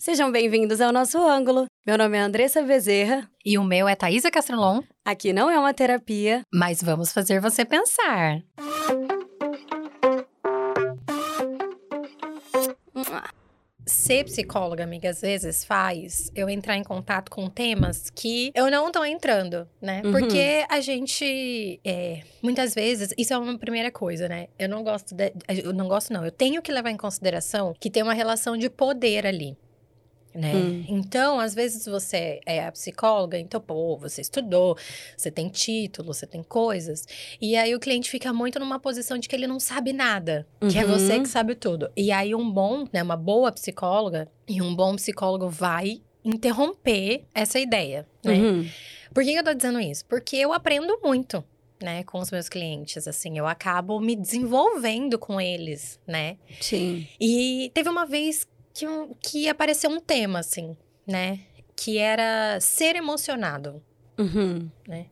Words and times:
Sejam 0.00 0.32
bem-vindos 0.32 0.80
ao 0.80 0.94
nosso 0.94 1.18
ângulo. 1.18 1.66
Meu 1.86 1.98
nome 1.98 2.16
é 2.16 2.22
Andressa 2.22 2.62
Bezerra. 2.62 3.30
E 3.44 3.58
o 3.58 3.62
meu 3.62 3.86
é 3.86 3.94
Thaisa 3.94 4.30
Castrolon. 4.30 4.80
Aqui 5.04 5.30
não 5.30 5.50
é 5.50 5.58
uma 5.58 5.74
terapia, 5.74 6.40
mas 6.50 6.82
vamos 6.82 7.12
fazer 7.12 7.38
você 7.38 7.66
pensar. 7.66 8.40
ser 13.84 14.24
psicóloga, 14.24 14.84
amiga, 14.84 15.10
às 15.10 15.20
vezes 15.20 15.64
faz 15.64 16.32
eu 16.34 16.48
entrar 16.48 16.76
em 16.76 16.82
contato 16.82 17.30
com 17.30 17.50
temas 17.50 18.08
que 18.08 18.50
eu 18.54 18.70
não 18.70 18.90
tô 18.90 19.04
entrando, 19.04 19.68
né? 19.82 20.00
Uhum. 20.02 20.12
Porque 20.12 20.64
a 20.70 20.80
gente, 20.80 21.78
é, 21.84 22.22
muitas 22.42 22.74
vezes, 22.74 23.12
isso 23.18 23.34
é 23.34 23.38
uma 23.38 23.58
primeira 23.58 23.90
coisa, 23.90 24.28
né? 24.28 24.48
Eu 24.58 24.68
não 24.68 24.82
gosto, 24.82 25.14
de, 25.14 25.32
eu 25.62 25.74
não 25.74 25.88
gosto 25.88 26.10
não, 26.12 26.24
eu 26.24 26.32
tenho 26.32 26.62
que 26.62 26.72
levar 26.72 26.90
em 26.90 26.96
consideração 26.96 27.74
que 27.78 27.90
tem 27.90 28.02
uma 28.02 28.14
relação 28.14 28.56
de 28.56 28.70
poder 28.70 29.26
ali 29.26 29.58
né? 30.34 30.54
Hum. 30.54 30.84
Então, 30.88 31.40
às 31.40 31.54
vezes 31.54 31.86
você 31.86 32.40
é 32.46 32.64
a 32.64 32.72
psicóloga, 32.72 33.38
então, 33.38 33.60
pô, 33.60 33.96
você 33.96 34.20
estudou, 34.20 34.76
você 35.16 35.30
tem 35.30 35.48
título, 35.48 36.12
você 36.12 36.26
tem 36.26 36.42
coisas. 36.42 37.06
E 37.40 37.56
aí 37.56 37.74
o 37.74 37.80
cliente 37.80 38.10
fica 38.10 38.32
muito 38.32 38.58
numa 38.58 38.78
posição 38.78 39.18
de 39.18 39.28
que 39.28 39.34
ele 39.34 39.46
não 39.46 39.58
sabe 39.58 39.92
nada, 39.92 40.46
uhum. 40.60 40.68
que 40.68 40.78
é 40.78 40.84
você 40.84 41.16
uhum. 41.16 41.22
que 41.22 41.28
sabe 41.28 41.54
tudo. 41.54 41.90
E 41.96 42.12
aí 42.12 42.34
um 42.34 42.50
bom, 42.50 42.84
né, 42.92 43.02
uma 43.02 43.16
boa 43.16 43.50
psicóloga 43.52 44.28
e 44.48 44.62
um 44.62 44.74
bom 44.74 44.94
psicólogo 44.96 45.48
vai 45.48 46.00
interromper 46.24 47.24
essa 47.34 47.58
ideia, 47.58 48.06
né? 48.24 48.34
Uhum. 48.34 48.68
Por 49.12 49.24
que 49.24 49.32
eu 49.32 49.42
tô 49.42 49.54
dizendo 49.54 49.80
isso? 49.80 50.04
Porque 50.06 50.36
eu 50.36 50.52
aprendo 50.52 50.98
muito. 51.02 51.44
Né, 51.82 52.04
com 52.04 52.18
os 52.18 52.30
meus 52.30 52.46
clientes, 52.46 53.08
assim, 53.08 53.38
eu 53.38 53.46
acabo 53.46 53.98
me 54.00 54.14
desenvolvendo 54.14 55.18
com 55.18 55.40
eles, 55.40 55.98
né? 56.06 56.36
Sim. 56.60 57.08
E 57.18 57.70
teve 57.72 57.88
uma 57.88 58.04
vez 58.04 58.46
que, 58.80 58.88
um, 58.88 59.14
que 59.20 59.48
apareceu 59.48 59.90
um 59.90 60.00
tema, 60.00 60.38
assim, 60.38 60.74
né? 61.06 61.40
Que 61.76 61.98
era 61.98 62.58
ser 62.60 62.96
emocionado. 62.96 63.82
Uhum. 64.18 64.70
Né? 64.88 65.06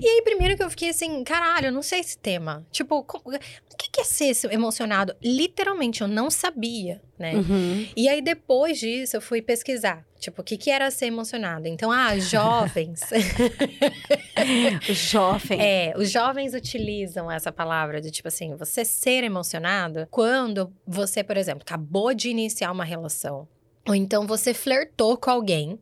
E 0.00 0.08
aí, 0.08 0.22
primeiro 0.22 0.56
que 0.56 0.62
eu 0.62 0.70
fiquei 0.70 0.90
assim, 0.90 1.24
caralho, 1.24 1.66
eu 1.68 1.72
não 1.72 1.82
sei 1.82 2.00
esse 2.00 2.18
tema. 2.18 2.66
Tipo, 2.70 3.02
como, 3.02 3.34
o 3.34 3.76
que 3.76 4.00
é 4.00 4.04
ser 4.04 4.52
emocionado? 4.52 5.16
Literalmente, 5.22 6.02
eu 6.02 6.08
não 6.08 6.30
sabia, 6.30 7.00
né? 7.18 7.34
Uhum. 7.34 7.86
E 7.96 8.08
aí, 8.08 8.20
depois 8.20 8.78
disso, 8.78 9.16
eu 9.16 9.20
fui 9.20 9.40
pesquisar. 9.40 10.04
Tipo, 10.18 10.42
o 10.42 10.44
que, 10.44 10.56
que 10.56 10.70
era 10.70 10.90
ser 10.90 11.06
emocionado? 11.06 11.68
Então, 11.68 11.90
ah, 11.90 12.18
jovens. 12.18 13.00
jovens. 14.82 15.60
É, 15.60 15.94
os 15.96 16.10
jovens 16.10 16.54
utilizam 16.54 17.30
essa 17.30 17.52
palavra 17.52 18.00
de 18.00 18.10
tipo 18.10 18.28
assim, 18.28 18.54
você 18.56 18.84
ser 18.84 19.24
emocionado 19.24 20.06
quando 20.10 20.72
você, 20.86 21.22
por 21.22 21.36
exemplo, 21.36 21.62
acabou 21.62 22.14
de 22.14 22.28
iniciar 22.28 22.72
uma 22.72 22.84
relação. 22.84 23.46
Ou 23.86 23.94
então 23.94 24.26
você 24.26 24.52
flertou 24.52 25.16
com 25.16 25.30
alguém 25.30 25.78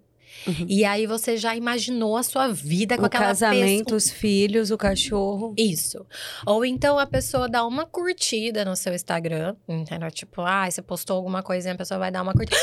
Uhum. 0.46 0.66
E 0.68 0.84
aí 0.84 1.06
você 1.06 1.36
já 1.36 1.56
imaginou 1.56 2.16
a 2.16 2.22
sua 2.22 2.48
vida 2.48 2.96
com 2.96 3.02
o 3.02 3.06
aquela 3.06 3.26
casamento, 3.26 3.94
pessoa. 3.94 3.96
os 3.96 4.10
filhos, 4.10 4.70
o 4.70 4.76
cachorro. 4.76 5.54
Isso. 5.56 6.06
Ou 6.46 6.64
então 6.64 6.98
a 6.98 7.06
pessoa 7.06 7.48
dá 7.48 7.66
uma 7.66 7.86
curtida 7.86 8.64
no 8.64 8.76
seu 8.76 8.94
Instagram, 8.94 9.56
entendeu? 9.68 10.10
Tipo, 10.10 10.42
ah, 10.42 10.70
você 10.70 10.82
postou 10.82 11.16
alguma 11.16 11.42
coisinha, 11.42 11.74
a 11.74 11.78
pessoa 11.78 11.98
vai 11.98 12.10
dar 12.10 12.22
uma 12.22 12.32
curtida. 12.32 12.60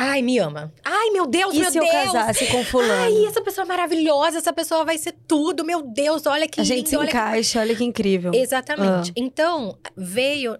Ai, 0.00 0.22
me 0.22 0.38
ama. 0.38 0.72
Ai, 0.84 1.10
meu 1.10 1.26
Deus, 1.26 1.52
e 1.52 1.58
meu 1.58 1.72
se 1.72 1.80
Deus. 1.80 1.92
eu 1.92 2.12
casasse 2.12 2.46
com 2.46 2.62
fulano? 2.64 3.02
Ai, 3.02 3.26
essa 3.26 3.42
pessoa 3.42 3.64
é 3.64 3.68
maravilhosa, 3.68 4.38
essa 4.38 4.52
pessoa 4.52 4.84
vai 4.84 4.96
ser 4.96 5.12
tudo. 5.26 5.64
Meu 5.64 5.82
Deus, 5.82 6.24
olha 6.24 6.46
que 6.46 6.60
A 6.60 6.64
gente 6.64 6.88
se 6.88 6.96
olha 6.96 7.08
encaixa, 7.08 7.52
que... 7.54 7.58
olha 7.58 7.74
que 7.74 7.82
incrível. 7.82 8.30
Exatamente. 8.32 9.10
Ah. 9.10 9.14
Então, 9.16 9.76
veio 9.96 10.56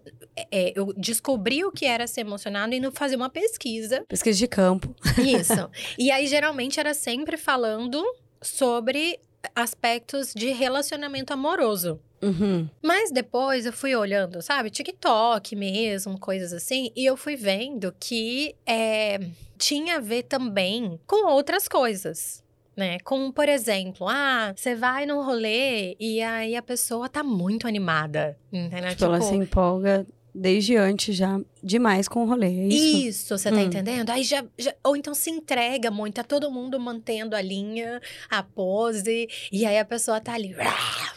é, 0.51 0.73
eu 0.75 0.93
descobri 0.97 1.65
o 1.65 1.71
que 1.71 1.87
era 1.87 2.07
ser 2.09 2.23
emocionado 2.23 2.75
e 2.75 2.91
fazer 2.91 3.15
uma 3.15 3.31
pesquisa. 3.31 4.05
Pesquisa 4.09 4.37
de 4.37 4.49
campo. 4.49 4.93
Isso. 5.19 5.71
e 5.97 6.11
aí, 6.11 6.27
geralmente, 6.27 6.81
era 6.81 6.93
sempre 6.93 7.37
falando 7.37 8.03
sobre 8.43 9.21
aspectos 9.55 10.33
de 10.35 10.51
relacionamento 10.51 11.33
amoroso. 11.33 12.01
Uhum. 12.21 12.69
Mas 12.83 13.11
depois 13.11 13.67
eu 13.67 13.73
fui 13.73 13.95
olhando, 13.95 14.43
sabe, 14.43 14.71
TikTok 14.71 15.55
mesmo, 15.55 16.19
coisas 16.19 16.53
assim, 16.53 16.91
e 16.97 17.05
eu 17.05 17.17
fui 17.17 17.37
vendo 17.37 17.95
que 17.99 18.55
é, 18.67 19.21
tinha 19.57 19.97
a 19.97 20.01
ver 20.01 20.25
também 20.25 20.99
com 21.07 21.29
outras 21.31 21.69
coisas 21.69 22.43
né? 22.79 23.01
Como, 23.01 23.33
por 23.33 23.49
exemplo, 23.49 24.07
ah, 24.09 24.55
você 24.55 24.77
vai 24.77 25.05
num 25.05 25.25
rolê 25.25 25.97
e 25.99 26.23
aí 26.23 26.55
a 26.55 26.63
pessoa 26.63 27.09
tá 27.09 27.25
muito 27.25 27.67
animada, 27.67 28.39
entendeu? 28.53 28.91
Tipo, 28.91 28.93
tipo 28.93 29.05
ela 29.05 29.21
se 29.21 29.35
empolga 29.35 30.07
desde 30.33 30.77
antes 30.77 31.17
já 31.17 31.41
demais 31.61 32.07
com 32.07 32.23
o 32.23 32.27
rolê, 32.29 32.47
é 32.47 32.69
isso? 32.69 32.97
Isso, 32.97 33.39
você 33.39 33.51
tá 33.51 33.57
hum. 33.57 33.63
entendendo? 33.63 34.11
Aí 34.11 34.23
já, 34.23 34.45
já, 34.57 34.73
Ou 34.85 34.97
então 34.97 35.13
se 35.13 35.29
entrega 35.29 35.91
muito, 35.91 36.15
tá 36.15 36.23
todo 36.23 36.51
mundo 36.53 36.79
mantendo 36.79 37.35
a 37.35 37.43
linha, 37.43 38.01
a 38.31 38.45
pose, 38.45 39.29
e 39.51 39.67
aí 39.67 39.77
a 39.77 39.85
pessoa 39.85 40.21
tá 40.21 40.35
ali. 40.35 40.55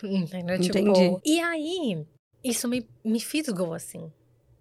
Entendeu? 0.08 0.60
Tipo, 0.60 0.78
Entendi. 0.78 1.00
Tipo, 1.00 1.22
e 1.26 1.40
aí, 1.40 2.06
isso 2.44 2.68
me, 2.68 2.88
me 3.04 3.20
fisgou, 3.20 3.74
assim. 3.74 4.12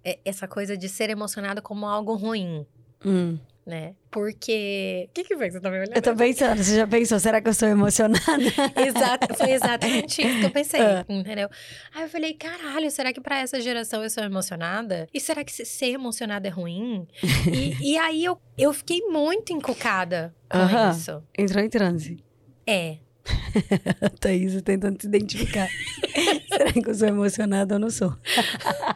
É, 0.04 0.18
essa 0.24 0.48
coisa 0.48 0.76
de 0.76 0.88
ser 0.88 1.10
emocionada 1.10 1.60
como 1.60 1.86
algo 1.86 2.14
ruim. 2.14 2.66
Hum 3.04 3.38
né? 3.70 3.94
Porque. 4.10 5.06
O 5.08 5.12
que, 5.12 5.24
que 5.24 5.36
foi 5.36 5.46
que 5.46 5.52
você 5.52 5.60
tá 5.60 5.70
me 5.70 5.76
olhando? 5.76 5.94
Eu 5.94 6.02
tô 6.02 6.14
pensando, 6.14 6.62
você 6.62 6.76
já 6.76 6.86
pensou, 6.86 7.18
será 7.20 7.40
que 7.40 7.48
eu 7.48 7.52
estou 7.52 7.68
emocionada? 7.68 8.20
Exato, 8.76 9.34
foi 9.34 9.52
exatamente 9.52 10.22
isso 10.22 10.40
que 10.40 10.46
eu 10.46 10.50
pensei, 10.50 10.80
ah. 10.82 11.04
entendeu? 11.08 11.48
Aí 11.94 12.02
eu 12.02 12.08
falei, 12.08 12.34
caralho, 12.34 12.90
será 12.90 13.12
que 13.12 13.20
para 13.20 13.38
essa 13.38 13.60
geração 13.60 14.02
eu 14.02 14.10
sou 14.10 14.24
emocionada? 14.24 15.08
E 15.14 15.20
será 15.20 15.44
que 15.44 15.52
ser 15.52 15.92
emocionada 15.92 16.48
é 16.48 16.50
ruim? 16.50 17.06
e, 17.52 17.92
e 17.92 17.98
aí 17.98 18.24
eu, 18.24 18.38
eu 18.58 18.72
fiquei 18.72 19.02
muito 19.08 19.52
encucada 19.52 20.34
com 20.50 20.58
uh 20.58 20.68
-huh. 20.68 20.90
isso. 20.90 21.22
Entrou 21.38 21.62
em 21.62 21.68
transe. 21.68 22.24
É. 22.66 22.98
Thaís 24.20 24.60
tentando 24.62 25.00
se 25.00 25.06
identificar. 25.06 25.68
Será 26.48 26.72
que 26.72 26.88
eu 26.88 26.94
sou 26.94 27.08
emocionada 27.08 27.74
ou 27.74 27.80
não 27.80 27.90
sou? 27.90 28.14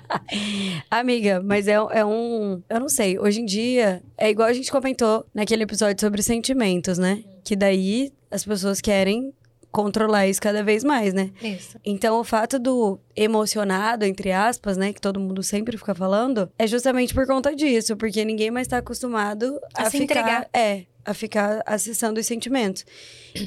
Amiga, 0.91 1.43
mas 1.43 1.69
é, 1.69 1.75
é 1.75 2.05
um. 2.05 2.63
Eu 2.69 2.81
não 2.81 2.89
sei. 2.89 3.19
Hoje 3.19 3.41
em 3.41 3.45
dia, 3.45 4.03
é 4.19 4.31
igual 4.31 4.49
a 4.49 4.53
gente 4.53 4.71
comentou 4.71 5.27
naquele 5.35 5.63
episódio 5.63 6.01
sobre 6.01 6.23
sentimentos, 6.23 6.99
né? 6.99 7.23
Que 7.43 7.55
daí 7.55 8.13
as 8.31 8.45
pessoas 8.45 8.81
querem 8.81 9.33
controlar 9.75 10.29
isso 10.29 10.41
cada 10.41 10.63
vez 10.63 10.85
mais, 10.85 11.13
né? 11.13 11.31
Isso. 11.43 11.77
Então, 11.85 12.21
o 12.21 12.25
fato 12.25 12.61
do 12.61 12.99
emocionado, 13.17 14.05
entre 14.05 14.31
aspas, 14.31 14.77
né, 14.77 14.93
que 14.93 15.01
todo 15.01 15.19
mundo 15.19 15.43
sempre 15.43 15.77
fica 15.77 15.93
falando, 15.97 16.49
é 16.57 16.65
justamente 16.65 17.13
por 17.13 17.27
conta 17.27 17.55
disso, 17.57 17.97
porque 17.97 18.25
ninguém 18.25 18.53
mais 18.53 18.69
tá 18.69 18.79
acostumado 18.79 19.61
a, 19.77 19.83
a 19.83 19.91
se 19.91 19.99
ficar, 19.99 20.21
entregar. 20.21 20.49
é, 20.55 20.85
a 21.05 21.15
ficar 21.15 21.63
acessando 21.67 22.21
os 22.21 22.27
sentimentos. 22.27 22.85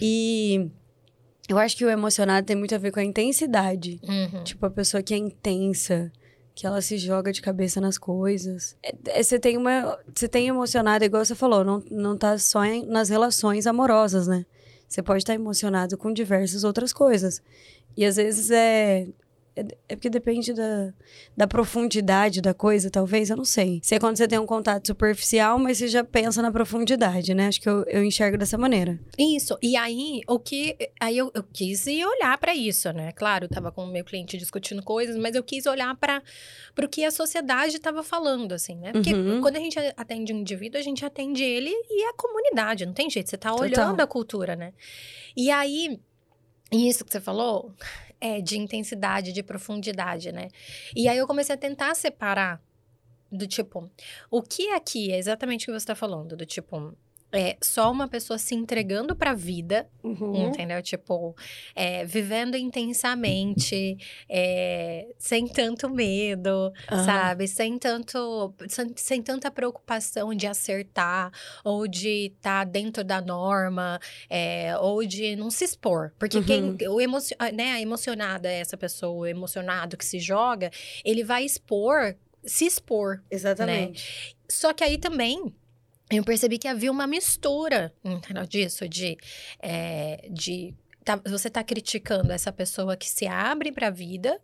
E 0.02 0.70
eu 1.50 1.58
acho 1.58 1.78
que 1.78 1.86
o 1.86 1.90
emocionado 1.90 2.46
tem 2.46 2.56
muito 2.56 2.76
a 2.76 2.78
ver 2.78 2.92
com 2.92 3.00
a 3.00 3.04
intensidade. 3.04 4.00
Uhum. 4.04 4.44
Tipo, 4.44 4.66
a 4.66 4.70
pessoa 4.70 5.02
que 5.02 5.14
é 5.14 5.18
intensa, 5.18 6.12
que 6.54 6.66
ela 6.66 6.82
se 6.82 6.98
joga 6.98 7.32
de 7.32 7.42
cabeça 7.42 7.80
nas 7.80 7.98
coisas. 7.98 8.76
É, 8.84 9.20
é, 9.20 9.24
você 9.24 9.40
tem 9.40 9.56
uma. 9.58 9.98
Você 10.14 10.28
tem 10.28 10.48
emocionado, 10.48 11.06
igual 11.06 11.24
você 11.24 11.36
falou, 11.36 11.64
não, 11.64 11.84
não 11.90 12.18
tá 12.18 12.38
só 12.38 12.66
em, 12.66 12.86
nas 12.86 13.10
relações 13.10 13.66
amorosas, 13.68 14.28
né? 14.28 14.46
Você 14.88 15.02
pode 15.04 15.20
estar 15.20 15.34
emocionado 15.34 15.98
com 15.98 16.12
diversas 16.12 16.64
outras 16.64 16.92
coisas. 16.92 17.42
E 17.96 18.06
às 18.06 18.16
vezes 18.16 18.50
é 18.52 19.08
é, 19.58 19.66
é 19.90 19.96
porque 19.96 20.10
depende 20.10 20.54
da, 20.54 20.94
da 21.36 21.48
profundidade 21.48 22.42
da 22.42 22.54
coisa, 22.54 22.92
talvez, 22.92 23.32
eu 23.32 23.36
não 23.36 23.46
sei. 23.46 23.80
Se 23.82 23.96
é 23.96 24.00
quando 24.00 24.18
você 24.18 24.28
tem 24.28 24.38
um 24.38 24.46
contato 24.46 24.86
superficial, 24.86 25.58
mas 25.58 25.80
você 25.80 25.88
já 25.88 26.04
pensa 26.04 26.42
na 26.42 26.52
profundidade, 26.52 27.34
né? 27.34 27.48
Acho 27.48 27.60
que 27.60 27.68
eu, 27.68 27.84
eu 27.86 28.04
enxergo 28.04 28.38
dessa 28.38 28.58
maneira. 28.58 29.00
Isso. 29.18 29.58
E 29.62 29.76
aí, 29.76 30.22
o 30.28 30.38
que. 30.38 30.78
Aí 31.00 31.18
eu, 31.18 31.32
eu 31.34 31.44
quis 31.44 31.88
ir 31.88 32.06
olhar 32.06 32.38
para 32.38 32.54
isso, 32.54 32.92
né? 32.94 33.12
Claro, 33.14 33.46
eu 33.46 33.50
tava 33.50 33.72
com 33.72 33.84
o 33.84 33.88
meu 33.88 34.06
cliente 34.06 34.38
discutindo 34.38 34.84
coisas, 34.84 35.18
mas 35.18 35.36
eu 35.36 35.44
quis 35.44 35.66
olhar 35.66 35.96
para 35.96 36.22
o 36.78 36.88
que 36.88 37.04
a 37.04 37.10
sociedade 37.10 37.78
estava 37.78 38.04
falando, 38.04 38.52
assim, 38.52 38.76
né? 38.76 38.92
Porque 38.92 39.14
uhum. 39.14 39.42
quando 39.42 39.56
a 39.56 39.60
gente 39.60 39.80
atende 39.98 40.34
um 40.34 40.38
indivíduo, 40.38 40.80
a 40.80 40.84
gente 40.84 41.04
atende 41.04 41.44
ele 41.44 41.72
e 41.90 42.04
a 42.06 42.14
comunidade, 42.14 42.86
não 42.86 42.94
tem 42.94 43.10
jeito. 43.10 43.30
Você 43.30 43.38
tá 43.38 43.54
olhando 43.56 44.00
a 44.02 44.08
cultura, 44.08 44.56
né? 44.56 44.74
E 45.36 45.50
aí. 45.50 46.00
Isso 46.70 47.06
que 47.06 47.14
você 47.14 47.22
falou, 47.22 47.74
é, 48.20 48.42
de 48.42 48.58
intensidade, 48.58 49.32
de 49.32 49.44
profundidade, 49.44 50.32
né? 50.32 50.50
E 50.96 51.08
aí 51.08 51.18
eu 51.18 51.28
comecei 51.28 51.54
a 51.56 51.58
tentar 51.58 51.96
separar 51.96 52.62
do 53.32 53.46
tipo, 53.48 53.92
o 54.32 54.42
que 54.42 54.70
aqui 54.70 55.12
é 55.12 55.18
exatamente 55.18 55.64
o 55.64 55.66
que 55.68 55.72
você 55.72 55.78
está 55.78 55.96
falando, 55.96 56.36
do 56.36 56.46
tipo, 56.46 56.96
é 57.32 57.58
só 57.62 57.92
uma 57.92 58.08
pessoa 58.08 58.38
se 58.38 58.56
entregando 58.56 59.16
para 59.16 59.32
a 59.32 59.36
vida, 59.36 59.88
uhum. 60.02 60.48
entendeu? 60.48 60.82
Tipo, 60.82 61.36
é, 61.76 62.06
vivendo 62.06 62.56
intensamente, 62.56 63.98
é, 64.30 65.08
sem 65.18 65.46
tanto 65.48 65.90
medo, 65.90 66.72
uhum. 66.90 67.06
sabe? 67.06 67.48
Sem 67.48 67.78
tanto, 67.78 68.54
sem, 68.70 68.94
sem, 68.96 69.22
tanta 69.22 69.52
preocupação 69.52 70.34
de 70.34 70.48
acertar 70.48 71.32
ou 71.64 71.88
de 71.88 72.28
estar 72.28 72.66
tá 72.66 72.72
dentro 72.72 73.04
da 73.04 73.20
norma, 73.20 74.00
é, 74.30 74.78
ou 74.78 75.06
de 75.06 75.36
não 75.36 75.50
se 75.50 75.66
expor, 75.66 76.14
porque 76.18 76.38
uhum. 76.38 76.78
quem 76.78 76.88
o 76.88 77.02
emocio, 77.02 77.36
né, 77.54 77.74
a 77.74 77.82
emocionada 77.82 78.50
é 78.50 78.60
essa 78.60 78.78
pessoa, 78.78 79.12
o 79.12 79.26
emocionado 79.26 79.98
que 79.98 80.06
se 80.06 80.20
joga, 80.20 80.72
ele 81.04 81.24
vai 81.24 81.44
expor, 81.44 82.16
se 82.44 82.66
expor, 82.66 83.18
né? 83.18 83.24
exatamente. 83.32 84.34
Né? 84.34 84.38
Só 84.50 84.72
que 84.72 84.84
aí 84.84 84.98
também 84.98 85.54
eu 86.10 86.24
percebi 86.24 86.58
que 86.58 86.68
havia 86.68 86.92
uma 86.92 87.08
mistura? 87.08 87.94
Disso, 88.48 88.88
de, 88.88 89.18
é, 89.62 90.28
de 90.30 90.74
tá, 91.04 91.20
você 91.26 91.50
tá 91.50 91.64
criticando 91.64 92.32
essa 92.32 92.52
pessoa 92.52 92.96
que 92.96 93.10
se 93.10 93.28
abre 93.28 93.72
para 93.72 93.88
a 93.88 93.92
vida, 93.92 94.40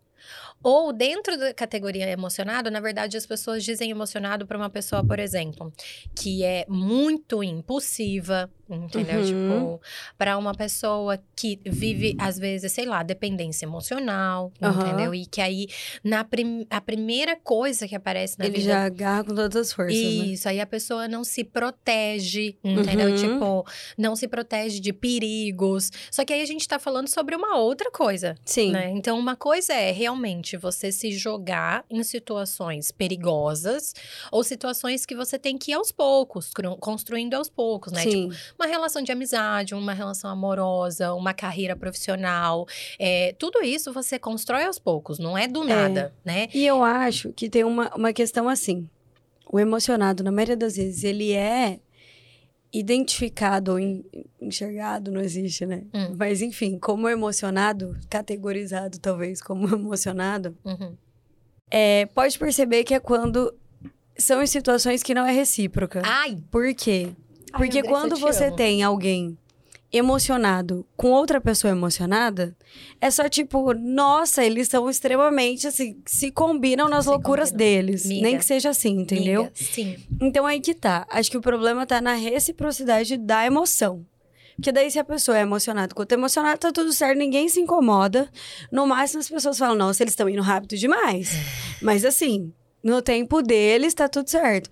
ou 0.62 0.92
dentro 0.92 1.36
da 1.38 1.52
categoria 1.52 2.08
emocionado, 2.08 2.70
na 2.70 2.80
verdade, 2.80 3.16
as 3.16 3.26
pessoas 3.26 3.62
dizem 3.62 3.90
emocionado 3.90 4.46
para 4.46 4.56
uma 4.56 4.70
pessoa, 4.70 5.04
por 5.04 5.18
exemplo, 5.18 5.72
que 6.14 6.42
é 6.42 6.64
muito 6.68 7.42
impulsiva, 7.42 8.50
entendeu? 8.68 9.20
Uhum. 9.20 9.24
Tipo, 9.26 9.80
para 10.16 10.36
uma 10.38 10.54
pessoa 10.54 11.18
que 11.36 11.58
vive, 11.64 12.16
às 12.18 12.38
vezes, 12.38 12.72
sei 12.72 12.86
lá, 12.86 13.02
dependência 13.02 13.66
emocional, 13.66 14.52
Uhum. 14.60 14.70
entendeu? 14.70 15.14
E 15.14 15.26
que 15.26 15.40
aí, 15.40 15.66
na 16.02 16.24
prim 16.24 16.66
a 16.70 16.80
primeira 16.80 17.36
coisa 17.36 17.86
que 17.86 17.94
aparece 17.94 18.38
na 18.38 18.46
Ele 18.46 18.58
vida 18.58 18.70
já 18.70 18.84
agarra 18.84 19.24
com 19.24 19.34
todas 19.34 19.56
as 19.56 19.72
forças, 19.72 19.94
né? 19.96 20.02
isso, 20.04 20.48
aí 20.48 20.60
a 20.60 20.66
pessoa 20.66 21.06
não 21.08 21.24
se 21.24 21.44
protege, 21.44 22.56
entendeu? 22.64 23.08
Uhum. 23.10 23.16
Tipo, 23.16 23.66
não 23.98 24.16
se 24.16 24.26
protege 24.28 24.80
de 24.80 24.92
perigos. 24.92 25.90
Só 26.10 26.24
que 26.24 26.32
aí 26.32 26.40
a 26.40 26.46
gente 26.46 26.66
tá 26.66 26.78
falando 26.78 27.08
sobre 27.08 27.34
uma 27.34 27.56
outra 27.58 27.90
coisa, 27.90 28.34
Sim. 28.44 28.70
né? 28.72 28.90
Então, 28.90 29.18
uma 29.18 29.36
coisa 29.36 29.72
é 29.72 29.90
realmente 29.90 30.56
você 30.56 30.90
se 30.92 31.12
jogar 31.12 31.84
em 31.90 32.02
situações 32.02 32.90
perigosas 32.90 33.94
ou 34.30 34.42
situações 34.44 35.04
que 35.06 35.14
você 35.14 35.38
tem 35.38 35.56
que 35.58 35.70
ir 35.70 35.74
aos 35.74 35.90
poucos, 35.92 36.52
construindo 36.80 37.34
aos 37.34 37.48
poucos, 37.48 37.92
né? 37.92 38.02
Tipo, 38.02 38.32
Sim. 38.32 38.38
Uma 38.58 38.66
relação 38.66 39.02
de 39.02 39.10
amizade, 39.12 39.74
uma 39.74 39.92
relação 39.92 40.30
amorosa, 40.30 41.12
uma 41.14 41.34
carreira 41.34 41.74
profissional. 41.76 42.66
É, 42.98 43.34
tudo 43.38 43.62
isso 43.62 43.92
você 43.92 44.18
constrói 44.18 44.64
aos 44.64 44.78
poucos, 44.78 45.18
não 45.18 45.36
é 45.36 45.46
do 45.48 45.64
nada, 45.64 46.14
né? 46.24 46.48
E 46.54 46.64
eu 46.66 46.82
acho 46.82 47.32
que 47.32 47.48
tem 47.50 47.64
uma, 47.64 47.92
uma 47.94 48.12
questão 48.12 48.48
assim. 48.48 48.88
O 49.52 49.60
emocionado, 49.60 50.24
na 50.24 50.32
maioria 50.32 50.56
das 50.56 50.76
vezes, 50.76 51.04
ele 51.04 51.32
é 51.32 51.78
identificado 52.72 53.72
ou 53.72 53.78
en- 53.78 54.04
enxergado, 54.40 55.10
não 55.10 55.20
existe, 55.20 55.64
né? 55.64 55.84
Hum. 55.94 56.14
Mas, 56.18 56.42
enfim, 56.42 56.78
como 56.78 57.08
emocionado, 57.08 57.96
categorizado 58.10 58.98
talvez 58.98 59.40
como 59.40 59.68
emocionado, 59.74 60.56
Uhum. 60.64 60.96
é, 61.70 62.06
pode 62.06 62.38
perceber 62.38 62.82
que 62.84 62.94
é 62.94 63.00
quando 63.00 63.54
são 64.16 64.42
em 64.42 64.46
situações 64.46 65.02
que 65.02 65.14
não 65.14 65.26
é 65.26 65.32
recíproca. 65.32 66.02
Ai, 66.04 66.38
Por 66.50 66.72
quê? 66.74 67.12
Ai, 67.54 67.58
Porque 67.58 67.78
Andressa, 67.78 67.88
quando 68.00 68.16
você 68.16 68.44
amo. 68.46 68.56
tem 68.56 68.82
alguém 68.82 69.38
emocionado 69.92 70.84
com 70.96 71.12
outra 71.12 71.40
pessoa 71.40 71.70
emocionada, 71.70 72.56
é 73.00 73.10
só 73.10 73.28
tipo, 73.28 73.72
nossa, 73.74 74.44
eles 74.44 74.66
são 74.68 74.90
extremamente 74.90 75.68
assim, 75.68 75.96
se 76.04 76.32
combinam 76.32 76.88
nas 76.88 77.04
Se 77.04 77.10
loucuras 77.10 77.50
combinam. 77.52 77.70
deles. 77.70 78.04
Miga. 78.04 78.22
Nem 78.22 78.36
que 78.38 78.44
seja 78.44 78.70
assim, 78.70 79.00
entendeu? 79.00 79.42
Amiga, 79.42 79.54
sim. 79.54 79.96
Então 80.20 80.44
aí 80.46 80.60
que 80.60 80.74
tá. 80.74 81.06
Acho 81.08 81.30
que 81.30 81.36
o 81.36 81.40
problema 81.40 81.86
tá 81.86 82.00
na 82.00 82.14
reciprocidade 82.14 83.16
da 83.16 83.46
emoção. 83.46 84.04
Porque 84.56 84.70
daí, 84.72 84.88
se 84.90 84.98
a 85.00 85.04
pessoa 85.04 85.36
é 85.38 85.42
emocionada 85.42 85.92
com 85.94 86.02
outra 86.02 86.16
emocionada, 86.18 86.56
tá 86.58 86.72
tudo 86.72 86.92
certo, 86.92 87.18
ninguém 87.18 87.48
se 87.48 87.60
incomoda. 87.60 88.28
No 88.70 88.86
máximo, 88.86 89.20
as 89.20 89.28
pessoas 89.28 89.58
falam, 89.58 89.74
nossa, 89.76 90.02
eles 90.02 90.12
estão 90.12 90.28
indo 90.28 90.42
rápido 90.42 90.76
demais. 90.76 91.32
Mas 91.82 92.04
assim, 92.04 92.52
no 92.82 93.00
tempo 93.02 93.42
deles, 93.42 93.94
tá 93.94 94.08
tudo 94.08 94.28
certo. 94.30 94.70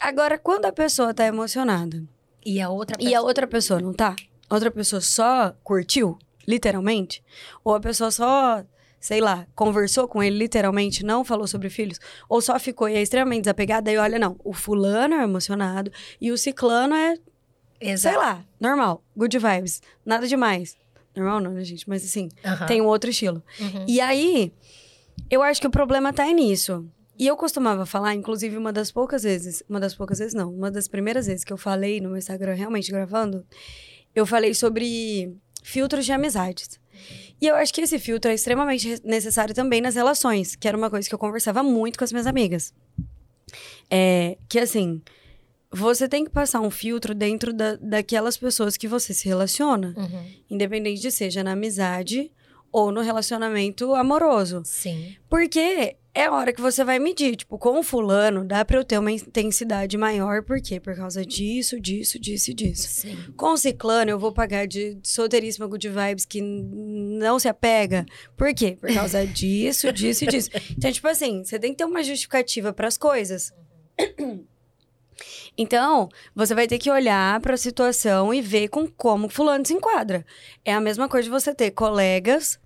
Agora, 0.00 0.36
quando 0.38 0.64
a 0.66 0.72
pessoa 0.72 1.14
tá 1.14 1.26
emocionada 1.26 2.02
E 2.44 2.60
a 2.60 2.68
outra 2.68 2.96
e 3.00 3.14
a 3.14 3.20
outra 3.20 3.46
pessoa 3.46 3.80
não 3.80 3.92
tá? 3.92 4.16
A 4.48 4.54
outra 4.54 4.70
pessoa 4.70 5.00
só 5.00 5.54
curtiu, 5.64 6.18
literalmente? 6.46 7.22
Ou 7.64 7.74
a 7.74 7.80
pessoa 7.80 8.10
só, 8.10 8.62
sei 9.00 9.20
lá, 9.20 9.46
conversou 9.54 10.06
com 10.06 10.22
ele 10.22 10.36
literalmente, 10.36 11.04
não 11.04 11.24
falou 11.24 11.46
sobre 11.46 11.70
filhos? 11.70 11.98
Ou 12.28 12.40
só 12.40 12.58
ficou 12.58 12.88
e 12.88 12.94
é 12.94 13.02
extremamente 13.02 13.44
desapegada? 13.44 13.90
Aí 13.90 13.96
olha, 13.96 14.18
não, 14.18 14.36
o 14.44 14.52
fulano 14.52 15.14
é 15.14 15.22
emocionado 15.22 15.90
e 16.20 16.30
o 16.30 16.36
ciclano 16.36 16.94
é, 16.94 17.16
Exato. 17.80 18.14
sei 18.14 18.22
lá, 18.22 18.44
normal, 18.60 19.02
good 19.16 19.38
vibes, 19.38 19.80
nada 20.04 20.26
demais. 20.26 20.76
Normal 21.14 21.40
não, 21.40 21.52
né, 21.52 21.64
gente? 21.64 21.88
Mas 21.88 22.04
assim, 22.04 22.28
tem 22.66 22.80
um 22.80 22.86
outro 22.86 23.10
estilo. 23.10 23.42
Uhum. 23.60 23.84
E 23.86 24.00
aí, 24.00 24.52
eu 25.30 25.42
acho 25.42 25.60
que 25.60 25.66
o 25.66 25.70
problema 25.70 26.12
tá 26.12 26.26
nisso. 26.26 26.86
E 27.18 27.26
eu 27.26 27.36
costumava 27.36 27.84
falar, 27.86 28.14
inclusive, 28.14 28.56
uma 28.56 28.72
das 28.72 28.90
poucas 28.90 29.22
vezes, 29.22 29.62
uma 29.68 29.78
das 29.78 29.94
poucas 29.94 30.18
vezes 30.18 30.34
não, 30.34 30.52
uma 30.52 30.70
das 30.70 30.88
primeiras 30.88 31.26
vezes 31.26 31.44
que 31.44 31.52
eu 31.52 31.58
falei 31.58 32.00
no 32.00 32.08
meu 32.08 32.18
Instagram, 32.18 32.54
realmente 32.54 32.90
gravando, 32.90 33.44
eu 34.14 34.24
falei 34.26 34.54
sobre 34.54 35.36
filtros 35.62 36.04
de 36.06 36.12
amizades. 36.12 36.80
E 37.40 37.46
eu 37.46 37.54
acho 37.56 37.72
que 37.74 37.80
esse 37.80 37.98
filtro 37.98 38.30
é 38.30 38.34
extremamente 38.34 38.88
re- 38.88 39.00
necessário 39.04 39.54
também 39.54 39.80
nas 39.80 39.94
relações, 39.94 40.54
que 40.56 40.66
era 40.66 40.76
uma 40.76 40.88
coisa 40.90 41.08
que 41.08 41.14
eu 41.14 41.18
conversava 41.18 41.62
muito 41.62 41.98
com 41.98 42.04
as 42.04 42.12
minhas 42.12 42.26
amigas. 42.26 42.72
É, 43.90 44.38
que 44.48 44.58
assim, 44.58 45.02
você 45.70 46.08
tem 46.08 46.24
que 46.24 46.30
passar 46.30 46.60
um 46.60 46.70
filtro 46.70 47.14
dentro 47.14 47.52
da, 47.52 47.76
daquelas 47.76 48.36
pessoas 48.36 48.76
que 48.76 48.88
você 48.88 49.12
se 49.12 49.26
relaciona, 49.28 49.94
Uhum. 49.96 50.26
independente 50.50 51.00
de 51.00 51.10
seja 51.10 51.42
na 51.44 51.52
amizade 51.52 52.30
ou 52.72 52.90
no 52.90 53.02
relacionamento 53.02 53.94
amoroso. 53.94 54.62
Sim. 54.64 55.14
Porque 55.28 55.96
é 56.14 56.24
a 56.26 56.32
hora 56.32 56.52
que 56.52 56.60
você 56.60 56.82
vai 56.84 56.98
medir. 56.98 57.36
Tipo, 57.36 57.58
com 57.58 57.78
o 57.78 57.82
fulano, 57.82 58.44
dá 58.44 58.64
pra 58.64 58.78
eu 58.78 58.84
ter 58.84 58.98
uma 58.98 59.12
intensidade 59.12 59.96
maior. 59.96 60.42
Por 60.42 60.60
quê? 60.60 60.80
Por 60.80 60.94
causa 60.94 61.24
disso, 61.24 61.80
disso, 61.80 62.18
disso 62.18 62.50
e 62.50 62.54
disso. 62.54 62.88
Sim. 62.88 63.16
Com 63.36 63.52
o 63.52 63.56
ciclano, 63.56 64.10
eu 64.10 64.18
vou 64.18 64.32
pagar 64.32 64.66
de 64.66 64.98
solteiríssima 65.02 65.66
good 65.66 65.88
vibes 65.88 66.24
que 66.24 66.40
não 66.40 67.38
se 67.38 67.48
apega. 67.48 68.04
Por 68.36 68.52
quê? 68.54 68.76
Por 68.80 68.92
causa 68.92 69.24
disso, 69.28 69.92
disso 69.92 70.24
e 70.24 70.26
disso. 70.26 70.50
Então, 70.76 70.90
tipo 70.90 71.08
assim, 71.08 71.44
você 71.44 71.58
tem 71.58 71.72
que 71.72 71.78
ter 71.78 71.84
uma 71.84 72.02
justificativa 72.02 72.72
pras 72.72 72.96
coisas. 72.96 73.52
Então, 75.56 76.08
você 76.34 76.54
vai 76.54 76.66
ter 76.66 76.78
que 76.78 76.90
olhar 76.90 77.38
pra 77.40 77.56
situação 77.56 78.32
e 78.32 78.40
ver 78.40 78.68
com 78.68 78.86
como 78.86 79.26
o 79.26 79.30
fulano 79.30 79.64
se 79.66 79.74
enquadra. 79.74 80.24
É 80.64 80.72
a 80.72 80.80
mesma 80.80 81.08
coisa 81.08 81.24
de 81.24 81.30
você 81.30 81.54
ter 81.54 81.70
colegas 81.72 82.58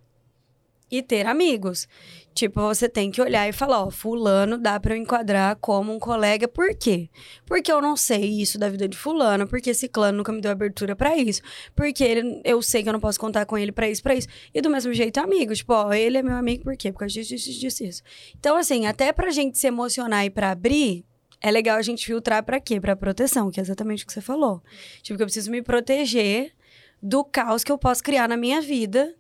e 0.91 1.03
ter 1.03 1.27
amigos. 1.27 1.89
Tipo, 2.35 2.61
você 2.61 2.89
tem 2.89 3.11
que 3.11 3.21
olhar 3.21 3.49
e 3.49 3.53
falar, 3.53 3.85
ó, 3.85 3.91
fulano 3.91 4.59
dá 4.59 4.79
pra 4.79 4.95
eu 4.95 5.01
enquadrar 5.01 5.57
como 5.57 5.93
um 5.93 5.99
colega, 5.99 6.47
por 6.47 6.75
quê? 6.77 7.09
Porque 7.47 7.73
eu 7.73 7.81
não 7.81 7.97
sei 7.97 8.43
isso 8.43 8.59
da 8.59 8.69
vida 8.69 8.87
de 8.87 8.97
fulano, 8.97 9.49
porque 9.49 9.73
ciclano 9.73 10.19
nunca 10.19 10.33
me 10.33 10.41
deu 10.41 10.51
abertura 10.51 10.95
pra 10.95 11.17
isso, 11.17 11.41
porque 11.75 12.05
ele, 12.05 12.43
eu 12.45 12.61
sei 12.61 12.83
que 12.83 12.89
eu 12.89 12.93
não 12.93 13.01
posso 13.01 13.19
contar 13.19 13.47
com 13.47 13.57
ele 13.57 13.73
pra 13.73 13.89
isso, 13.89 14.03
pra 14.03 14.15
isso. 14.15 14.29
E 14.53 14.61
do 14.61 14.69
mesmo 14.69 14.93
jeito, 14.93 15.19
amigo, 15.19 15.55
tipo, 15.55 15.73
ó, 15.73 15.93
ele 15.93 16.19
é 16.19 16.23
meu 16.23 16.37
amigo 16.37 16.65
por 16.65 16.77
quê? 16.77 16.93
Por 16.93 16.99
causa 17.01 17.15
disso, 17.15 17.37
disso. 17.37 18.03
Então, 18.39 18.55
assim, 18.57 18.87
até 18.87 19.13
pra 19.13 19.31
gente 19.31 19.57
se 19.57 19.67
emocionar 19.67 20.27
e 20.27 20.31
pra 20.31 20.51
abrir, 20.51 21.07
é 21.41 21.51
legal 21.51 21.79
a 21.79 21.83
gente 21.83 22.05
filtrar 22.05 22.43
pra 22.45 22.61
quê? 22.61 22.81
Pra 22.81 22.95
proteção, 22.95 23.51
que 23.51 23.61
é 23.61 23.63
exatamente 23.63 24.05
o 24.05 24.07
que 24.07 24.13
você 24.13 24.21
falou. 24.21 24.63
Tipo, 25.03 25.17
que 25.17 25.23
eu 25.23 25.27
preciso 25.27 25.51
me 25.51 25.63
proteger 25.63 26.53
do 27.03 27.25
caos 27.25 27.63
que 27.63 27.71
eu 27.71 27.79
posso 27.79 28.03
criar 28.03 28.29
na 28.29 28.37
minha 28.37 28.61
vida, 28.61 29.15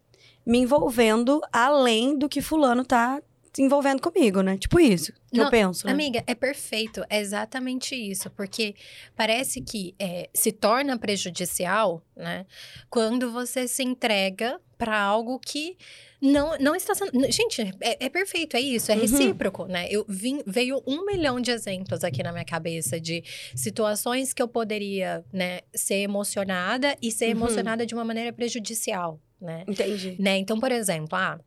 me 0.47 0.59
envolvendo 0.59 1.41
além 1.53 2.17
do 2.17 2.29
que 2.29 2.41
fulano 2.41 2.85
tá 2.85 3.21
se 3.53 3.62
envolvendo 3.62 4.03
comigo, 4.03 4.43
né? 4.43 4.59
Tipo 4.59 4.79
isso 4.79 5.12
que 5.33 5.41
eu 5.41 5.45
Não, 5.45 5.50
penso. 5.50 5.87
né? 5.87 5.93
Amiga, 5.93 6.23
é 6.26 6.35
perfeito. 6.35 7.03
É 7.09 7.19
exatamente 7.19 7.95
isso. 7.95 8.29
Porque 8.31 8.75
parece 9.17 9.62
que 9.62 9.95
é, 9.99 10.29
se 10.35 10.53
torna 10.53 10.99
prejudicial, 10.99 12.03
né? 12.15 12.45
Quando 12.91 13.33
você 13.33 13.67
se 13.67 13.83
entrega 13.83 14.61
para 14.76 14.99
algo 15.00 15.38
que 15.38 15.75
não, 16.21 16.59
não 16.59 16.75
está 16.76 16.95
sendo. 16.95 17.11
Gente, 17.33 17.62
é, 17.81 18.05
é 18.07 18.09
perfeito, 18.11 18.59
é 18.59 18.61
isso, 18.61 18.93
é 18.93 18.95
Uhum. 18.95 19.00
recíproco, 19.00 19.65
né? 19.65 19.87
Eu 19.91 20.05
vim, 20.07 20.43
veio 20.47 20.83
um 20.87 21.07
milhão 21.07 21.41
de 21.41 21.50
exemplos 21.50 22.05
aqui 22.05 22.23
na 22.23 22.33
minha 22.33 22.45
cabeça 22.45 23.00
de 23.00 23.25
situações 23.55 24.35
que 24.35 24.43
eu 24.43 24.49
poderia, 24.49 25.25
né, 25.33 25.61
ser 25.75 25.97
emocionada 26.03 26.95
e 27.00 27.11
ser 27.11 27.25
Uhum. 27.26 27.31
emocionada 27.33 27.87
de 27.87 27.95
uma 27.95 28.05
maneira 28.05 28.33
prejudicial, 28.35 29.19
né? 29.40 29.64
Entendi. 29.66 30.16
Né? 30.21 30.38
Então, 30.38 30.59
por 30.59 30.73
exemplo, 30.73 31.16
ah, 31.16 31.38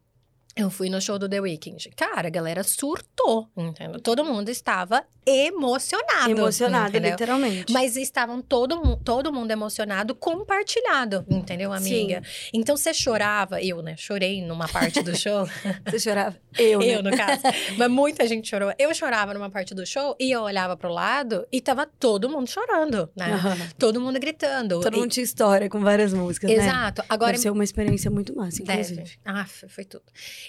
eu 0.55 0.69
fui 0.69 0.89
no 0.89 0.99
show 0.99 1.17
do 1.17 1.29
The 1.29 1.39
Weeknd. 1.39 1.89
Cara, 1.95 2.27
a 2.27 2.31
galera 2.31 2.63
surtou, 2.63 3.49
entendeu? 3.55 3.99
Todo 4.01 4.25
mundo 4.25 4.49
estava 4.49 5.05
emocionado. 5.25 6.31
Emocionada, 6.31 6.89
entendeu? 6.89 7.11
literalmente. 7.11 7.71
Mas 7.71 7.95
estavam 7.95 8.41
todo, 8.41 8.97
todo 8.97 9.31
mundo 9.31 9.51
emocionado, 9.51 10.13
compartilhado, 10.15 11.23
entendeu, 11.29 11.71
amiga? 11.71 12.21
Então 12.53 12.75
você 12.75 12.93
chorava, 12.93 13.61
eu, 13.61 13.81
né? 13.81 13.95
Chorei 13.97 14.41
numa 14.41 14.67
parte 14.67 15.01
do 15.01 15.15
show. 15.17 15.47
Você 15.89 15.99
chorava? 15.99 16.37
Eu, 16.57 16.79
né? 16.79 16.95
eu, 16.95 17.03
no 17.03 17.11
caso. 17.15 17.41
Mas 17.77 17.89
muita 17.89 18.27
gente 18.27 18.47
chorou. 18.49 18.71
Eu 18.77 18.93
chorava 18.93 19.33
numa 19.33 19.49
parte 19.49 19.73
do 19.73 19.85
show 19.85 20.15
e 20.19 20.31
eu 20.31 20.41
olhava 20.41 20.75
pro 20.77 20.89
lado 20.91 21.47
e 21.51 21.61
tava 21.61 21.85
todo 21.85 22.29
mundo 22.29 22.47
chorando, 22.49 23.09
né? 23.15 23.33
Aham. 23.33 23.57
Todo 23.77 23.99
mundo 23.99 24.19
gritando. 24.19 24.79
Todo 24.81 24.95
E- 24.95 24.99
mundo 24.99 25.09
tinha 25.11 25.23
história 25.23 25.69
com 25.69 25.79
várias 25.79 26.13
músicas, 26.13 26.49
né? 26.51 26.57
Exato. 26.57 27.03
Agora 27.09 27.31
Deve 27.31 27.43
ser 27.43 27.49
uma 27.49 27.63
experiência 27.63 28.09
muito 28.11 28.35
massa, 28.35 28.63
Deve. 28.63 28.81
inclusive. 28.93 29.19
Ah, 29.25 29.45
foi 29.45 29.69
foi 29.69 29.85
tudo. 29.85 30.03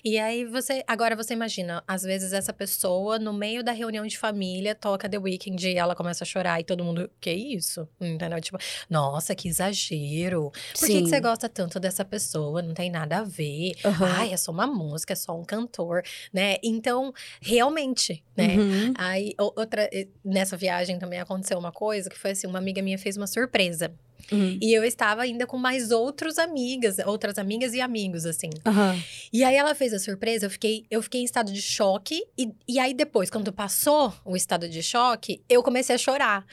E 0.05 0.19
aí 0.19 0.45
você. 0.45 0.83
Agora 0.87 1.17
você 1.17 1.35
imagina, 1.35 1.83
às 1.87 2.03
vezes 2.03 2.33
essa 2.33 2.53
pessoa, 2.53 3.19
no 3.19 3.33
meio 3.33 3.63
da 3.63 3.73
reunião 3.73 4.07
de 4.07 4.19
família, 4.19 4.75
toca 4.75 5.09
The 5.09 5.19
Weeknd 5.19 5.69
e 5.69 5.77
ela 5.77 5.95
começa 5.95 6.25
a 6.25 6.27
chorar 6.27 6.61
e 6.61 6.65
todo 6.65 6.85
mundo. 6.85 7.11
Que 7.21 7.33
isso? 7.33 7.89
Entendeu? 8.01 8.41
Tipo, 8.41 8.59
nossa, 8.89 9.35
que 9.35 9.49
exagero. 9.49 10.51
Por 10.79 10.87
que, 10.87 11.03
que 11.03 11.09
você 11.09 11.21
gosta 11.21 11.49
tanto 11.49 11.79
dessa 11.79 12.05
pessoa? 12.05 12.63
Não 12.63 12.75
tem 12.75 12.91
nada 12.91 13.19
a 13.19 13.25
ver. 13.25 13.73
Uhum. 13.85 14.07
Ai, 14.17 14.33
é 14.33 14.37
só 14.37 14.53
uma 14.53 14.67
música, 14.67 15.13
é 15.13 15.17
só 15.17 15.39
um 15.39 15.45
cantor, 15.45 16.03
né? 16.33 16.57
Então, 16.63 17.13
realmente, 17.41 18.23
né? 18.37 18.57
Uhum. 18.57 18.95
Aí, 18.97 19.35
outra, 19.39 19.89
nessa 20.25 20.57
viagem 20.57 20.99
também 20.99 21.21
aconteceu 21.21 21.59
uma 21.59 21.73
coisa 21.73 22.09
que 22.09 22.19
foi 22.19 22.33
assim: 22.33 22.47
uma 22.47 22.59
amiga 22.59 22.83
minha 22.83 22.99
fez 22.99 23.17
uma 23.17 23.27
surpresa. 23.27 23.93
Uhum. 24.33 24.59
E 24.61 24.73
eu 24.73 24.85
estava 24.85 25.23
ainda 25.23 25.47
com 25.47 25.57
mais 25.59 25.91
outros 25.91 26.39
amigas, 26.39 26.99
outras 27.07 27.39
amigas 27.39 27.73
e 27.75 27.81
amigos, 27.81 28.25
assim. 28.27 28.51
Aham. 28.67 28.99
E 29.33 29.45
aí 29.45 29.55
ela 29.57 29.75
fez 29.75 29.93
a 29.93 29.99
surpresa, 29.99 30.47
eu 30.47 30.51
fiquei, 30.51 30.85
eu 30.91 31.03
fiquei 31.03 31.21
em 31.21 31.25
estado 31.25 31.53
de 31.53 31.63
choque. 31.63 32.23
E, 32.37 32.51
e 32.69 32.79
aí 32.79 32.95
depois, 32.95 33.31
quando 33.31 33.53
passou 33.53 34.13
o 34.25 34.37
estado 34.37 34.69
de 34.69 34.83
choque, 34.83 35.43
eu 35.49 35.63
comecei 35.63 35.95
a 35.95 35.99
chorar. 35.99 36.45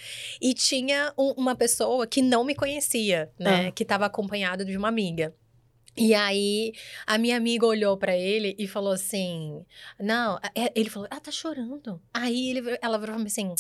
E 0.42 0.54
tinha 0.54 1.14
um- 1.18 1.34
uma 1.38 1.56
pessoa 1.56 2.06
que 2.08 2.22
não 2.22 2.44
me 2.44 2.56
conhecia, 2.56 3.30
né? 3.40 3.68
Ah. 3.68 3.72
Que 3.72 3.84
estava 3.84 4.06
acompanhada 4.06 4.64
de 4.66 4.76
uma 4.78 4.88
amiga. 4.88 5.34
E 5.98 6.14
aí, 6.14 6.74
a 7.06 7.18
minha 7.18 7.36
amiga 7.38 7.66
olhou 7.66 7.98
pra 7.98 8.16
ele 8.16 8.56
e 8.60 8.68
falou 8.68 8.92
assim: 8.94 9.66
Não, 10.00 10.38
é- 10.56 10.72
ele 10.76 10.90
falou, 10.90 11.08
ela 11.12 11.20
tá 11.20 11.32
chorando. 11.32 12.00
Aí 12.14 12.52
ele, 12.52 12.78
ela 12.82 12.98
mim 13.18 13.26
assim: 13.26 13.54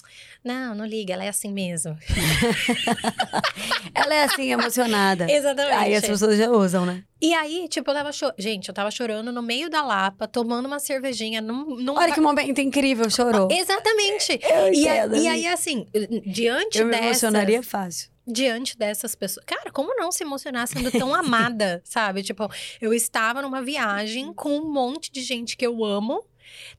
Não, 0.44 0.75
não 0.75 0.86
liga, 0.86 1.13
ela 1.13 1.24
é 1.25 1.29
assim 1.29 1.51
mesmo. 1.51 1.98
Ela 3.94 4.13
é 4.13 4.24
assim, 4.24 4.51
emocionada. 4.51 5.29
Exatamente. 5.29 5.75
Aí 5.75 5.96
as 5.96 6.06
pessoas 6.06 6.38
já 6.38 6.50
usam, 6.50 6.86
né? 6.86 7.03
E 7.22 7.34
aí, 7.34 7.67
tipo, 7.67 7.89
eu 7.89 7.96
tava 7.96 8.12
chorando. 8.12 8.36
Gente, 8.38 8.67
eu 8.70 8.74
tava 8.74 8.91
chorando 8.91 9.32
no 9.32 9.41
meio 9.41 9.70
da 9.70 9.82
Lapa, 9.82 10.27
tomando 10.27 10.65
uma 10.67 10.79
cervejinha 10.79 11.41
num. 11.41 11.75
num 11.77 11.96
Olha 11.96 12.13
que 12.13 12.22
momento 12.22 12.60
incrível, 12.62 13.10
chorou. 13.10 13.48
Exatamente. 13.51 14.39
Eu 14.44 14.74
E, 14.74 14.88
a- 14.88 15.08
e 15.08 15.27
aí, 15.27 15.48
assim, 15.48 15.88
diante 16.25 16.77
Eu 16.77 16.86
me 16.86 16.91
dessas. 16.91 17.06
emocionaria 17.08 17.63
fácil. 17.63 18.10
Diante 18.27 18.77
dessas 18.77 19.15
pessoas. 19.15 19.46
Cara, 19.46 19.72
como 19.72 19.96
não 19.96 20.12
se 20.12 20.24
emocionar 20.24 20.67
sendo 20.67 20.91
tão 20.91 21.15
amada, 21.15 21.81
sabe? 21.86 22.22
Tipo, 22.24 22.50
eu 22.81 22.93
estava 22.93 23.41
numa 23.41 23.62
viagem 23.62 24.34
com 24.34 24.57
um 24.57 24.69
monte 24.72 25.12
de 25.12 25.22
gente 25.22 25.55
que 25.55 25.65
eu 25.65 25.86
amo. 25.86 26.24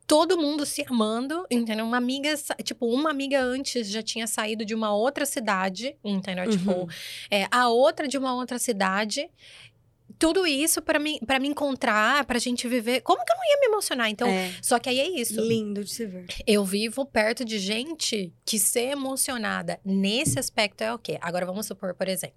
Todo 0.07 0.39
mundo 0.39 0.65
se 0.65 0.83
amando, 0.89 1.45
entendeu? 1.51 1.85
Uma 1.85 1.99
amiga, 1.99 2.35
tipo, 2.65 2.87
uma 2.87 3.11
amiga 3.11 3.39
antes 3.41 3.89
já 3.91 4.03
tinha 4.03 4.27
saído 4.27 4.65
de 4.65 4.75
uma 4.75 4.95
outra 4.95 5.27
cidade, 5.27 5.95
entendeu? 6.03 6.49
Tipo, 6.49 6.73
Uhum. 6.73 6.87
é, 7.31 7.47
a 7.51 7.69
outra 7.69 8.09
de 8.09 8.17
uma 8.17 8.35
outra 8.35 8.59
cidade. 8.59 9.29
Tudo 10.19 10.47
isso 10.47 10.83
pra 10.83 10.99
mim, 10.99 11.19
para 11.27 11.39
me 11.39 11.49
encontrar, 11.49 12.25
pra 12.25 12.39
gente 12.39 12.67
viver. 12.67 13.01
Como 13.03 13.25
que 13.25 13.33
eu 13.33 13.37
não 13.37 13.45
ia 13.45 13.61
me 13.61 13.67
emocionar? 13.67 14.11
Então, 14.11 14.29
é 14.29 14.53
só 14.61 14.79
que 14.79 14.89
aí 14.89 14.99
é 14.99 15.09
isso. 15.09 15.41
lindo 15.41 15.85
de 15.85 15.91
se 15.91 16.07
ver. 16.07 16.27
Eu 16.47 16.65
vivo 16.65 17.07
perto 17.07 17.45
de 17.45 17.59
gente 17.59 18.33
que 18.45 18.59
ser 18.59 18.91
emocionada 18.91 19.79
nesse 19.85 20.39
aspecto 20.39 20.83
é 20.83 20.93
o 20.93 20.99
quê? 20.99 21.19
Agora 21.21 21.47
vamos 21.47 21.67
supor, 21.67 21.95
por 21.95 22.09
exemplo. 22.09 22.37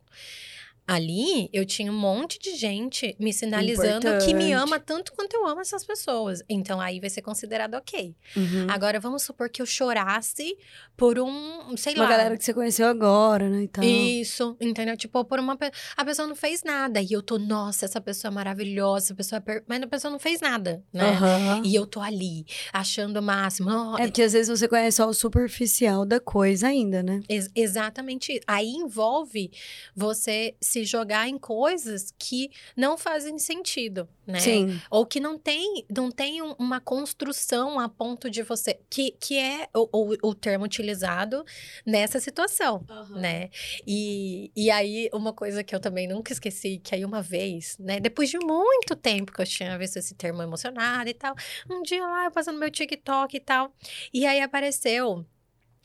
Ali 0.88 1.50
eu 1.54 1.66
tinha 1.66 1.92
um 1.92 1.98
monte 1.98 2.38
de 2.40 2.56
gente 2.56 3.16
me 3.20 3.32
sinalizando 3.32 4.08
que 4.26 4.34
me 4.34 4.46
Importante. 4.50 4.54
ama 4.54 4.80
tanto 4.80 5.14
quanto 5.14 5.34
eu 5.36 5.48
amo 5.48 5.62
essas 5.62 5.86
pessoas. 5.86 6.42
Então 6.50 6.82
aí 6.82 7.00
vai 7.00 7.10
ser 7.10 7.22
considerado 7.22 7.76
ok. 7.76 8.14
Uhum. 8.36 8.68
Agora 8.70 9.00
vamos 9.00 9.24
supor 9.24 9.50
que 9.50 9.62
eu 9.62 9.66
chorasse 9.66 10.58
por 10.98 11.18
um, 11.20 11.76
sei 11.78 11.94
Uma 11.94 12.04
lá. 12.04 12.10
galera 12.10 12.38
que 12.38 12.44
você 12.44 12.54
conheceu 12.54 12.88
agora, 12.88 13.50
né? 13.50 13.64
Então, 13.64 13.84
Isso, 13.84 14.58
entendeu? 14.60 14.98
Tipo, 14.98 15.24
por 15.24 15.40
uma 15.40 15.56
pe- 15.56 15.72
a 15.96 16.04
pessoa 16.04 16.28
não 16.28 16.36
fez 16.36 16.64
nada 16.64 17.02
e 17.02 17.12
eu 17.14 17.22
tô, 17.22 17.38
nossa, 17.38 17.86
essa 17.86 18.02
pessoa 18.02 18.32
é 18.32 18.36
maravilhosa, 18.36 19.06
essa 19.08 19.16
pessoa 19.16 19.38
é 19.38 19.42
per... 19.42 19.64
mas 19.68 19.82
a 19.82 19.88
pessoa 19.88 20.12
não 20.12 20.20
fez 20.20 20.42
nada, 20.42 20.84
né? 20.92 21.10
Aham. 21.10 21.62
E 21.64 21.74
eu 21.74 21.86
tô 21.86 22.02
ali, 22.02 22.46
achando 22.74 23.18
o 23.18 23.22
máximo. 23.24 23.70
ó, 23.72 23.98
É 23.98 24.08
porque 24.08 24.24
às 24.24 24.34
vezes 24.34 24.50
você 24.60 24.68
conhece 24.68 24.98
só 24.98 25.08
o 25.08 25.14
superficial 25.14 26.06
da 26.06 26.20
coisa 26.20 26.68
ainda, 26.68 27.02
né? 27.02 27.22
Ex- 27.30 27.50
exatamente. 27.56 28.42
Aí 28.46 28.68
envolve 28.70 29.52
você 29.96 30.54
se 30.60 30.81
jogar 30.86 31.28
em 31.28 31.38
coisas 31.38 32.14
que 32.18 32.50
não 32.76 32.98
fazem 32.98 33.38
sentido, 33.40 34.08
né? 34.26 34.40
Sim. 34.40 34.82
Ou 34.90 35.06
que 35.06 35.20
não 35.20 35.38
tem, 35.38 35.86
não 35.90 36.12
tem 36.12 36.42
um- 36.42 36.56
uma 36.60 36.80
construção 36.80 37.80
a 37.80 37.88
ponto 37.90 38.30
de 38.30 38.44
você. 38.44 38.80
Que, 38.90 39.12
que 39.12 39.38
é 39.38 39.68
o, 39.74 39.88
o, 39.92 40.30
o 40.30 40.36
termo 40.36 40.66
utilizado 40.66 41.44
nessa 41.86 42.20
situação, 42.20 42.84
né? 43.20 43.50
E, 43.86 44.52
e 44.56 44.70
aí, 44.72 45.10
uma 45.14 45.34
coisa 45.34 45.64
que 45.64 45.74
eu 45.76 45.80
também 45.80 46.08
nunca 46.08 46.32
esqueci, 46.34 46.80
que 46.84 46.96
aí 46.96 47.04
uma 47.06 47.22
vez, 47.22 47.78
né? 47.80 48.00
Depois 48.00 48.30
de 48.30 48.38
muito 48.40 48.96
tempo 48.96 49.32
que 49.32 49.42
eu 49.42 49.46
tinha 49.46 49.78
visto 49.78 49.98
esse 49.98 50.16
termo 50.16 50.42
emocionado 50.42 51.10
e 51.10 51.14
tal, 51.14 51.36
um 51.70 51.82
dia 51.82 52.06
lá, 52.06 52.26
eu 52.26 52.32
passando 52.32 52.60
meu 52.60 52.72
TikTok 52.72 53.36
e 53.36 53.40
tal, 53.40 53.74
e 54.14 54.26
aí 54.26 54.42
apareceu 54.42 55.26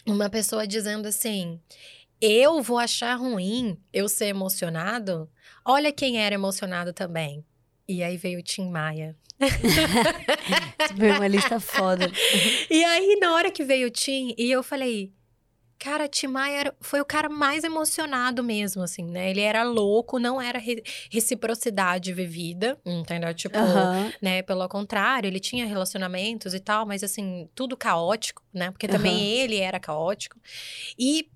uma 0.06 0.30
pessoa 0.30 0.66
dizendo 0.66 1.08
assim: 1.08 1.60
eu 2.20 2.62
vou 2.62 2.78
achar 2.78 3.14
ruim 3.14 3.78
eu 3.92 4.08
ser 4.08 4.26
emocionado. 4.26 5.28
Olha 5.64 5.92
quem 5.92 6.18
era 6.20 6.34
emocionado 6.34 6.92
também. 6.92 7.44
E 7.88 8.02
aí 8.02 8.16
veio 8.16 8.38
o 8.40 8.42
Tim 8.42 8.68
Maia. 8.70 9.16
Uma 11.16 11.28
lista 11.28 11.60
foda. 11.60 12.10
E 12.70 12.84
aí, 12.84 13.16
na 13.20 13.34
hora 13.34 13.50
que 13.50 13.64
veio 13.64 13.88
o 13.88 13.90
Tim, 13.90 14.34
e 14.36 14.50
eu 14.50 14.62
falei. 14.62 15.12
Cara, 15.78 16.08
Tim 16.08 16.28
Maia 16.28 16.74
foi 16.80 17.02
o 17.02 17.04
cara 17.04 17.28
mais 17.28 17.62
emocionado 17.62 18.42
mesmo, 18.42 18.82
assim, 18.82 19.04
né? 19.04 19.28
Ele 19.30 19.42
era 19.42 19.62
louco, 19.62 20.18
não 20.18 20.40
era 20.40 20.58
re- 20.58 20.82
reciprocidade 21.10 22.14
vivida, 22.14 22.80
entendeu? 22.84 23.34
Tipo, 23.34 23.58
né? 24.22 24.40
Pelo 24.40 24.66
contrário, 24.70 25.28
ele 25.28 25.38
tinha 25.38 25.66
relacionamentos 25.66 26.54
e 26.54 26.60
tal, 26.60 26.86
mas 26.86 27.04
assim, 27.04 27.46
tudo 27.54 27.76
caótico, 27.76 28.42
né? 28.54 28.70
Porque 28.70 28.88
também 28.88 29.32
ele 29.32 29.58
era 29.58 29.78
caótico. 29.78 30.40
E, 30.98 31.28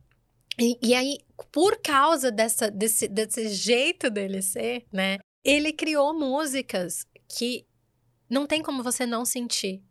e, 0.61 0.79
e 0.83 0.95
aí, 0.95 1.19
por 1.51 1.81
causa 1.81 2.31
dessa, 2.31 2.71
desse, 2.71 3.09
desse 3.09 3.49
jeito 3.49 4.11
dele 4.11 4.43
ser, 4.43 4.85
né? 4.93 5.19
Ele 5.45 5.73
criou 5.73 6.13
músicas 6.13 7.07
que 7.27 7.65
não 8.29 8.47
tem 8.47 8.63
como 8.63 8.83
você 8.83 9.07
não 9.07 9.25
sentir, 9.25 9.83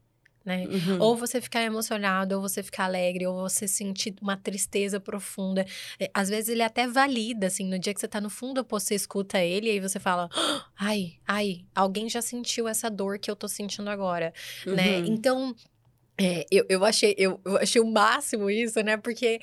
né? 0.45 0.65
Uhum. 0.67 0.99
Ou 1.01 1.17
você 1.17 1.41
ficar 1.41 1.61
emocionado, 1.63 2.35
ou 2.35 2.41
você 2.41 2.61
ficar 2.63 2.85
alegre, 2.85 3.25
ou 3.25 3.49
você 3.49 3.67
sentir 3.67 4.15
uma 4.21 4.37
tristeza 4.37 4.99
profunda. 4.99 5.65
É, 5.99 6.09
Às 6.13 6.29
vezes 6.29 6.49
ele 6.49 6.61
até 6.63 6.87
valida, 6.87 7.47
assim, 7.47 7.65
no 7.65 7.77
dia 7.79 7.93
que 7.93 7.99
você 7.99 8.07
tá 8.07 8.21
no 8.21 8.29
fundo, 8.29 8.65
você 8.69 8.95
escuta 8.95 9.39
ele 9.39 9.67
e 9.67 9.71
aí 9.71 9.79
você 9.79 9.99
fala: 9.99 10.29
"Ah, 10.31 10.65
ai, 10.77 11.13
ai, 11.27 11.65
alguém 11.75 12.07
já 12.07 12.21
sentiu 12.21 12.67
essa 12.67 12.89
dor 12.89 13.19
que 13.19 13.29
eu 13.29 13.35
tô 13.35 13.47
sentindo 13.47 13.89
agora, 13.89 14.33
né? 14.65 14.99
Uhum. 14.99 15.05
Então. 15.05 15.55
É, 16.21 16.45
eu, 16.51 16.65
eu, 16.69 16.83
achei, 16.85 17.15
eu, 17.17 17.39
eu 17.45 17.57
achei 17.57 17.81
o 17.81 17.85
máximo 17.87 18.49
isso, 18.49 18.81
né? 18.83 18.97
Porque 18.97 19.39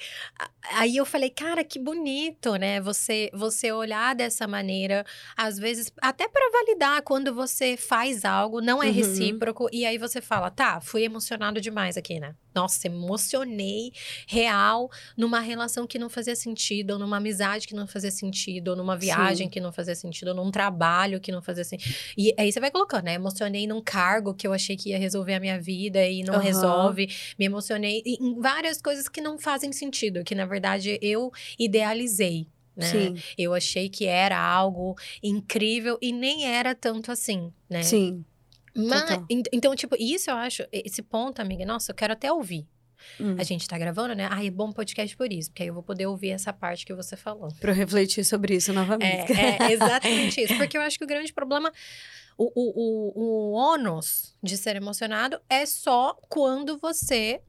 aí 0.73 0.97
eu 0.97 1.06
falei, 1.06 1.30
cara, 1.30 1.64
que 1.64 1.78
bonito, 1.78 2.56
né? 2.56 2.80
Você, 2.80 3.30
você 3.33 3.73
olhar 3.73 4.14
dessa 4.14 4.47
maneira, 4.47 5.04
às 5.37 5.59
vezes, 5.59 5.90
até 6.02 6.28
para 6.28 6.50
validar 6.52 7.02
quando 7.02 7.35
você 7.35 7.76
faz 7.76 8.25
algo, 8.25 8.61
não 8.61 8.83
é 8.83 8.87
Uhum. 8.87 8.92
recíproco, 8.92 9.68
e 9.73 9.87
aí 9.87 9.99
você 9.99 10.21
fala, 10.21 10.50
tá, 10.50 10.80
fui 10.80 11.04
emocionado 11.04 11.61
demais 11.61 11.97
aqui, 11.97 12.21
né? 12.21 12.35
Nossa, 12.56 12.86
emocionei 12.86 13.92
real 14.26 14.90
numa 15.14 15.40
relação 15.40 15.86
que 15.86 15.98
não 15.98 16.08
fazia 16.08 16.34
sentido, 16.34 16.92
ou 16.92 16.98
numa 16.98 17.18
amizade 17.18 17.68
que 17.68 17.75
não 17.75 17.86
fazia 17.86 18.10
sentido, 18.10 18.68
ou 18.68 18.76
numa 18.76 18.96
viagem 18.96 19.46
Sim. 19.46 19.50
que 19.50 19.60
não 19.60 19.70
fazia 19.70 19.94
sentido, 19.94 20.28
ou 20.28 20.34
num 20.34 20.50
trabalho 20.50 21.20
que 21.20 21.30
não 21.30 21.42
fazia 21.42 21.64
sentido. 21.64 21.94
E 22.16 22.34
aí 22.38 22.50
você 22.50 22.58
vai 22.58 22.70
colocando, 22.70 23.04
né? 23.04 23.14
Emocionei 23.14 23.66
num 23.66 23.82
cargo 23.82 24.32
que 24.34 24.46
eu 24.46 24.54
achei 24.54 24.75
que 24.75 24.88
ia 24.88 24.98
resolver 24.98 25.34
a 25.34 25.40
minha 25.40 25.60
vida 25.60 26.02
e 26.06 26.22
não 26.22 26.34
Aham. 26.34 26.42
resolve. 26.42 27.08
Me 27.38 27.44
emocionei 27.44 28.02
em 28.06 28.40
várias 28.40 28.80
coisas 28.80 29.06
que 29.06 29.20
não 29.20 29.38
fazem 29.38 29.70
sentido, 29.72 30.25
que 30.25 30.34
na 30.34 30.46
verdade 30.46 30.98
eu 31.02 31.30
idealizei. 31.58 32.46
Né? 32.75 32.86
Sim, 32.86 33.16
Eu 33.38 33.54
achei 33.54 33.88
que 33.88 34.04
era 34.04 34.38
algo 34.38 34.94
incrível 35.22 35.98
e 36.00 36.12
nem 36.12 36.46
era 36.46 36.75
tanto 36.75 37.10
assim, 37.10 37.50
né? 37.70 37.82
sim. 37.82 38.25
Mas, 38.76 39.21
então, 39.52 39.75
tipo, 39.75 39.97
isso 39.99 40.30
eu 40.30 40.35
acho, 40.35 40.62
esse 40.73 41.02
ponto, 41.02 41.40
amiga, 41.40 41.64
nossa, 41.64 41.90
eu 41.92 41.95
quero 41.97 42.12
até 42.12 42.33
ouvir. 42.33 42.66
Hum. 43.21 43.37
A 43.38 43.42
gente 43.45 43.68
tá 43.68 43.78
gravando, 43.78 44.14
né? 44.14 44.26
Ah, 44.30 44.45
é 44.45 44.50
bom 44.50 44.73
podcast 44.73 45.16
por 45.16 45.33
isso, 45.33 45.50
porque 45.50 45.62
aí 45.62 45.68
eu 45.68 45.75
vou 45.75 45.83
poder 45.83 46.06
ouvir 46.06 46.30
essa 46.30 46.52
parte 46.52 46.85
que 46.85 46.95
você 46.95 47.16
falou. 47.16 47.49
Pra 47.61 47.71
eu 47.71 47.75
refletir 47.75 48.25
sobre 48.25 48.56
isso 48.56 48.73
novamente. 48.73 49.33
É, 49.33 49.59
é 49.68 49.73
exatamente 49.73 50.40
isso. 50.40 50.56
Porque 50.56 50.76
eu 50.76 50.80
acho 50.83 50.99
que 50.99 51.04
o 51.04 51.06
grande 51.06 51.33
problema, 51.33 51.71
o, 52.38 52.45
o, 52.54 52.73
o, 53.14 53.21
o 53.21 53.52
ônus 53.52 54.35
de 54.42 54.56
ser 54.56 54.76
emocionado 54.76 55.38
é 55.49 55.64
só 55.66 56.16
quando 56.28 56.78
você 56.78 57.40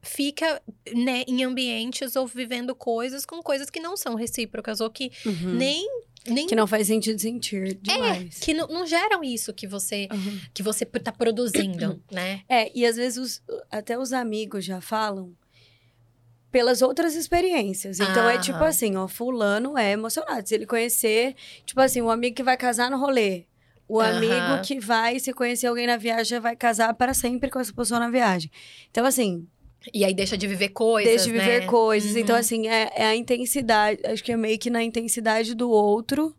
fica 0.00 0.62
né, 0.94 1.24
em 1.26 1.42
ambientes 1.44 2.14
ou 2.14 2.26
vivendo 2.26 2.72
coisas 2.74 3.26
com 3.26 3.42
coisas 3.42 3.68
que 3.68 3.80
não 3.80 3.96
são 3.96 4.14
recíprocas 4.14 4.80
ou 4.80 4.88
que 4.90 5.10
Uhum. 5.26 5.54
nem. 5.54 5.86
Nem 6.26 6.46
Que 6.46 6.54
não 6.56 6.66
faz 6.66 6.86
sentido 6.88 7.18
sentir 7.18 7.74
demais. 7.80 8.38
que 8.40 8.52
não, 8.54 8.66
não 8.68 8.86
geram 8.86 9.22
isso 9.24 9.52
que 9.52 9.66
você 9.66 10.08
Uhum. 10.12 10.40
que 10.52 10.62
você 10.62 10.84
tá 10.84 11.12
produzindo, 11.12 12.02
né? 12.10 12.42
É, 12.48 12.70
e 12.76 12.84
às 12.84 12.96
vezes 12.96 13.18
os- 13.18 13.42
até 13.70 13.98
os 13.98 14.12
amigos 14.12 14.64
já 14.64 14.80
falam 14.80 15.34
pelas 16.50 16.80
outras 16.82 17.14
experiências. 17.14 18.00
Então 18.00 18.28
é 18.28 18.38
tipo 18.38 18.58
Aham. 18.58 18.68
assim, 18.68 18.96
ó, 18.96 19.06
fulano 19.06 19.76
é 19.76 19.92
emocionado. 19.92 20.48
Se 20.48 20.54
ele 20.54 20.66
conhecer, 20.66 21.34
tipo 21.66 21.80
assim, 21.80 22.00
um 22.00 22.10
amigo 22.10 22.34
que 22.36 22.42
vai 22.42 22.56
casar 22.56 22.90
no 22.90 22.98
rolê. 22.98 23.44
O 23.86 24.00
amigo 24.00 24.34
Aham. 24.34 24.62
que 24.62 24.78
vai, 24.80 25.18
se 25.18 25.32
conhecer 25.32 25.66
alguém 25.66 25.86
na 25.86 25.96
viagem, 25.96 26.24
já 26.26 26.40
vai 26.40 26.54
casar 26.56 26.92
para 26.94 27.14
sempre 27.14 27.50
com 27.50 27.58
essa 27.58 27.72
pessoa 27.72 27.98
na 28.00 28.10
viagem. 28.10 28.50
Então, 28.90 29.04
assim, 29.06 29.46
E 29.94 30.04
aí 30.04 30.12
deixa 30.12 30.36
de 30.36 30.46
viver 30.46 30.70
coisas, 30.70 31.08
deixa 31.10 31.24
de 31.24 31.32
viver 31.32 31.60
né? 31.60 31.66
coisas. 31.66 32.16
Então, 32.16 32.34
Uhum. 32.34 32.40
assim, 32.40 32.68
é, 32.68 32.90
é 32.94 33.06
a 33.06 33.16
intensidade. 33.16 34.00
Acho 34.04 34.22
que 34.24 34.32
é 34.32 34.36
meio 34.36 34.58
que 34.58 34.70
na 34.70 34.82
intensidade 34.82 35.54
do 35.54 35.70
outro 35.70 36.34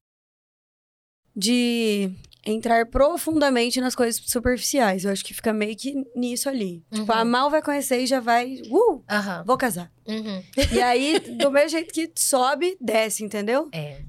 de 1.35 2.11
entrar 2.45 2.85
profundamente 2.87 3.79
nas 3.79 3.95
coisas 3.95 4.21
superficiais. 4.25 5.03
Eu 5.05 5.11
acho 5.11 5.23
que 5.23 5.33
fica 5.33 5.53
meio 5.53 5.75
que 5.75 5.93
nisso 6.15 6.49
ali. 6.49 6.83
Tipo, 6.91 7.11
Uhum. 7.11 7.17
a 7.19 7.25
mal 7.25 7.49
vai 7.49 7.61
conhecer 7.61 8.01
e 8.01 8.05
já 8.07 8.19
vai. 8.19 8.55
Uh! 8.69 9.03
Aham. 9.09 9.43
Vou 9.45 9.57
casar. 9.57 9.91
Uhum. 10.07 10.41
E 10.73 10.81
aí, 10.81 11.19
do 11.19 11.51
mesmo 11.51 11.69
jeito 11.69 11.93
que 11.93 12.11
sobe, 12.17 12.77
desce, 12.81 13.23
entendeu? 13.23 13.69
É. 13.71 14.01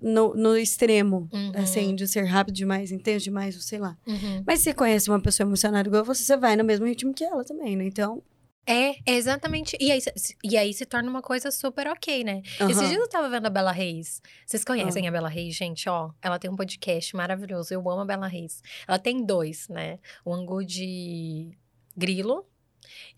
No, 0.00 0.34
no 0.34 0.56
extremo. 0.56 1.28
Uhum. 1.32 1.52
Assim, 1.56 1.94
de 1.94 2.06
ser 2.06 2.24
rápido 2.24 2.54
demais, 2.54 2.92
intenso 2.92 3.24
demais, 3.24 3.62
sei 3.64 3.78
lá. 3.78 3.96
Uhum. 4.06 4.42
Mas 4.46 4.58
se 4.60 4.64
você 4.64 4.74
conhece 4.74 5.10
uma 5.10 5.20
pessoa 5.20 5.46
emocionada 5.46 5.88
igual 5.88 6.04
você, 6.04 6.24
você 6.24 6.36
vai 6.36 6.56
no 6.56 6.64
mesmo 6.64 6.86
ritmo 6.86 7.12
que 7.14 7.24
ela 7.24 7.44
também, 7.44 7.76
né? 7.76 7.84
Então. 7.84 8.22
É, 8.66 8.94
exatamente. 9.06 9.76
E 9.80 9.90
aí, 9.90 10.00
se- 10.00 10.36
e 10.44 10.56
aí 10.56 10.72
se 10.72 10.86
torna 10.86 11.10
uma 11.10 11.20
coisa 11.22 11.50
super 11.50 11.88
ok, 11.88 12.22
né? 12.22 12.42
Esses 12.44 12.60
aham. 12.60 12.84
Ah. 12.84 12.88
dias 12.88 13.00
eu 13.00 13.08
tava 13.08 13.28
vendo 13.28 13.46
a 13.46 13.50
Bela 13.50 13.72
Reis. 13.72 14.22
Vocês 14.46 14.64
conhecem 14.64 15.08
a 15.08 15.10
Bela 15.10 15.28
Reis, 15.28 15.54
gente? 15.54 15.88
Ó, 15.88 16.10
ela 16.22 16.38
tem 16.38 16.48
um 16.50 16.54
podcast 16.56 17.16
maravilhoso. 17.16 17.74
Eu 17.74 17.80
amo 17.90 18.02
a 18.02 18.04
Bela 18.04 18.28
Reis. 18.28 18.62
Ela 18.86 18.98
tem 18.98 19.24
dois, 19.26 19.68
né? 19.68 19.98
O 20.24 20.32
Angu 20.32 20.64
de 20.64 21.50
Grilo 21.96 22.46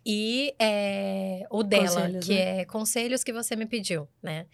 e 0.07 0.55
é, 0.59 1.47
o 1.51 1.63
dela, 1.63 1.87
Conselhos, 1.87 2.27
que 2.27 2.35
né? 2.35 2.61
é 2.61 2.65
Conselhos 2.67 3.25
que 3.25 3.33
você 3.33 3.57
me 3.57 3.65
pediu, 3.65 4.07
né? 4.23 4.45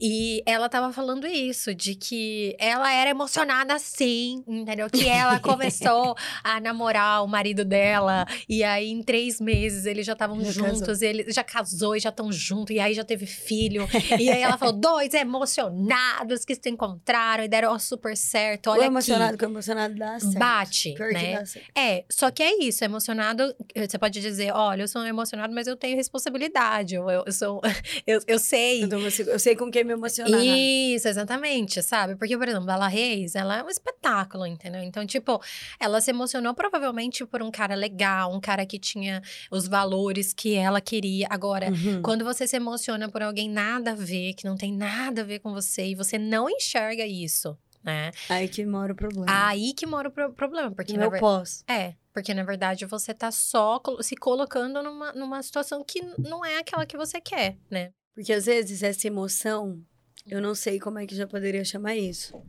E 0.00 0.42
ela 0.46 0.68
tava 0.68 0.92
falando 0.92 1.26
isso, 1.26 1.74
de 1.74 1.96
que 1.96 2.54
ela 2.60 2.92
era 2.92 3.10
emocionada 3.10 3.74
assim, 3.74 4.44
entendeu? 4.46 4.88
Que 4.88 5.08
ela 5.08 5.38
começou 5.40 6.14
a 6.44 6.60
namorar 6.60 7.24
o 7.24 7.26
marido 7.26 7.64
dela, 7.64 8.24
e 8.48 8.62
aí 8.62 8.88
em 8.88 9.02
três 9.02 9.40
meses 9.40 9.84
eles 9.84 10.06
já 10.06 10.12
estavam 10.12 10.40
juntos, 10.44 11.02
e 11.02 11.06
ele 11.06 11.32
já 11.32 11.42
casou 11.42 11.96
e 11.96 12.00
já 12.00 12.10
estão 12.10 12.30
juntos, 12.30 12.76
e 12.76 12.78
aí 12.78 12.94
já 12.94 13.04
teve 13.04 13.26
filho. 13.26 13.88
e 14.20 14.30
aí 14.30 14.42
ela 14.42 14.56
falou: 14.56 14.74
dois 14.74 15.12
emocionados 15.12 16.44
que 16.44 16.54
se 16.54 16.70
encontraram 16.70 17.42
e 17.42 17.48
deram 17.48 17.76
super 17.80 18.16
certo. 18.16 18.68
o 18.68 18.72
Olha 18.72 18.84
emocionado 18.84 19.34
aqui. 19.34 19.38
com 19.38 19.46
o 19.46 19.48
emocionado 19.54 19.94
dá 19.96 20.20
certo. 20.20 20.38
Bate, 20.38 20.94
Pior 20.94 21.08
que 21.08 21.14
né? 21.14 21.44
certo. 21.44 21.66
É, 21.76 22.04
só 22.08 22.30
que 22.30 22.44
é 22.44 22.62
isso, 22.62 22.84
emocionado, 22.84 23.54
você 23.76 23.98
pode 23.98 24.20
dizer, 24.20 24.43
olha, 24.52 24.82
eu 24.82 24.88
sou 24.88 25.04
emocionado, 25.06 25.54
mas 25.54 25.66
eu 25.66 25.76
tenho 25.76 25.96
responsabilidade, 25.96 26.94
eu, 26.94 27.08
eu 27.08 27.32
sou, 27.32 27.60
eu, 28.06 28.20
eu 28.26 28.38
sei. 28.38 28.82
Eu, 28.84 28.88
eu 29.28 29.38
sei 29.38 29.54
com 29.56 29.70
quem 29.70 29.84
me 29.84 29.92
emocionar. 29.92 30.40
Isso, 30.40 31.06
exatamente, 31.08 31.82
sabe? 31.82 32.16
Porque, 32.16 32.36
por 32.36 32.48
exemplo, 32.48 32.66
Bela 32.66 32.88
Reis, 32.88 33.34
ela 33.34 33.58
é 33.58 33.62
um 33.62 33.68
espetáculo, 33.68 34.46
entendeu? 34.46 34.82
Então, 34.82 35.06
tipo, 35.06 35.40
ela 35.78 36.00
se 36.00 36.10
emocionou 36.10 36.54
provavelmente 36.54 37.24
por 37.26 37.42
um 37.42 37.50
cara 37.50 37.74
legal, 37.74 38.32
um 38.34 38.40
cara 38.40 38.64
que 38.66 38.78
tinha 38.78 39.22
os 39.50 39.66
valores 39.68 40.32
que 40.32 40.54
ela 40.54 40.80
queria. 40.80 41.26
Agora, 41.30 41.70
Uhum. 41.70 42.02
quando 42.02 42.24
você 42.24 42.46
se 42.46 42.56
emociona 42.56 43.08
por 43.08 43.22
alguém 43.22 43.48
nada 43.50 43.92
a 43.92 43.94
ver, 43.94 44.34
que 44.34 44.44
não 44.46 44.56
tem 44.56 44.72
nada 44.72 45.22
a 45.22 45.24
ver 45.24 45.38
com 45.40 45.52
você, 45.52 45.86
e 45.86 45.94
você 45.94 46.18
não 46.18 46.48
enxerga 46.48 47.06
isso, 47.06 47.56
né? 47.82 48.10
Aí 48.28 48.48
que 48.48 48.64
mora 48.64 48.92
o 48.92 48.96
problema. 48.96 49.26
Aí 49.48 49.72
que 49.74 49.86
mora 49.86 50.08
o 50.08 50.12
pro- 50.12 50.32
problema, 50.32 50.70
porque 50.70 50.92
no 50.92 50.98
na 50.98 51.04
meu 51.04 51.10
verdade. 51.10 51.20
pós. 51.38 51.64
É, 51.68 51.94
porque 52.14 52.32
na 52.32 52.44
verdade 52.44 52.86
você 52.86 53.12
tá 53.12 53.32
só 53.32 53.82
se 54.00 54.14
colocando 54.14 54.80
numa, 54.80 55.12
numa 55.12 55.42
situação 55.42 55.84
que 55.84 56.00
não 56.16 56.44
é 56.44 56.58
aquela 56.58 56.86
que 56.86 56.96
você 56.96 57.20
quer, 57.20 57.58
né? 57.68 57.90
Porque 58.14 58.32
às 58.32 58.46
vezes 58.46 58.84
essa 58.84 59.08
emoção, 59.08 59.82
eu 60.24 60.40
não 60.40 60.54
sei 60.54 60.78
como 60.78 61.00
é 61.00 61.06
que 61.06 61.16
já 61.16 61.26
poderia 61.26 61.64
chamar 61.64 61.96
isso. 61.96 62.40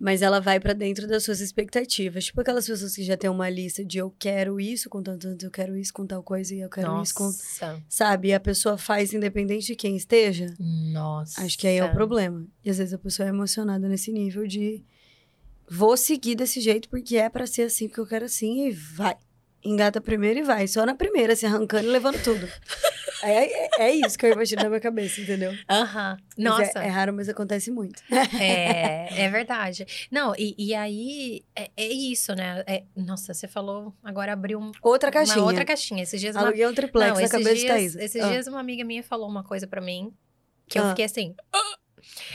Mas 0.00 0.22
ela 0.22 0.40
vai 0.40 0.58
pra 0.58 0.72
dentro 0.72 1.06
das 1.06 1.22
suas 1.22 1.40
expectativas. 1.40 2.24
Tipo 2.24 2.40
aquelas 2.40 2.66
pessoas 2.66 2.94
que 2.94 3.04
já 3.04 3.16
têm 3.16 3.30
uma 3.30 3.48
lista 3.48 3.84
de 3.84 3.98
eu 3.98 4.10
quero 4.18 4.58
isso 4.58 4.88
com 4.88 5.02
tanto, 5.02 5.28
tanto, 5.28 5.44
eu 5.46 5.50
quero 5.50 5.76
isso 5.76 5.92
com 5.92 6.06
tal 6.06 6.22
coisa 6.22 6.54
e 6.54 6.60
eu 6.60 6.68
quero 6.68 7.02
isso 7.02 7.14
com. 7.14 7.24
Nossa. 7.24 7.82
Sabe? 7.88 8.28
E 8.28 8.34
a 8.34 8.40
pessoa 8.40 8.76
faz 8.76 9.12
independente 9.12 9.66
de 9.66 9.76
quem 9.76 9.96
esteja. 9.96 10.46
Nossa. 10.58 11.42
Acho 11.42 11.58
que 11.58 11.66
aí 11.66 11.76
é 11.76 11.84
o 11.84 11.92
problema. 11.92 12.46
E 12.64 12.70
às 12.70 12.78
vezes 12.78 12.92
a 12.92 12.98
pessoa 12.98 13.26
é 13.26 13.28
emocionada 13.28 13.86
nesse 13.86 14.10
nível 14.10 14.46
de 14.46 14.82
vou 15.70 15.96
seguir 15.96 16.34
desse 16.34 16.60
jeito 16.60 16.88
porque 16.88 17.16
é 17.16 17.28
pra 17.28 17.46
ser 17.46 17.62
assim, 17.62 17.88
porque 17.88 18.00
eu 18.00 18.06
quero 18.06 18.24
assim 18.24 18.66
e 18.68 18.70
vai. 18.72 19.16
Engata 19.66 19.98
primeiro 20.00 20.40
e 20.40 20.42
vai. 20.42 20.66
Só 20.68 20.84
na 20.84 20.94
primeira, 20.94 21.34
se 21.34 21.46
arrancando 21.46 21.88
e 21.88 21.90
levando 21.90 22.22
tudo. 22.22 22.46
é, 23.24 23.44
é, 23.46 23.70
é 23.88 23.94
isso 23.94 24.18
que 24.18 24.26
eu 24.26 24.32
imagino 24.32 24.62
na 24.62 24.68
minha 24.68 24.80
cabeça, 24.80 25.22
entendeu? 25.22 25.52
Aham. 25.70 26.18
Mas 26.36 26.44
Nossa. 26.44 26.78
É, 26.82 26.86
é 26.86 26.88
raro, 26.90 27.14
mas 27.14 27.30
acontece 27.30 27.70
muito. 27.70 28.02
É, 28.38 29.08
é 29.24 29.28
verdade. 29.30 29.86
Não, 30.10 30.34
e, 30.36 30.54
e 30.58 30.74
aí 30.74 31.42
é, 31.56 31.70
é 31.78 31.86
isso, 31.86 32.34
né? 32.34 32.62
É- 32.66 32.82
nossa, 32.94 33.32
você 33.32 33.48
falou, 33.48 33.94
agora 34.02 34.34
abriu 34.34 34.58
um- 34.60 34.70
Outra 34.82 35.10
caixinha. 35.10 35.38
uma 35.38 35.46
outra 35.46 35.64
caixinha. 35.64 36.02
Esses 36.02 36.20
dias 36.20 36.36
uma, 36.36 36.44
Aluguei 36.46 36.66
um 36.66 36.74
triplex 36.74 37.14
não, 37.14 37.22
na 37.22 37.28
cabeça 37.30 37.54
de 37.54 37.60
dias, 37.60 37.72
Thaís. 37.72 37.96
esses 37.96 38.22
Ah. 38.22 38.28
dias 38.28 38.46
uma 38.46 38.60
amiga 38.60 38.84
minha 38.84 39.02
falou 39.02 39.26
uma 39.26 39.42
coisa 39.42 39.66
pra 39.66 39.80
mim 39.80 40.12
que 40.68 40.78
eu 40.78 40.84
Ah. 40.84 40.90
fiquei 40.90 41.06
assim. 41.06 41.34
"Ah!" 41.50 41.73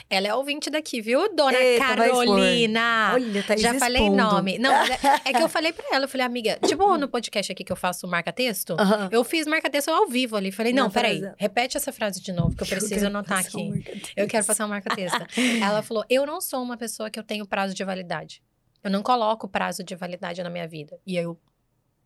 Ela 0.10 0.28
é 0.28 0.36
ouvinte 0.36 0.70
daqui, 0.70 1.02
viu, 1.02 1.34
dona 1.36 1.58
Eita. 1.58 1.86
Carolina? 1.86 3.12
Olha, 3.14 3.44
Thaís 3.44 3.62
Já 3.62 3.74
falei 3.76 4.04
expondo. 4.04 4.24
nome. 4.24 4.58
Não, 4.58 4.74
é, 4.74 5.00
é 5.26 5.34
que 5.34 5.42
eu 5.42 5.48
falei 5.50 5.72
pra 5.74 5.86
ela, 5.92 6.06
eu 6.06 6.10
falei, 6.10 6.26
amiga, 6.26 6.60
tipo 6.66 6.98
no 6.98 7.08
podcast 7.08 7.52
aqui 7.52 7.64
que 7.64 7.72
eu 7.72 7.76
faço 7.76 8.08
marca-texto, 8.08 8.76
eu 9.12 9.24
fiz 9.24 9.48
marca-texto 9.48 9.90
ao 9.90 10.08
vivo 10.08 10.36
ali. 10.36 10.52
Falei, 10.52 10.74
não, 10.74 10.86
Na 10.86 10.90
peraí, 10.90 11.20
frase. 11.20 11.36
repete 11.38 11.78
essa 11.78 11.92
frase 11.92 12.22
de 12.22 12.32
novo, 12.32 12.56
que 12.56 12.64
eu 12.64 12.68
preciso 12.68 12.96
quero 12.96 13.08
anotar 13.08 13.38
um 13.38 13.42
aqui. 13.42 13.70
marca-texto. 13.70 14.12
Eu 14.16 14.28
quero 14.28 14.46
passar 14.46 14.64
uma 14.66 14.70
marca-texta. 14.76 15.28
Ela 15.62 15.82
falou: 15.82 16.04
Eu 16.10 16.26
não 16.26 16.42
sou 16.42 16.62
uma 16.62 16.78
pessoa 16.78 17.10
que 17.10 17.20
eu 17.20 17.24
tenho 17.24 17.46
prazo 17.46 17.74
de 17.74 17.84
validade. 17.84 18.42
Eu 18.84 18.90
não 18.90 19.04
coloco 19.04 19.48
prazo 19.48 19.84
de 19.84 19.96
validade 19.96 20.42
na 20.42 20.50
minha 20.50 20.68
vida. 20.68 20.98
E 21.06 21.18
aí 21.18 21.24
eu 21.24 21.38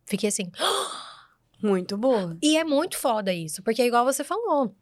fiquei 0.06 0.30
assim. 0.30 0.52
Muito 1.62 1.98
boa. 1.98 2.38
E 2.42 2.58
é 2.58 2.64
muito 2.66 2.98
foda 2.98 3.32
isso, 3.34 3.64
porque 3.64 3.82
é 3.82 3.86
igual 3.86 4.04
você 4.04 4.22
falou. 4.22 4.76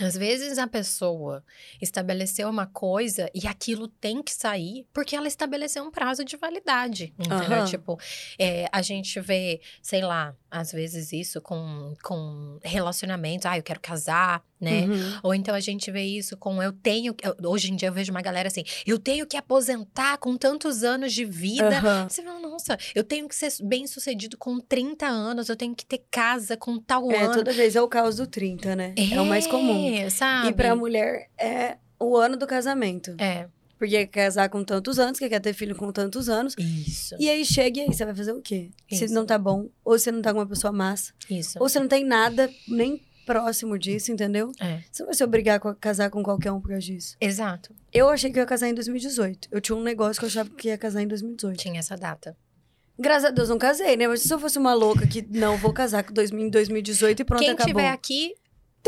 Às 0.00 0.16
vezes 0.16 0.58
a 0.58 0.66
pessoa 0.66 1.44
estabeleceu 1.80 2.48
uma 2.48 2.66
coisa 2.66 3.30
e 3.34 3.46
aquilo 3.46 3.86
tem 3.86 4.22
que 4.22 4.32
sair 4.32 4.86
porque 4.92 5.14
ela 5.14 5.28
estabeleceu 5.28 5.84
um 5.84 5.90
prazo 5.90 6.24
de 6.24 6.36
validade. 6.36 7.14
Entendeu? 7.18 7.58
Aham. 7.58 7.64
Tipo, 7.64 7.98
é, 8.38 8.68
a 8.72 8.82
gente 8.82 9.20
vê, 9.20 9.60
sei 9.80 10.02
lá, 10.02 10.34
às 10.50 10.72
vezes 10.72 11.12
isso 11.12 11.40
com, 11.40 11.94
com 12.02 12.58
relacionamentos. 12.62 13.46
Ah, 13.46 13.56
eu 13.56 13.62
quero 13.62 13.80
casar, 13.80 14.42
né? 14.64 14.86
Uhum. 14.86 15.18
Ou 15.22 15.34
então 15.34 15.54
a 15.54 15.60
gente 15.60 15.90
vê 15.90 16.02
isso 16.02 16.36
com 16.36 16.62
eu 16.62 16.72
tenho. 16.72 17.14
Hoje 17.46 17.70
em 17.70 17.76
dia 17.76 17.88
eu 17.88 17.92
vejo 17.92 18.10
uma 18.10 18.22
galera 18.22 18.48
assim, 18.48 18.64
eu 18.86 18.98
tenho 18.98 19.26
que 19.26 19.36
aposentar 19.36 20.18
com 20.18 20.36
tantos 20.36 20.82
anos 20.82 21.12
de 21.12 21.24
vida. 21.24 21.68
Aham. 21.78 22.08
Você 22.08 22.22
fala, 22.22 22.40
nossa, 22.40 22.78
eu 22.94 23.04
tenho 23.04 23.28
que 23.28 23.34
ser 23.36 23.52
bem 23.62 23.86
sucedido 23.86 24.36
com 24.36 24.58
30 24.58 25.06
anos, 25.06 25.48
eu 25.48 25.56
tenho 25.56 25.74
que 25.74 25.84
ter 25.86 26.02
casa 26.10 26.56
com 26.56 26.78
tal 26.80 27.10
É, 27.12 27.24
ano. 27.24 27.34
toda 27.34 27.52
vez 27.52 27.76
é 27.76 27.82
o 27.82 27.88
caos 27.88 28.16
do 28.16 28.26
30, 28.26 28.74
né? 28.74 28.94
É, 28.96 29.20
o 29.20 29.26
mais 29.26 29.46
comum. 29.46 30.08
Sabe? 30.10 30.48
E 30.48 30.52
pra 30.52 30.74
mulher 30.74 31.28
é 31.38 31.76
o 32.00 32.16
ano 32.16 32.36
do 32.36 32.46
casamento. 32.46 33.14
É, 33.18 33.46
Porque 33.78 34.06
quer 34.06 34.24
casar 34.24 34.48
com 34.48 34.62
tantos 34.64 34.98
anos, 34.98 35.18
que 35.18 35.28
quer 35.28 35.40
ter 35.40 35.52
filho 35.52 35.74
com 35.76 35.90
tantos 35.92 36.28
anos. 36.28 36.54
isso. 36.58 37.16
E 37.18 37.28
aí 37.28 37.44
chega 37.44 37.80
e 37.80 37.82
aí 37.82 37.86
você 37.92 38.04
vai 38.04 38.14
fazer 38.14 38.32
o 38.32 38.40
quê? 38.40 38.70
Se 38.90 39.04
Isso. 39.06 39.14
não 39.14 39.26
tá 39.26 39.36
bom, 39.36 39.68
ou 39.84 39.98
você 39.98 40.10
não 40.12 40.22
tá 40.22 40.32
com 40.32 40.38
uma 40.38 40.46
pessoa 40.46 40.72
massa, 40.72 41.12
Isso. 41.28 41.58
ou 41.60 41.68
você 41.68 41.78
não 41.80 41.88
tem 41.88 42.04
nada 42.04 42.50
nem 42.68 43.00
próximo 43.24 43.78
disso, 43.78 44.12
entendeu? 44.12 44.52
É. 44.60 44.80
Você 44.90 45.02
não 45.02 45.06
vai 45.08 45.14
se 45.14 45.24
obrigar 45.24 45.60
a 45.62 45.74
casar 45.74 46.10
com 46.10 46.22
qualquer 46.22 46.52
um 46.52 46.60
por 46.60 46.68
causa 46.68 46.82
disso. 46.82 47.16
Exato. 47.20 47.74
Eu 47.92 48.08
achei 48.08 48.30
que 48.30 48.38
eu 48.38 48.42
ia 48.42 48.46
casar 48.46 48.68
em 48.68 48.74
2018. 48.74 49.48
Eu 49.50 49.60
tinha 49.60 49.76
um 49.76 49.82
negócio 49.82 50.20
que 50.20 50.24
eu 50.24 50.28
achava 50.28 50.50
que 50.50 50.68
ia 50.68 50.78
casar 50.78 51.02
em 51.02 51.08
2018. 51.08 51.58
Tinha 51.58 51.78
essa 51.78 51.96
data. 51.96 52.36
Graças 52.98 53.24
a 53.24 53.30
Deus 53.30 53.48
não 53.48 53.58
casei, 53.58 53.96
né? 53.96 54.06
Mas 54.06 54.22
se 54.22 54.32
eu 54.32 54.38
fosse 54.38 54.56
uma 54.58 54.72
louca 54.72 55.06
que 55.06 55.20
não 55.28 55.56
vou 55.56 55.72
casar 55.72 56.04
com 56.04 56.12
2000 56.12 56.46
em 56.46 56.50
2018 56.50 57.20
e 57.20 57.24
pronto, 57.24 57.40
Quem 57.40 57.50
acabou. 57.50 57.74
tiver 57.74 57.88
aqui, 57.90 58.34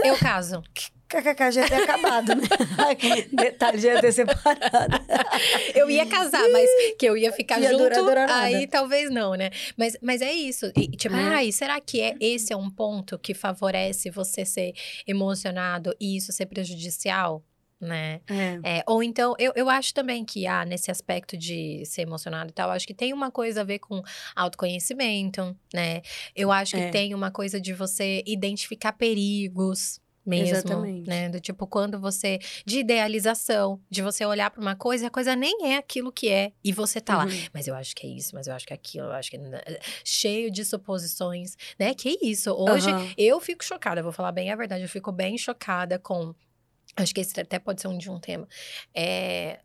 eu 0.05 0.17
caso. 0.17 0.63
KKK 1.09 1.51
já 1.53 1.61
ia 1.63 1.69
ter 1.69 1.75
acabado, 1.83 2.35
né? 2.35 2.43
Detalhe, 3.33 3.79
já 3.79 3.95
ia 3.95 4.01
ter 4.01 4.13
separado. 4.13 5.05
Eu 5.75 5.89
ia 5.91 6.07
casar, 6.07 6.49
mas 6.51 6.69
que 6.99 7.07
eu 7.07 7.17
ia 7.17 7.33
ficar 7.33 7.61
Ia 7.61 7.71
junto, 7.71 7.83
durar, 7.85 7.99
durar 8.03 8.29
nada. 8.29 8.43
aí 8.45 8.67
talvez 8.67 9.11
não, 9.11 9.35
né? 9.35 9.51
Mas, 9.77 9.97
mas 10.03 10.21
é 10.21 10.33
isso. 10.33 10.73
E, 10.77 10.89
tipo, 10.89 11.15
É. 11.15 11.21
ai, 11.21 11.53
será 11.53 11.81
que 11.81 12.01
é, 12.01 12.15
esse 12.21 12.53
é 12.53 12.57
um 12.57 12.71
ponto 12.71 13.19
que 13.19 13.35
favorece 13.35 14.11
você 14.11 14.45
ser 14.45 14.73
emocionado 15.07 15.95
e 16.01 16.17
isso 16.17 16.33
ser 16.33 16.47
prejudicial? 16.47 17.45
Né? 17.79 18.23
É. 18.27 18.79
É, 18.79 18.83
ou 18.87 19.03
então, 19.03 19.35
eu, 19.39 19.53
eu 19.55 19.69
acho 19.69 19.93
também 19.93 20.25
que 20.25 20.47
há 20.47 20.65
nesse 20.65 20.91
aspecto 20.91 21.37
de 21.37 21.83
ser 21.85 22.03
emocionado 22.03 22.49
e 22.51 22.53
tal, 22.55 22.71
acho 22.71 22.87
que 22.87 22.95
tem 22.95 23.13
uma 23.13 23.31
coisa 23.31 23.61
a 23.61 23.65
ver 23.65 23.79
com 23.81 24.03
autoconhecimento, 24.35 25.55
né? 25.75 26.01
Eu 26.35 26.51
acho 26.51 26.75
que 26.75 26.83
É. 26.83 26.91
tem 26.91 27.15
uma 27.15 27.31
coisa 27.31 27.61
de 27.61 27.73
você 27.75 28.23
identificar 28.27 28.93
perigos. 28.93 30.01
Mesmo, 30.27 30.57
Exatamente. 30.57 31.09
né? 31.09 31.29
Do 31.29 31.39
tipo, 31.39 31.67
quando 31.69 32.01
você. 32.01 32.41
De 32.65 32.81
idealização, 32.81 33.81
de 33.89 34.03
você 34.03 34.27
olhar 34.27 34.51
pra 34.51 34.61
uma 34.61 34.75
coisa 34.75 35.05
e 35.05 35.07
a 35.07 35.11
coisa 35.11 35.37
nem 35.37 35.73
é 35.73 35.77
aquilo 35.77 36.11
que 36.11 36.29
é. 36.29 36.53
E 36.65 36.73
você 36.73 37.01
tá 37.01 37.17
lá. 37.17 37.27
Uhum. 37.27 37.47
Mas 37.55 37.69
eu 37.69 37.75
acho 37.77 37.95
que 37.95 38.07
é 38.07 38.11
isso, 38.11 38.35
mas 38.35 38.49
eu 38.49 38.55
acho 38.55 38.67
que 38.67 38.73
é 38.73 38.77
aquilo, 38.77 39.07
eu 39.07 39.13
acho 39.13 39.31
que. 39.31 39.37
é 39.37 39.81
Cheio 40.05 40.51
de 40.51 40.65
suposições, 40.65 41.57
né? 41.79 41.95
Que 41.95 42.19
isso. 42.21 42.53
Hoje, 42.53 42.91
Aham. 42.91 43.13
eu 43.17 43.39
fico 43.41 43.65
chocada, 43.65 44.03
vou 44.03 44.11
falar 44.13 44.33
bem 44.33 44.51
a 44.51 44.57
verdade, 44.57 44.83
eu 44.83 44.89
fico 44.89 45.13
bem 45.13 45.39
chocada 45.39 45.99
com. 45.99 46.35
Acho 46.97 47.15
que 47.15 47.21
esse 47.21 47.39
até 47.39 47.59
pode 47.59 47.81
ser 47.81 47.87
um 47.89 47.97
de 47.97 48.11
um 48.11 48.19
tema. 48.19 48.49
É, 48.93 49.61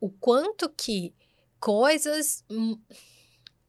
o 0.00 0.08
quanto 0.08 0.68
que 0.68 1.12
coisas 1.58 2.44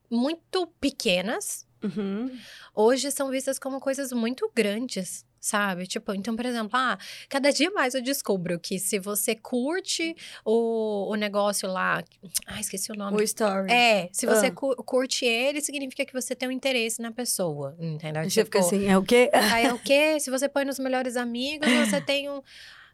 muito 0.09 0.67
pequenas 0.79 1.65
Uhum. 1.83 2.35
hoje 2.73 3.11
são 3.11 3.29
vistas 3.29 3.59
como 3.59 3.79
coisas 3.79 4.11
muito 4.11 4.51
grandes. 4.55 5.25
Sabe? 5.39 5.85
Tipo, 5.87 6.13
então, 6.13 6.35
por 6.35 6.45
exemplo, 6.45 6.71
ah, 6.73 6.97
cada 7.29 7.51
dia 7.51 7.69
mais 7.71 7.93
eu 7.93 8.01
descubro 8.01 8.59
que 8.59 8.79
se 8.79 8.97
você 8.99 9.35
curte 9.35 10.15
o, 10.43 11.11
o 11.11 11.15
negócio 11.15 11.69
lá. 11.69 12.03
Ah, 12.45 12.59
esqueci 12.59 12.91
o 12.91 12.95
nome. 12.95 13.17
O 13.17 13.21
story. 13.21 13.71
É, 13.71 14.09
se 14.11 14.25
você 14.25 14.47
Ah. 14.47 14.51
cu- 14.51 14.75
curte 14.83 15.25
ele, 15.25 15.61
significa 15.61 16.05
que 16.05 16.13
você 16.13 16.35
tem 16.35 16.49
um 16.49 16.51
interesse 16.51 17.01
na 17.01 17.11
pessoa. 17.11 17.75
Entendeu? 17.79 18.23
Você 18.29 18.43
fica 18.43 18.59
Tipo, 18.59 18.75
assim, 18.75 18.87
é 18.87 18.97
o 18.97 19.03
quê? 19.03 19.29
Aí 19.33 19.65
é 19.65 19.73
o 19.73 19.79
quê? 19.79 20.19
Se 20.19 20.29
você 20.31 20.49
põe 20.49 20.65
nos 20.65 20.79
melhores 20.79 21.15
amigos, 21.15 21.67
você 21.71 22.01
tem 22.01 22.29
um. 22.29 22.41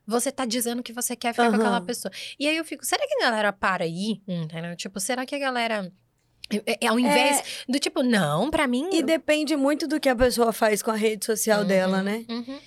Você 0.05 0.31
tá 0.31 0.45
dizendo 0.45 0.83
que 0.83 0.91
você 0.91 1.15
quer 1.15 1.31
ficar 1.33 1.49
com 1.49 1.55
aquela 1.55 1.79
pessoa. 1.79 2.11
E 2.37 2.45
aí 2.47 2.57
eu 2.57 2.65
fico, 2.65 2.85
será 2.85 3.01
que 3.07 3.13
a 3.23 3.25
galera 3.25 3.53
para 3.53 3.85
aí? 3.85 4.21
Entendeu? 4.27 4.75
Tipo, 4.75 4.99
será 4.99 5.25
que 5.25 5.33
a 5.33 5.39
galera. 5.39 5.89
É- 6.51 6.77
é- 6.81 6.87
Ao 6.87 6.99
invés 6.99 7.63
do 7.67 7.79
tipo, 7.79 8.03
não, 8.03 8.49
pra 8.51 8.67
mim. 8.67 8.89
E 8.91 9.01
depende 9.03 9.55
muito 9.55 9.87
do 9.87 9.99
que 9.99 10.09
a 10.09 10.15
pessoa 10.15 10.51
faz 10.53 10.81
com 10.81 10.91
a 10.91 10.95
rede 10.95 11.25
social 11.25 11.61
Uhum, 11.61 11.67
dela, 11.67 12.01
né? 12.03 12.25
uhum. 12.29 12.59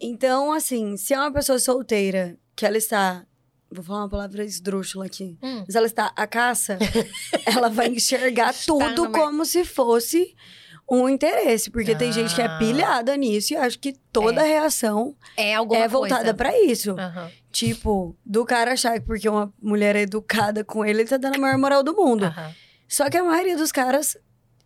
Então, 0.00 0.52
assim, 0.52 0.96
se 0.96 1.14
é 1.14 1.18
uma 1.18 1.32
pessoa 1.32 1.58
solteira, 1.58 2.36
que 2.56 2.66
ela 2.66 2.76
está. 2.76 3.24
Vou 3.70 3.82
falar 3.84 4.00
uma 4.00 4.08
palavra 4.08 4.44
esdrúxula 4.44 5.06
aqui. 5.06 5.38
Hum. 5.42 5.62
Mas 5.66 5.74
ela 5.74 5.86
está 5.86 6.12
à 6.14 6.26
caça, 6.26 6.76
ela 7.46 7.68
vai 7.70 7.88
enxergar 7.88 8.52
tudo 8.66 9.10
como 9.10 9.44
se 9.46 9.64
fosse 9.64 10.34
um 10.90 11.08
interesse. 11.08 11.70
Porque 11.70 11.94
tem 11.94 12.12
gente 12.12 12.34
que 12.34 12.42
é 12.42 12.46
Ah. 12.46 12.58
pilhada 12.58 13.16
nisso 13.16 13.54
e 13.54 13.56
acho 13.56 13.78
que 13.78 13.94
toda 14.12 14.42
reação 14.42 15.16
É 15.38 15.52
é 15.52 15.88
voltada 15.88 16.34
pra 16.34 16.58
isso. 16.60 16.90
Aham, 16.98 17.30
Tipo, 17.50 18.16
do 18.26 18.44
cara 18.44 18.72
achar 18.72 18.94
que 18.98 19.06
porque 19.06 19.28
uma 19.28 19.52
mulher 19.62 19.94
é 19.94 20.00
educada 20.02 20.64
com 20.64 20.84
ele, 20.84 21.00
ele 21.02 21.08
tá 21.08 21.16
dando 21.18 21.36
a 21.36 21.38
maior 21.38 21.58
moral 21.58 21.82
do 21.82 21.94
mundo. 21.94 22.24
aham. 22.24 22.52
Só 22.92 23.08
que 23.08 23.16
a 23.16 23.24
maioria 23.24 23.56
dos 23.56 23.72
caras 23.72 24.16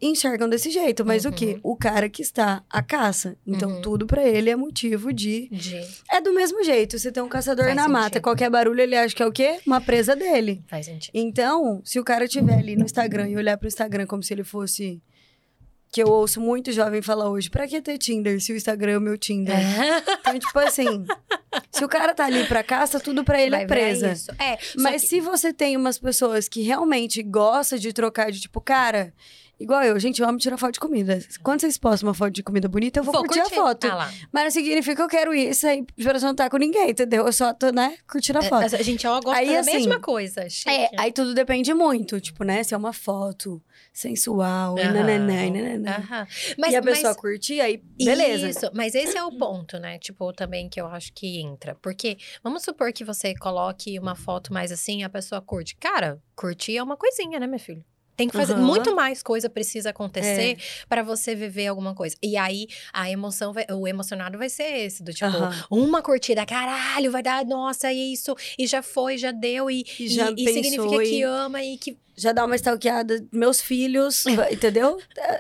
enxergam 0.03 0.49
desse 0.49 0.71
jeito. 0.71 1.05
Mas 1.07 1.25
o 1.25 1.33
quê? 1.33 1.55
Uhum. 1.63 1.73
O 1.73 1.77
cara 1.77 2.09
que 2.09 2.21
está 2.23 2.63
à 2.69 2.83
caça. 2.83 3.37
Então, 3.47 3.71
Uhum. 3.77 3.81
tudo 3.81 4.07
pra 4.07 4.27
ele 4.27 4.51
é 4.51 4.57
motivo 4.57 5.13
de. 5.13 5.49
De... 5.49 5.81
É 6.11 6.21
do 6.21 6.33
mesmo 6.35 6.63
jeito. 6.65 6.99
Você 6.99 7.11
tem 7.13 7.23
um 7.23 7.29
caçador 7.29 7.65
Faz 7.67 7.77
na 7.77 7.89
mata, 7.89 8.05
sentido. 8.07 8.23
qualquer 8.23 8.51
barulho 8.51 8.81
ele 8.81 8.97
acha 8.97 9.15
que 9.15 9.23
é 9.23 9.27
o 9.27 9.33
quê? 9.33 9.59
Uma 9.67 9.81
presa 9.81 10.15
dele. 10.17 10.63
Faz 10.67 10.87
sentido. 10.87 11.13
Então, 11.15 11.81
se 11.85 11.99
o 12.01 12.05
cara 12.05 12.27
tiver 12.29 12.59
ali 12.59 12.77
no 12.77 12.85
Instagram 12.85 13.29
e 13.29 13.37
olhar 13.37 13.57
pro 13.57 13.69
Instagram 13.69 14.07
como 14.07 14.23
se 14.23 14.35
ele 14.35 14.45
fosse. 14.45 15.01
Que 15.93 16.03
eu 16.03 16.09
ouço 16.09 16.41
muito 16.41 16.73
jovem 16.73 17.01
falar 17.01 17.31
hoje, 17.31 17.49
pra 17.49 17.67
que 17.67 17.81
ter 17.81 17.97
Tinder 17.97 18.41
se 18.41 18.53
o 18.53 18.57
Instagram 18.57 18.93
é 18.93 18.99
o 18.99 19.01
meu 19.01 19.17
Tinder? 19.17 19.57
Então, 20.21 20.39
tipo 20.39 20.59
assim, 20.59 21.07
se 21.71 21.85
o 21.85 21.89
cara 21.89 22.13
tá 22.15 22.27
ali 22.27 22.45
pra 22.47 22.63
caça, 22.63 23.01
tudo 23.01 23.25
pra 23.25 23.41
ele 23.41 23.53
Vai 23.53 23.63
é 23.63 23.67
presa. 23.67 24.13
isso. 24.13 24.31
É, 24.39 24.59
Mas 24.77 25.03
que- 25.03 25.09
se 25.09 25.21
você 25.21 25.53
tem 25.55 25.77
umas 25.77 25.99
pessoas 25.99 26.49
que 26.49 26.61
realmente 26.63 27.23
gostam 27.23 27.79
de 27.79 27.93
trocar 27.93 28.31
de 28.31 28.41
tipo, 28.41 28.61
cara, 28.61 29.15
igual 29.59 29.83
eu, 29.85 29.99
gente, 29.99 30.21
eu 30.21 30.29
amo 30.29 30.37
tirar 30.39 30.59
foto 30.59 30.75
de 30.75 30.81
comida. 30.81 31.19
Quando 31.43 31.61
vocês 31.61 31.79
postam 31.79 32.09
uma 32.09 32.15
foto 32.15 32.33
de 32.33 32.43
comida 32.43 32.69
bonita, 32.69 32.99
eu 33.01 33.05
vou, 33.05 33.15
curtir, 33.15 33.41
a 33.41 33.49
foto. 33.49 33.87
Ah. 33.87 34.11
Mas 34.31 34.45
não 34.45 34.51
significa 34.51 34.97
que 34.97 35.03
eu 35.03 35.09
quero 35.09 35.33
isso 35.33 35.67
aí 35.67 35.83
pra 36.03 36.19
não 36.19 36.33
estar 36.33 36.51
com 36.51 36.59
ninguém, 36.59 36.91
entendeu? 36.91 37.25
Eu 37.27 37.33
só 37.33 37.55
tô, 37.55 37.71
né, 37.71 37.97
curtindo 38.11 38.39
a 38.41 38.45
É, 38.45 38.49
foto. 38.49 38.75
A 38.77 38.83
gente 38.83 39.07
ó, 39.07 39.19
gosta 39.21 39.39
Aí, 39.41 39.53
da 39.55 39.61
assim, 39.61 39.73
mesma 39.73 39.99
coisa. 40.01 40.47
chique. 40.51 40.69
É, 40.69 40.91
aí 40.99 41.11
tudo 41.11 41.33
depende 41.33 41.73
muito, 41.73 42.21
tipo, 42.21 42.45
né? 42.45 42.63
Se 42.65 42.75
é 42.75 42.77
uma 42.77 42.93
foto 42.93 43.63
sensual, 43.97 44.79
Aham. 44.79 44.93
nananã, 44.93 45.51
nananã. 45.51 45.97
Aham. 45.97 46.27
Mas, 46.59 46.73
e 46.73 46.77
a 46.77 46.83
pessoa 46.83 47.09
mas- 47.13 47.17
curtir, 47.17 47.61
aí 47.61 47.79
beleza. 47.79 48.49
Isso, 48.51 48.71
mas 48.75 48.95
esse 48.95 49.17
é 49.17 49.25
o 49.25 49.33
ponto, 49.39 49.79
né? 49.79 49.99
Tipo, 49.99 50.33
também 50.35 50.69
que 50.69 50.79
eu 50.81 50.87
acho 50.87 51.13
que 51.15 51.41
entra. 51.41 51.75
Porque 51.77 52.19
vamos 52.45 52.63
supor 52.63 52.93
que 52.93 53.05
você 53.05 53.35
coloque 53.35 53.99
uma 53.99 54.15
foto 54.15 54.53
mais 54.53 54.71
assim 54.71 55.01
e 55.01 55.05
a 55.05 55.09
pessoa 55.09 55.41
curte. 55.41 55.75
Cara, 55.77 56.21
curtir 56.35 56.77
é 56.77 56.83
uma 56.83 56.97
coisinha, 56.97 57.41
né, 57.41 57.47
meu 57.47 57.59
filho? 57.59 57.83
Tem 58.17 58.29
que 58.29 58.37
fazer. 58.37 58.55
É. 58.55 58.57
muito 58.57 58.95
mais 58.95 59.23
coisa 59.23 59.49
precisa 59.51 59.91
acontecer 59.91 60.57
pra 60.89 61.03
você 61.03 61.35
viver 61.35 61.67
alguma 61.67 61.95
coisa. 61.95 62.17
E 62.23 62.37
aí 62.37 62.67
a 62.93 63.11
emoção, 63.11 63.53
vai, 63.53 63.67
o 63.71 63.87
emocionado 63.87 64.39
vai 64.39 64.49
ser 64.49 64.65
esse, 64.65 65.03
do 65.03 65.13
tipo, 65.13 65.27
Aham. 65.27 65.53
uma 65.71 66.01
curtida, 66.03 66.47
caralho, 66.47 67.11
vai 67.11 67.23
dar, 67.23 67.45
nossa, 67.45 67.89
é 67.89 67.95
isso, 67.95 68.35
e 68.59 68.67
já 68.67 68.83
foi, 68.83 69.19
já 69.19 69.31
deu, 69.33 69.71
e, 69.71 69.85
E 70.01 70.09
já 70.09 70.31
e, 70.31 70.35
e 70.45 70.53
significa 70.53 70.99
que 71.03 71.19
e- 71.19 71.23
ama 71.23 71.63
e 71.63 71.77
que. 71.77 71.99
Já 72.19 72.33
dá 72.33 72.47
uma 72.47 72.57
stalkeada, 72.57 73.23
meus 73.31 73.61
filhos, 73.61 74.25
entendeu? 74.51 74.99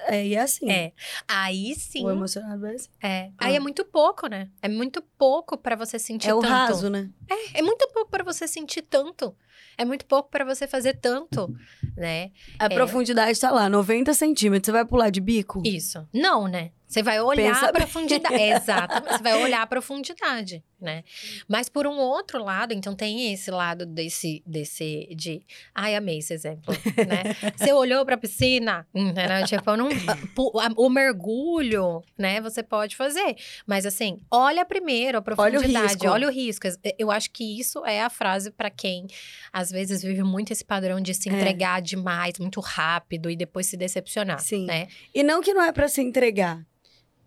É, 0.08 0.26
e 0.26 0.34
é 0.34 0.40
assim. 0.42 0.70
É. 0.70 0.92
Aí 1.26 1.74
sim. 1.74 2.04
O 2.04 2.10
emocionado 2.10 2.66
é 2.66 2.74
assim. 2.74 2.88
É. 3.02 3.30
Ah. 3.38 3.46
Aí 3.46 3.56
é 3.56 3.60
muito 3.60 3.82
pouco, 3.82 4.26
né? 4.26 4.50
É 4.60 4.68
muito 4.68 5.00
pouco 5.16 5.56
pra 5.56 5.74
você 5.74 5.98
sentir 5.98 6.28
É 6.28 6.34
o 6.34 6.40
tanto. 6.40 6.50
raso, 6.50 6.90
né? 6.90 7.08
É, 7.30 7.60
é 7.60 7.62
muito 7.62 7.88
pouco 7.94 8.10
pra 8.10 8.22
você 8.22 8.46
sentir 8.46 8.82
tanto. 8.82 9.34
É 9.78 9.84
muito 9.84 10.06
pouco 10.06 10.30
pra 10.30 10.44
você 10.44 10.66
fazer 10.66 10.94
tanto, 10.94 11.54
né? 11.96 12.30
A 12.58 12.64
É. 12.66 12.68
profundidade 12.70 13.38
tá 13.38 13.50
lá, 13.50 13.68
90 13.68 14.14
centímetros. 14.14 14.66
Você 14.66 14.72
vai 14.72 14.84
pular 14.86 15.10
de 15.10 15.20
bico? 15.20 15.62
Isso. 15.64 16.06
Não, 16.12 16.48
né? 16.48 16.70
Você 16.96 17.02
vai 17.02 17.20
olhar 17.20 17.52
Pensa 17.54 17.66
a 17.68 17.72
profundidade. 17.72 18.34
Exatamente. 18.42 19.12
Você 19.16 19.22
vai 19.22 19.42
olhar 19.42 19.60
a 19.62 19.66
profundidade, 19.66 20.64
né? 20.80 21.04
Mas 21.46 21.68
por 21.68 21.86
um 21.86 21.98
outro 21.98 22.42
lado, 22.42 22.72
então 22.72 22.94
tem 22.94 23.32
esse 23.32 23.50
lado 23.50 23.84
desse, 23.84 24.42
desse 24.46 25.06
de. 25.14 25.42
Ai, 25.74 25.94
amei 25.94 26.18
esse 26.18 26.32
exemplo, 26.32 26.74
né? 26.96 27.36
Você 27.56 27.72
olhou 27.72 28.04
pra 28.06 28.16
piscina, 28.16 28.86
entendeu? 28.94 29.44
Tipo, 29.46 29.76
não, 29.76 29.88
a- 29.88 30.72
o 30.76 30.88
mergulho, 30.88 32.02
né? 32.16 32.40
Você 32.40 32.62
pode 32.62 32.96
fazer. 32.96 33.36
Mas 33.66 33.84
assim, 33.84 34.18
olha 34.30 34.64
primeiro 34.64 35.18
a 35.18 35.20
Olha 35.20 35.58
o 35.58 35.60
profundidade, 35.60 35.92
risco. 35.92 36.08
olha 36.08 36.28
o 36.28 36.30
risco. 36.30 36.66
Eu 36.98 37.10
acho 37.10 37.30
que 37.30 37.58
isso 37.60 37.84
é 37.84 38.02
a 38.02 38.08
frase 38.08 38.50
pra 38.50 38.70
quem 38.70 39.06
às 39.52 39.70
vezes 39.70 40.02
vive 40.02 40.22
muito 40.22 40.52
esse 40.52 40.64
padrão 40.64 41.00
de 41.00 41.12
se 41.14 41.28
É. 41.28 41.32
entregar 41.32 41.82
demais, 41.82 42.38
muito 42.38 42.60
rápido 42.60 43.30
e 43.30 43.36
depois 43.36 43.66
se 43.66 43.76
decepcionar, 43.76 44.38
Sim. 44.40 44.64
né? 44.66 44.88
E 45.14 45.22
não 45.22 45.42
que 45.42 45.52
não 45.52 45.62
é 45.62 45.72
pra 45.72 45.88
se 45.88 46.00
entregar. 46.00 46.64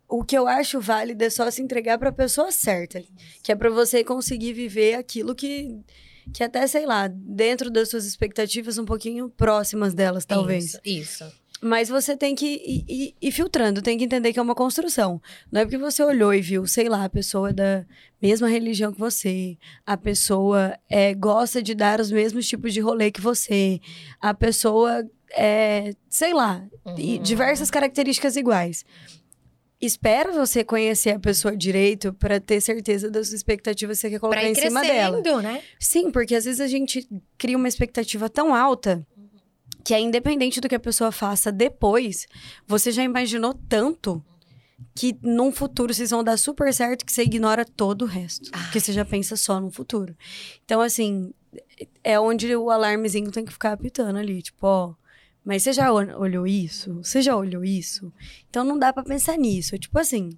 O 0.10 0.24
que 0.24 0.36
eu 0.38 0.48
acho 0.48 0.82
válido 0.82 1.24
é 1.24 1.30
só 1.30 1.50
se 1.52 1.62
entregar 1.62 1.98
pra 2.00 2.12
pessoa 2.12 2.52
certa. 2.52 3.04
Que 3.44 3.52
é 3.52 3.56
pra 3.56 3.70
você 3.70 4.04
conseguir 4.04 4.54
viver 4.54 4.96
aquilo 4.96 5.36
que, 5.36 5.78
que 6.34 6.44
até, 6.44 6.66
sei 6.66 6.86
lá, 6.88 7.08
dentro 7.08 7.70
das 7.70 7.90
suas 7.90 8.06
expectativas, 8.06 8.78
um 8.80 8.86
pouquinho 8.86 9.30
próximas 9.30 9.94
delas, 9.94 10.26
talvez. 10.26 10.66
Isso, 10.74 10.82
isso. 10.86 11.32
Mas 11.62 11.90
você 11.90 12.16
tem 12.16 12.34
que 12.36 12.46
ir, 12.46 12.86
ir- 12.88 13.16
ir 13.22 13.32
filtrando, 13.34 13.82
tem 13.82 13.98
que 13.98 14.06
entender 14.06 14.32
que 14.32 14.40
é 14.40 14.42
uma 14.42 14.56
construção. 14.56 15.22
Não 15.52 15.60
é 15.60 15.66
porque 15.66 15.78
você 15.78 16.02
olhou 16.02 16.34
e 16.34 16.40
viu, 16.42 16.66
sei 16.66 16.88
lá, 16.88 17.04
a 17.04 17.10
pessoa 17.10 17.50
é 17.50 17.54
da 17.54 17.86
mesma 18.22 18.48
religião 18.48 18.94
que 18.94 19.00
você, 19.00 19.58
a 19.86 19.98
pessoa 19.98 20.76
é, 20.90 21.14
gosta 21.14 21.62
de 21.62 21.76
dar 21.76 22.00
os 22.00 22.10
mesmos 22.12 22.48
tipos 22.48 22.74
de 22.74 22.80
rolê 22.80 23.12
que 23.12 23.20
você, 23.20 23.80
a 24.22 24.34
pessoa 24.34 25.06
é, 25.34 25.92
sei 26.10 26.34
lá, 26.34 26.66
Uhum. 26.86 27.22
diversas 27.22 27.70
características 27.70 28.36
iguais. 28.38 28.84
Espera 29.82 30.32
você 30.34 30.64
conhecer 30.64 31.12
a 31.12 31.20
pessoa 31.20 31.56
direito 31.56 32.12
pra 32.14 32.40
ter 32.40 32.60
certeza 32.60 33.10
das 33.10 33.32
expectativas 33.32 33.98
que 33.98 34.02
você 34.02 34.10
quer 34.10 34.20
colocar 34.20 34.44
em 34.44 34.54
cima 34.54 34.82
dela. 34.82 35.22
né? 35.42 35.64
Sim, 35.80 36.12
porque 36.12 36.36
às 36.36 36.44
vezes 36.46 36.60
a 36.60 36.68
gente 36.68 37.08
cria 37.38 37.56
uma 37.56 37.68
expectativa 37.68 38.30
tão 38.30 38.54
alta 38.54 39.06
que 39.84 39.94
é 39.94 40.00
independente 40.00 40.60
do 40.60 40.68
que 40.68 40.76
a 40.76 40.80
pessoa 40.80 41.12
faça 41.12 41.52
depois, 41.52 42.28
você 42.68 42.92
já 42.92 43.04
imaginou 43.04 43.54
tanto 43.54 44.24
que 44.94 45.18
num 45.22 45.52
futuro 45.52 45.94
vocês 45.94 46.10
vão 46.10 46.24
dar 46.24 46.38
super 46.38 46.74
certo 46.74 47.06
que 47.06 47.12
você 47.12 47.24
ignora 47.24 47.66
todo 47.66 48.04
o 48.04 48.06
resto. 48.06 48.50
Ah. 48.54 48.60
Porque 48.64 48.80
você 48.80 48.92
já 48.92 49.06
pensa 49.06 49.36
só 49.36 49.60
no 49.60 49.72
futuro. 49.72 50.16
Então, 50.66 50.82
assim, 50.82 51.34
é 52.04 52.20
onde 52.20 52.54
o 52.56 52.70
alarmezinho 52.70 53.32
tem 53.32 53.46
que 53.46 53.52
ficar 53.52 53.74
apitando 53.74 54.18
ali. 54.18 54.42
Tipo, 54.42 54.68
ó, 54.68 54.94
mas 55.44 55.64
você 55.64 55.74
já 55.74 55.92
ol- 55.92 56.20
olhou 56.20 56.46
isso? 56.48 56.96
Você 57.04 57.22
já 57.22 57.36
olhou 57.36 57.64
isso? 57.64 58.12
Então 58.50 58.64
não 58.64 58.78
dá 58.78 58.92
pra 58.94 59.04
pensar 59.04 59.38
nisso. 59.38 59.78
Tipo 59.78 59.98
assim, 60.00 60.30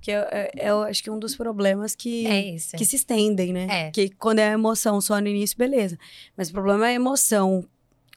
que 0.00 0.10
é, 0.12 0.16
é- 0.30 0.50
é, 0.66 0.70
eu 0.70 0.82
acho 0.82 1.02
que 1.02 1.10
um 1.10 1.18
dos 1.18 1.34
problemas 1.36 1.94
que 1.96 2.26
É 2.26 2.42
que 2.76 2.84
se 2.84 2.96
estendem, 2.96 3.52
né? 3.52 3.66
É. 3.70 3.90
Que 3.90 4.08
quando 4.10 4.38
é 4.40 4.48
a 4.48 4.52
emoção 4.52 5.00
só 5.00 5.20
no 5.20 5.28
início, 5.28 5.56
beleza. 5.58 5.98
Mas 6.36 6.50
o 6.50 6.52
problema 6.52 6.86
é 6.86 6.90
a 6.90 6.94
emoção 6.94 7.64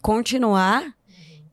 continuar 0.02 0.84
Uhum. 0.84 0.92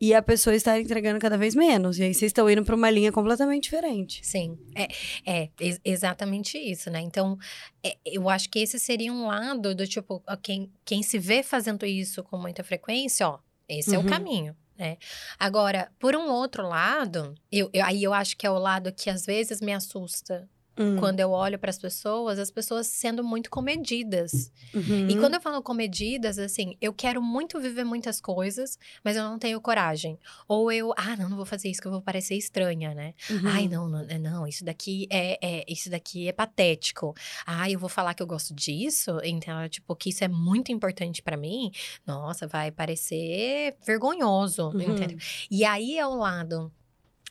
e 0.01 0.14
a 0.14 0.22
pessoa 0.22 0.55
estar 0.55 0.81
entregando 0.81 1.18
cada 1.18 1.37
vez 1.37 1.55
menos. 1.55 1.98
E 1.98 2.03
aí 2.05 2.14
vocês 2.14 2.31
estão 2.31 2.48
indo 2.48 2.64
pra 2.64 2.74
uma 2.74 2.90
linha 2.90 3.12
completamente 3.12 3.64
diferente. 3.64 4.20
Sim, 4.27 4.59
é, 4.74 4.88
é 5.27 5.48
ex- 5.61 5.81
exatamente 5.85 6.57
isso, 6.59 6.90
né? 6.90 7.01
Então, 7.01 7.38
é, 7.85 7.96
eu 8.05 8.29
acho 8.29 8.48
que 8.48 8.59
esse 8.59 8.79
seria 8.79 9.12
um 9.12 9.27
lado 9.27 9.74
do 9.74 9.87
tipo, 9.87 10.22
quem, 10.42 10.70
quem 10.85 11.03
se 11.03 11.18
vê 11.18 11.42
fazendo 11.42 11.85
isso 11.87 12.22
com 12.22 12.38
muita 12.38 12.62
frequência, 12.64 13.29
ó, 13.29 13.38
esse 13.68 13.94
é 13.94 13.98
o 13.98 14.03
Uhum. 14.03 14.07
caminho, 14.07 14.57
né? 14.78 14.96
Agora, 15.38 15.90
por 15.98 16.14
um 16.16 16.28
outro 16.30 16.66
lado, 16.68 17.34
eu, 17.50 17.70
eu- 17.72 17.84
aí 17.84 18.02
eu 18.02 18.14
acho 18.14 18.36
que 18.36 18.46
é 18.46 18.50
o 18.50 18.58
lado 18.58 18.92
que 18.92 19.10
às 19.10 19.26
vezes 19.26 19.60
me 19.60 19.72
assusta 19.72 20.48
Hum. 20.78 20.96
quando 20.98 21.20
eu 21.20 21.30
olho 21.30 21.58
para 21.58 21.70
as 21.70 21.78
pessoas, 21.78 22.38
as 22.38 22.50
pessoas 22.50 22.86
sendo 22.86 23.24
muito 23.24 23.50
comedidas. 23.50 24.52
Uhum. 24.74 25.08
E 25.08 25.16
quando 25.16 25.34
eu 25.34 25.40
falo 25.40 25.62
comedidas, 25.62 26.38
assim, 26.38 26.76
eu 26.80 26.92
quero 26.92 27.20
muito 27.22 27.60
viver 27.60 27.84
muitas 27.84 28.20
coisas, 28.20 28.78
mas 29.02 29.16
eu 29.16 29.22
não 29.24 29.38
tenho 29.38 29.60
coragem. 29.60 30.18
Ou 30.46 30.70
eu, 30.70 30.92
ah, 30.96 31.16
não, 31.16 31.28
não 31.28 31.36
vou 31.36 31.46
fazer 31.46 31.68
isso 31.68 31.80
que 31.80 31.88
eu 31.88 31.92
vou 31.92 32.02
parecer 32.02 32.36
estranha, 32.36 32.94
né? 32.94 33.14
Uhum. 33.30 33.40
Ai, 33.44 33.68
não, 33.68 33.88
não, 33.88 34.04
não, 34.20 34.46
isso 34.46 34.64
daqui 34.64 35.06
é, 35.10 35.38
é, 35.42 35.64
isso 35.68 35.90
daqui 35.90 36.28
é 36.28 36.32
patético. 36.32 37.14
Ai, 37.46 37.74
eu 37.74 37.78
vou 37.78 37.88
falar 37.88 38.14
que 38.14 38.22
eu 38.22 38.26
gosto 38.26 38.54
disso, 38.54 39.18
então, 39.24 39.68
tipo, 39.68 39.94
que 39.96 40.10
isso 40.10 40.22
é 40.24 40.28
muito 40.28 40.70
importante 40.70 41.22
pra 41.22 41.36
mim. 41.36 41.70
Nossa, 42.06 42.46
vai 42.46 42.70
parecer 42.70 43.74
vergonhoso, 43.84 44.68
Uhum. 44.68 44.80
entendeu? 44.82 45.18
E 45.50 45.64
aí 45.64 45.98
é 45.98 46.06
o 46.06 46.14
lado 46.16 46.70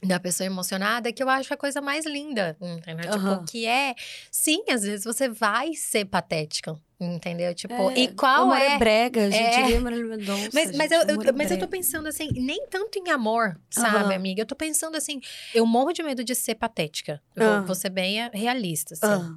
da 0.03 0.19
pessoa 0.19 0.45
emocionada 0.45 1.11
que 1.11 1.23
eu 1.23 1.29
acho 1.29 1.51
a 1.53 1.57
coisa 1.57 1.81
mais 1.81 2.05
linda, 2.05 2.55
entendeu? 2.61 3.11
Aham. 3.13 3.35
Tipo, 3.39 3.51
que 3.51 3.65
é, 3.65 3.95
sim, 4.31 4.63
às 4.69 4.83
vezes 4.83 5.03
você 5.03 5.27
vai 5.27 5.73
ser 5.73 6.05
patética, 6.05 6.79
entendeu? 6.99 7.53
Tipo, 7.55 7.89
É, 7.91 7.99
e 8.01 8.07
qual 8.09 8.43
Amor 8.43 8.57
é... 8.57 8.77
brega, 8.77 9.25
a 9.25 9.29
gente 9.31 9.43
É. 9.43 9.63
diria 9.63 9.81
Marília 9.81 10.05
Mendonça. 10.05 10.49
Mas, 10.53 10.71
mas, 10.77 10.91
gente, 10.91 11.09
eu, 11.09 11.15
eu- 11.15 11.21
é 11.23 11.31
mas 11.31 11.49
eu 11.49 11.57
tô 11.57 11.67
pensando 11.67 12.07
assim, 12.07 12.29
nem 12.31 12.67
tanto 12.67 12.99
em 12.99 13.09
amor, 13.09 13.59
sabe, 13.71 13.97
Aham. 13.97 14.13
amiga? 14.15 14.41
Eu 14.41 14.45
tô 14.45 14.55
pensando 14.55 14.95
assim, 14.95 15.19
eu 15.53 15.65
morro 15.65 15.91
de 15.91 16.03
medo 16.03 16.23
de 16.23 16.35
ser 16.35 16.53
patética. 16.55 17.19
Eu 17.35 17.43
Ah. 17.49 17.57
vou, 17.57 17.65
vou 17.67 17.75
ser 17.75 17.89
bem 17.89 18.21
eh, 18.21 18.29
realista, 18.33 18.93
assim. 18.93 19.05
Ah, 19.05 19.35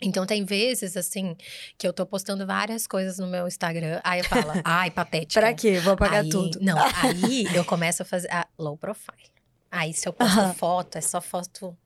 Então, 0.00 0.24
tem 0.26 0.44
vezes, 0.44 0.96
assim, 0.96 1.34
que 1.76 1.84
eu 1.88 1.92
tô 1.92 2.06
postando 2.06 2.46
várias 2.46 2.86
coisas 2.86 3.18
no 3.18 3.26
meu 3.26 3.48
Instagram. 3.48 3.98
Aí 4.04 4.20
eu 4.20 4.24
falo, 4.24 4.52
ai, 4.64 4.90
patética. 4.90 5.40
pra 5.40 5.52
quê? 5.54 5.80
Vou 5.80 5.94
apagar 5.94 6.22
Aí- 6.22 6.28
tudo. 6.28 6.60
Não, 6.62 6.76
aí 7.02 7.46
eu 7.56 7.64
começo 7.64 8.02
a 8.02 8.04
fazer 8.04 8.30
a 8.30 8.46
low 8.56 8.76
profile. 8.76 9.34
Aí, 9.70 9.92
se 9.92 10.08
eu 10.08 10.12
posto 10.12 10.54
foto, 10.54 10.96
é 10.96 11.00
só 11.00 11.20
foto 11.20 11.76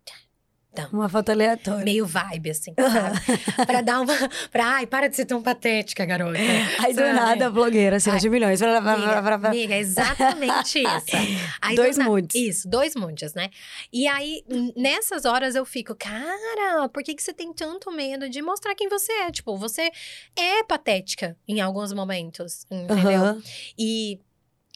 Uma 0.92 1.08
foto 1.08 1.30
aleatória. 1.32 1.84
meio 1.84 2.06
vibe, 2.06 2.50
assim, 2.50 2.72
sabe? 2.78 3.18
pra 3.66 3.80
dar 3.80 4.00
uma... 4.02 4.14
Pra, 4.52 4.66
ai, 4.76 4.86
para 4.86 5.08
de 5.08 5.16
ser 5.16 5.24
tão 5.24 5.42
patética, 5.42 6.04
garota. 6.04 6.38
Aí 6.78 6.94
do 6.94 7.00
nada, 7.00 7.50
blogueira, 7.50 7.96
assim, 7.96 8.10
Ai, 8.10 8.18
de 8.20 8.30
milhões. 8.30 8.62
Amiga, 8.62 9.48
amiga, 9.48 9.74
exatamente 9.76 10.78
isso. 10.84 11.16
Aí, 11.60 11.74
Dois 11.74 11.96
do 11.96 12.00
na- 12.00 12.08
moods. 12.08 12.34
Isso, 12.36 12.68
dois 12.68 12.94
moods, 12.94 13.34
né? 13.34 13.50
E 13.92 14.06
aí, 14.06 14.44
nessas 14.76 15.24
horas 15.24 15.56
eu 15.56 15.64
fico, 15.64 15.94
cara, 15.96 16.88
por 16.88 17.02
que, 17.02 17.14
que 17.16 17.22
você 17.22 17.32
tem 17.32 17.52
tanto 17.52 17.90
medo 17.90 18.28
de 18.28 18.40
mostrar 18.40 18.74
quem 18.76 18.88
você 18.88 19.10
é? 19.12 19.32
Tipo, 19.32 19.56
você 19.56 19.90
é 20.38 20.62
patética 20.62 21.36
em 21.48 21.60
alguns 21.60 21.92
momentos, 21.92 22.64
entendeu? 22.70 23.20
Aham. 23.24 23.42
E, 23.76 24.20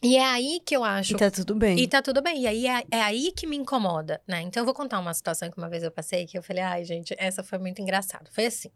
e 0.05 0.17
é 0.17 0.25
aí 0.25 0.61
que 0.65 0.77
eu 0.77 0.85
acho 0.85 1.15
E 1.15 1.17
tá 1.17 1.31
tudo 1.31 1.55
bem. 1.55 1.79
e 1.79 1.89
tá 1.89 2.03
tudo 2.03 2.21
bem. 2.23 2.43
E 2.43 2.47
aí 2.47 2.67
é, 2.67 2.85
é 2.91 3.01
aí 3.01 3.33
que 3.33 3.47
me 3.47 3.57
incomoda, 3.57 4.21
né? 4.27 4.43
Então 4.43 4.61
eu 4.61 4.65
vou 4.65 4.75
contar 4.75 4.99
uma 4.99 5.15
situação 5.15 5.51
que 5.51 5.59
uma 5.59 5.69
vez 5.69 5.83
eu 5.83 5.91
passei 5.91 6.27
que 6.27 6.37
eu 6.37 6.43
falei, 6.43 6.63
ai, 6.63 6.85
gente, 6.85 7.15
essa 7.19 7.43
foi 7.43 7.59
muito 7.59 7.81
engraçada. 7.81 8.31
Foi 8.31 8.47
assim. 8.47 8.71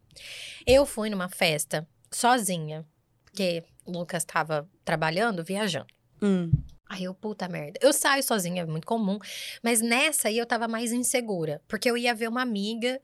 Eu 0.67 0.87
fui 0.87 1.11
numa 1.11 1.29
festa 1.29 1.87
sozinha, 2.11 2.85
porque 3.25 3.62
o 3.85 3.93
Lucas 3.93 4.25
tava 4.25 4.69
trabalhando, 4.85 5.45
viajando. 5.45 5.87
Hum. 6.23 6.51
Aí 6.88 7.05
eu, 7.05 7.12
puta 7.12 7.47
merda. 7.49 7.79
Eu 7.83 7.93
saio 7.93 8.23
sozinha, 8.23 8.62
é 8.62 8.67
muito 8.67 8.87
comum. 8.87 9.19
Mas 9.62 9.83
nessa 9.83 10.29
aí 10.29 10.38
eu 10.38 10.47
tava 10.47 10.67
mais 10.67 10.91
insegura. 10.91 11.61
Porque 11.69 11.91
eu 11.91 11.99
ia 11.99 12.14
ver 12.14 12.29
uma 12.29 12.41
amiga, 12.41 12.99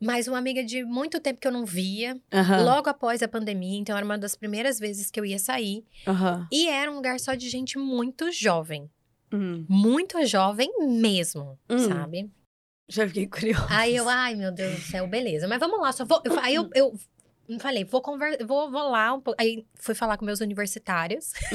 mas 0.00 0.28
uma 0.28 0.38
amiga 0.38 0.62
de 0.64 0.84
muito 0.84 1.20
tempo 1.20 1.40
que 1.40 1.46
eu 1.48 1.52
não 1.52 1.64
via. 1.66 2.18
Aham. 2.32 2.64
Logo 2.64 2.88
após 2.88 3.22
a 3.22 3.28
pandemia. 3.28 3.78
Então 3.78 3.96
era 3.96 4.04
uma 4.04 4.18
das 4.18 4.34
primeiras 4.36 4.78
vezes 4.78 5.10
que 5.10 5.18
eu 5.18 5.24
ia 5.24 5.38
sair. 5.38 5.84
Aham. 6.06 6.46
E 6.52 6.68
era 6.68 6.90
um 6.90 6.96
lugar 6.96 7.18
só 7.20 7.34
de 7.34 7.48
gente 7.48 7.78
muito 7.78 8.30
jovem 8.32 8.90
Hum. 9.32 9.66
muito 9.68 10.24
jovem 10.24 10.70
mesmo, 10.88 11.58
Hum. 11.68 11.78
sabe? 11.78 12.30
Já 12.88 13.06
fiquei 13.06 13.26
curiosa. 13.28 13.66
Aí 13.68 13.94
eu, 13.94 14.08
ai 14.08 14.34
meu 14.34 14.50
Deus 14.50 14.74
do 14.76 14.80
céu, 14.82 15.06
beleza. 15.06 15.46
Mas 15.46 15.58
vamos 15.60 15.78
lá, 15.80 15.92
só 15.92 16.04
vou. 16.06 16.22
eu- 16.24 16.38
aí 16.40 16.54
eu, 16.54 16.70
eu 16.74 16.94
falei, 17.58 17.84
vou, 17.84 18.00
conver, 18.00 18.42
vou, 18.46 18.70
vou 18.70 18.88
lá 18.90 19.12
um 19.12 19.20
pouco. 19.20 19.38
Aí 19.40 19.66
fui 19.74 19.94
falar 19.94 20.16
com 20.16 20.24
meus 20.24 20.40
universitários. 20.40 21.32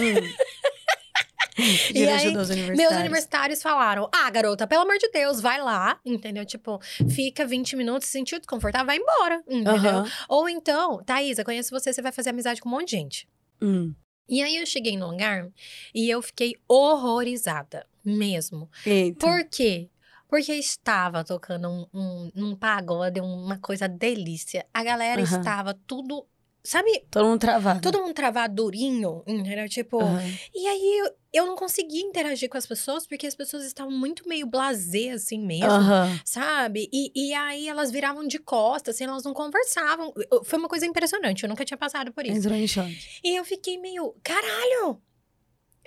E 1.94 2.08
aí, 2.08 2.28
aos 2.28 2.34
Meus 2.34 2.50
universitários. 2.50 3.00
universitários 3.00 3.62
falaram: 3.62 4.10
ah, 4.14 4.30
garota, 4.30 4.66
pelo 4.66 4.82
amor 4.84 4.98
de 4.98 5.10
Deus, 5.10 5.40
vai 5.40 5.62
lá, 5.62 6.00
entendeu? 6.06 6.46
Tipo, 6.46 6.80
fica 7.10 7.46
20 7.46 7.76
minutos, 7.76 8.08
se 8.08 8.14
sentiu 8.14 8.40
desconfortável, 8.40 8.88
vai 8.88 8.98
embora, 8.98 9.44
entendeu? 9.48 10.04
Ou 10.28 10.50
então, 10.50 11.04
Thaisa, 11.04 11.44
conheço 11.44 11.70
você, 11.70 11.94
você 11.94 12.02
vai 12.02 12.12
fazer 12.12 12.32
amizade 12.32 12.62
com 12.62 12.70
um 12.70 12.72
monte 12.72 12.90
de 12.90 12.92
gente. 12.98 13.30
Hum. 13.62 13.94
E 14.28 14.42
aí 14.42 14.58
eu 14.58 14.66
cheguei 14.66 14.98
no 14.98 15.10
lugar 15.10 15.50
e 15.94 16.10
eu 16.10 16.22
fiquei 16.22 16.56
horrorizada, 16.68 17.86
mesmo. 18.04 18.70
Eita. 18.86 19.20
Por 19.20 19.44
quê? 19.50 19.90
Porque 20.28 20.54
estava 20.54 21.24
tocando 21.24 21.70
um, 21.70 21.86
um, 21.94 22.32
um 22.36 22.56
pagode, 22.56 23.20
uma 23.20 23.60
coisa 23.60 23.88
delícia. 23.88 24.66
A 24.74 24.84
galera 24.84 25.22
Aham. 25.22 25.38
estava 25.38 25.78
tudo. 25.86 26.26
Sabe, 26.66 27.06
Todo 27.12 27.26
mundo 27.26 27.40
travado. 27.40 27.82
todo 27.82 28.02
mundo 28.02 28.14
travado 28.14 28.56
durinho, 28.56 29.22
entendeu? 29.28 29.68
Tipo. 29.68 30.00
Aham. 30.00 30.22
E 30.56 30.66
aí 30.66 31.00
eu, 31.00 31.12
eu 31.34 31.46
não 31.46 31.56
conseguia 31.58 32.02
interagir 32.02 32.50
com 32.50 32.58
as 32.58 32.66
pessoas 32.66 33.06
porque 33.06 33.28
as 33.28 33.36
pessoas 33.36 33.66
estavam 33.66 33.92
muito 33.92 34.28
meio 34.30 34.48
blasé, 34.48 35.10
assim 35.10 35.40
mesmo. 35.40 35.70
Aham. 35.70 36.22
Sabe? 36.24 36.90
E, 36.94 37.12
e 37.14 37.34
aí 37.34 37.68
elas 37.68 37.92
viravam 37.92 38.26
de 38.26 38.40
costas, 38.40 38.96
assim, 38.96 39.04
elas 39.04 39.26
não 39.26 39.34
conversavam. 39.34 40.14
Foi 40.46 40.58
uma 40.58 40.70
coisa 40.70 40.86
impressionante, 40.86 41.44
eu 41.44 41.50
nunca 41.50 41.66
tinha 41.66 41.78
passado 41.78 42.14
por 42.14 42.26
isso. 42.26 42.38
Entrou 42.38 42.56
em 42.56 42.66
choque. 42.68 42.98
E 43.24 43.36
eu 43.36 43.44
fiquei 43.44 43.78
meio, 43.78 44.16
caralho! 44.24 45.02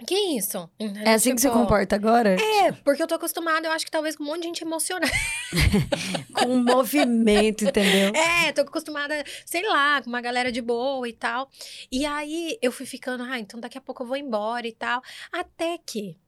Que 0.04 0.14
isso? 0.36 0.68
É 1.04 1.14
assim 1.14 1.34
que 1.34 1.40
você 1.40 1.48
Tipo, 1.48 1.60
comporta 1.60 1.96
agora? 1.96 2.36
É, 2.40 2.72
porque 2.72 3.02
eu 3.02 3.06
tô 3.06 3.14
acostumada, 3.14 3.66
eu 3.66 3.72
acho 3.72 3.84
que 3.84 3.90
talvez 3.90 4.14
com 4.14 4.24
um 4.24 4.26
monte 4.26 4.40
de 4.42 4.46
gente 4.48 4.62
emocionada. 4.62 5.10
Com 6.34 6.46
um 6.54 6.62
movimento, 6.62 7.64
entendeu? 7.64 8.12
É, 8.14 8.52
tô 8.52 8.60
acostumada, 8.60 9.24
sei 9.46 9.66
lá, 9.66 10.02
com 10.02 10.08
uma 10.10 10.20
galera 10.20 10.52
de 10.52 10.60
boa 10.60 11.08
e 11.08 11.12
tal. 11.14 11.48
E 11.90 12.04
aí 12.04 12.58
eu 12.60 12.70
fui 12.70 12.84
ficando, 12.84 13.22
ah, 13.24 13.38
então 13.38 13.58
daqui 13.58 13.78
a 13.78 13.80
pouco 13.80 14.02
eu 14.02 14.06
vou 14.06 14.16
embora 14.16 14.66
e 14.66 14.72
tal. 14.72 15.02
Até 15.32 15.78
que 15.78 16.18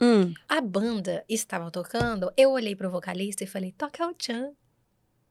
Hum. 0.00 0.32
a 0.48 0.60
banda 0.60 1.24
estava 1.28 1.70
tocando, 1.70 2.32
eu 2.36 2.50
olhei 2.50 2.74
pro 2.76 2.90
vocalista 2.90 3.44
e 3.44 3.46
falei, 3.46 3.72
toca 3.72 4.06
o 4.06 4.14
Chan. 4.18 4.52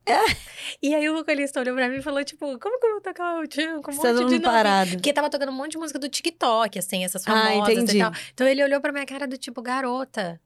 E 0.81 0.93
aí 0.95 1.07
o 1.09 1.13
vocalista 1.13 1.59
olhou 1.59 1.75
pra 1.75 1.87
mim 1.87 1.97
e 1.97 2.01
falou, 2.01 2.23
tipo, 2.23 2.39
como 2.59 2.79
que 2.79 2.85
eu 2.87 2.91
vou 2.93 3.01
tocar 3.01 3.39
o 3.39 3.45
Chan 3.51 3.81
com 3.81 3.91
um 3.91 3.97
todo 3.97 4.25
de 4.25 4.33
mundo 4.35 4.41
parado. 4.41 4.91
Porque 4.91 5.13
tava 5.13 5.29
tocando 5.29 5.49
um 5.49 5.55
monte 5.55 5.71
de 5.73 5.77
música 5.77 5.99
do 5.99 6.09
TikTok, 6.09 6.79
assim, 6.79 7.03
essas 7.05 7.25
Ah, 7.27 7.31
famosas 7.31 7.73
entendi. 7.75 7.97
e 7.97 8.01
tal. 8.01 8.11
Então 8.33 8.47
ele 8.47 8.63
olhou 8.63 8.81
pra 8.81 8.91
minha 8.91 9.05
cara 9.05 9.27
do 9.27 9.37
tipo, 9.37 9.61
garota. 9.61 10.41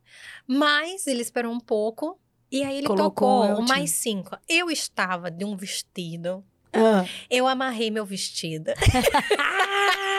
Mas 0.45 1.07
ele 1.07 1.21
esperou 1.21 1.51
um 1.53 1.59
pouco. 1.59 2.19
E 2.51 2.63
aí 2.63 2.77
ele 2.79 2.87
Colocou 2.87 3.43
tocou 3.43 3.63
o 3.63 3.67
mais 3.67 3.91
cinco. 3.91 4.37
Eu 4.47 4.69
estava 4.69 5.31
de 5.31 5.45
um 5.45 5.55
vestido. 5.55 6.43
Ah. 6.73 7.05
Eu 7.29 7.47
amarrei 7.47 7.89
meu 7.89 8.05
vestido. 8.05 8.71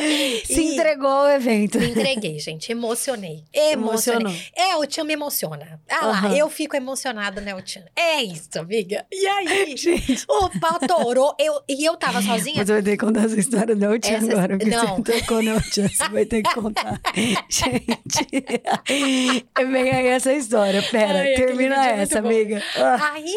Se 0.44 0.60
E- 0.60 0.72
entregou 0.74 1.08
ao 1.08 1.28
evento. 1.28 1.78
Me 1.78 1.90
entreguei, 1.90 2.38
gente. 2.38 2.70
Emocionei. 2.72 3.44
Emocionei. 3.52 4.20
Emocionou. 4.32 4.32
É, 4.56 4.76
o 4.76 4.86
Tchan 4.86 5.04
me 5.04 5.12
emociona. 5.14 5.80
Ah 5.88 6.06
lá, 6.06 6.12
Aham. 6.18 6.36
eu 6.36 6.48
fico 6.50 6.76
emocionada, 6.76 7.40
né, 7.40 7.54
o 7.54 7.62
Tchan? 7.62 7.84
É 7.96 8.22
isso, 8.22 8.48
amiga. 8.58 9.04
E 9.12 9.26
aí, 9.26 9.76
Gente, 9.76 10.24
o 10.28 10.50
pau 10.60 10.78
torou. 10.80 11.34
Eu, 11.38 11.60
e 11.68 11.84
eu 11.84 11.96
tava 11.96 12.20
sozinha. 12.22 12.64
você 12.64 12.72
vai 12.72 12.82
ter 12.82 12.90
que 12.96 13.04
contar 13.04 13.24
essa 13.24 13.38
história 13.38 13.74
da 13.76 13.90
Otia 13.90 14.16
Essa- 14.16 14.26
agora. 14.32 14.58
Porque 14.58 14.74
não. 14.74 14.96
você 14.96 15.20
tocou 15.20 15.42
na 15.42 15.56
Otia, 15.56 15.88
você 15.88 16.08
vai 16.08 16.24
ter 16.24 16.42
que 16.42 16.54
contar. 16.54 17.00
Gente, 17.48 19.46
vem 19.70 19.90
aí 19.90 20.06
essa 20.06 20.32
história. 20.32 20.82
Pera, 20.82 21.20
Ai, 21.20 21.34
termina 21.34 21.86
é 21.90 22.02
essa, 22.02 22.18
amiga. 22.18 22.62
Ah, 22.76 23.12
Aí, 23.12 23.34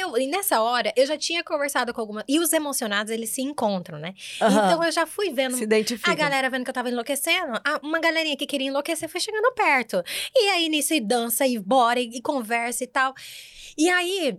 eu, 0.00 0.16
e 0.18 0.26
nessa 0.26 0.60
hora, 0.60 0.92
eu 0.96 1.06
já 1.06 1.16
tinha 1.16 1.42
conversado 1.44 1.92
com 1.92 2.00
algumas. 2.00 2.24
E 2.28 2.38
os 2.38 2.52
emocionados, 2.52 3.12
eles 3.12 3.30
se 3.30 3.42
encontram, 3.42 3.98
né? 3.98 4.14
aham. 4.40 4.66
Então 4.66 4.84
eu 4.84 4.92
já 4.92 5.06
fui 5.06 5.30
vendo. 5.30 5.56
Se 5.56 5.66
A 6.02 6.14
galera 6.14 6.50
vendo 6.50 6.64
que 6.64 6.70
eu 6.70 6.74
tava 6.74 6.88
enlouquecendo, 6.90 7.52
uma 7.82 8.00
galerinha 8.00 8.36
que 8.36 8.46
queria 8.46 8.68
enlouquecer 8.68 9.08
foi 9.08 9.20
chegando 9.20 9.52
perto. 9.54 10.02
E 10.34 10.48
aí, 10.50 10.68
nisso, 10.68 10.94
e 10.94 11.00
dança, 11.00 11.46
e 11.46 11.58
bora, 11.58 12.00
e, 12.00 12.08
e 12.14 12.22
conversa 12.22 12.84
e 12.84 12.86
tal. 12.86 13.14
E 13.76 13.88
aí, 13.90 14.38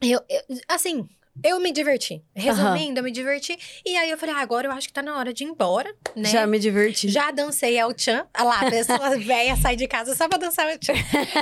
eu, 0.00 0.20
eu- 0.28 0.42
assim, 0.68 1.08
eu 1.44 1.60
me 1.60 1.70
diverti. 1.72 2.22
Resumindo, 2.34 2.98
eu 3.00 3.04
me 3.04 3.12
diverti. 3.12 3.56
E 3.86 3.96
aí 3.96 4.10
eu 4.10 4.18
falei, 4.18 4.34
ah, 4.34 4.40
agora 4.40 4.66
eu 4.68 4.72
acho 4.72 4.88
que 4.88 4.92
tá 4.92 5.02
na 5.02 5.16
hora 5.16 5.32
de 5.32 5.44
ir 5.44 5.46
embora, 5.46 5.94
né? 6.16 6.28
Já 6.28 6.46
me 6.46 6.58
diverti. 6.58 7.08
Já 7.08 7.30
dancei 7.30 7.78
El 7.78 7.92
Chan. 7.96 8.26
Olha 8.36 8.44
lá, 8.44 8.60
a 8.60 8.70
pessoa 8.70 9.16
velha 9.18 9.54
sai 9.56 9.76
de 9.76 9.86
casa 9.86 10.14
só 10.16 10.28
pra 10.28 10.36
dançar 10.38 10.68
El 10.68 10.78
Chan. 10.82 10.94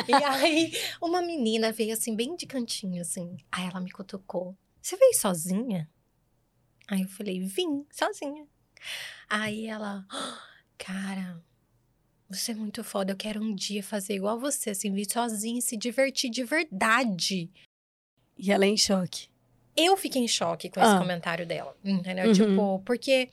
e 0.09 0.13
aí, 0.25 0.73
uma 1.01 1.23
menina 1.23 1.73
veio 1.73 1.95
assim, 1.95 2.15
bem 2.15 2.37
de 2.37 2.47
cantinho, 2.47 3.01
assim. 3.01 3.37
Aí 3.51 3.67
ela 3.67 3.81
me 3.81 3.91
cutucou. 3.91 4.55
Você 4.83 4.97
veio 4.97 5.15
sozinha? 5.15 5.89
Aí 6.89 7.03
eu 7.03 7.09
falei, 7.09 7.41
vim, 7.41 7.85
sozinha. 7.91 8.47
Aí 9.29 9.67
ela, 9.67 10.05
"Ah, 10.11 10.43
cara, 10.79 11.43
você 12.29 12.53
é 12.53 12.55
muito 12.55 12.83
foda. 12.85 13.13
Eu 13.13 13.17
quero 13.17 13.43
um 13.43 13.55
dia 13.55 13.83
fazer 13.83 14.15
igual 14.15 14.39
você, 14.39 14.71
assim, 14.71 14.93
vir 14.93 15.07
sozinha 15.11 15.59
e 15.59 15.63
se 15.63 15.77
divertir 15.77 16.31
de 16.31 16.45
verdade. 16.45 17.51
E 18.39 18.53
ela 18.53 18.65
é 18.65 18.69
em 18.69 18.77
choque. 18.77 19.29
Eu 19.77 19.97
fiquei 19.97 20.23
em 20.23 20.29
choque 20.29 20.71
com 20.71 20.81
Ah. 20.81 20.85
esse 20.85 20.99
comentário 20.99 21.47
dela, 21.47 21.77
entendeu? 21.85 22.27
Uhum. 22.27 22.33
Tipo, 22.33 22.83
porque 22.85 23.29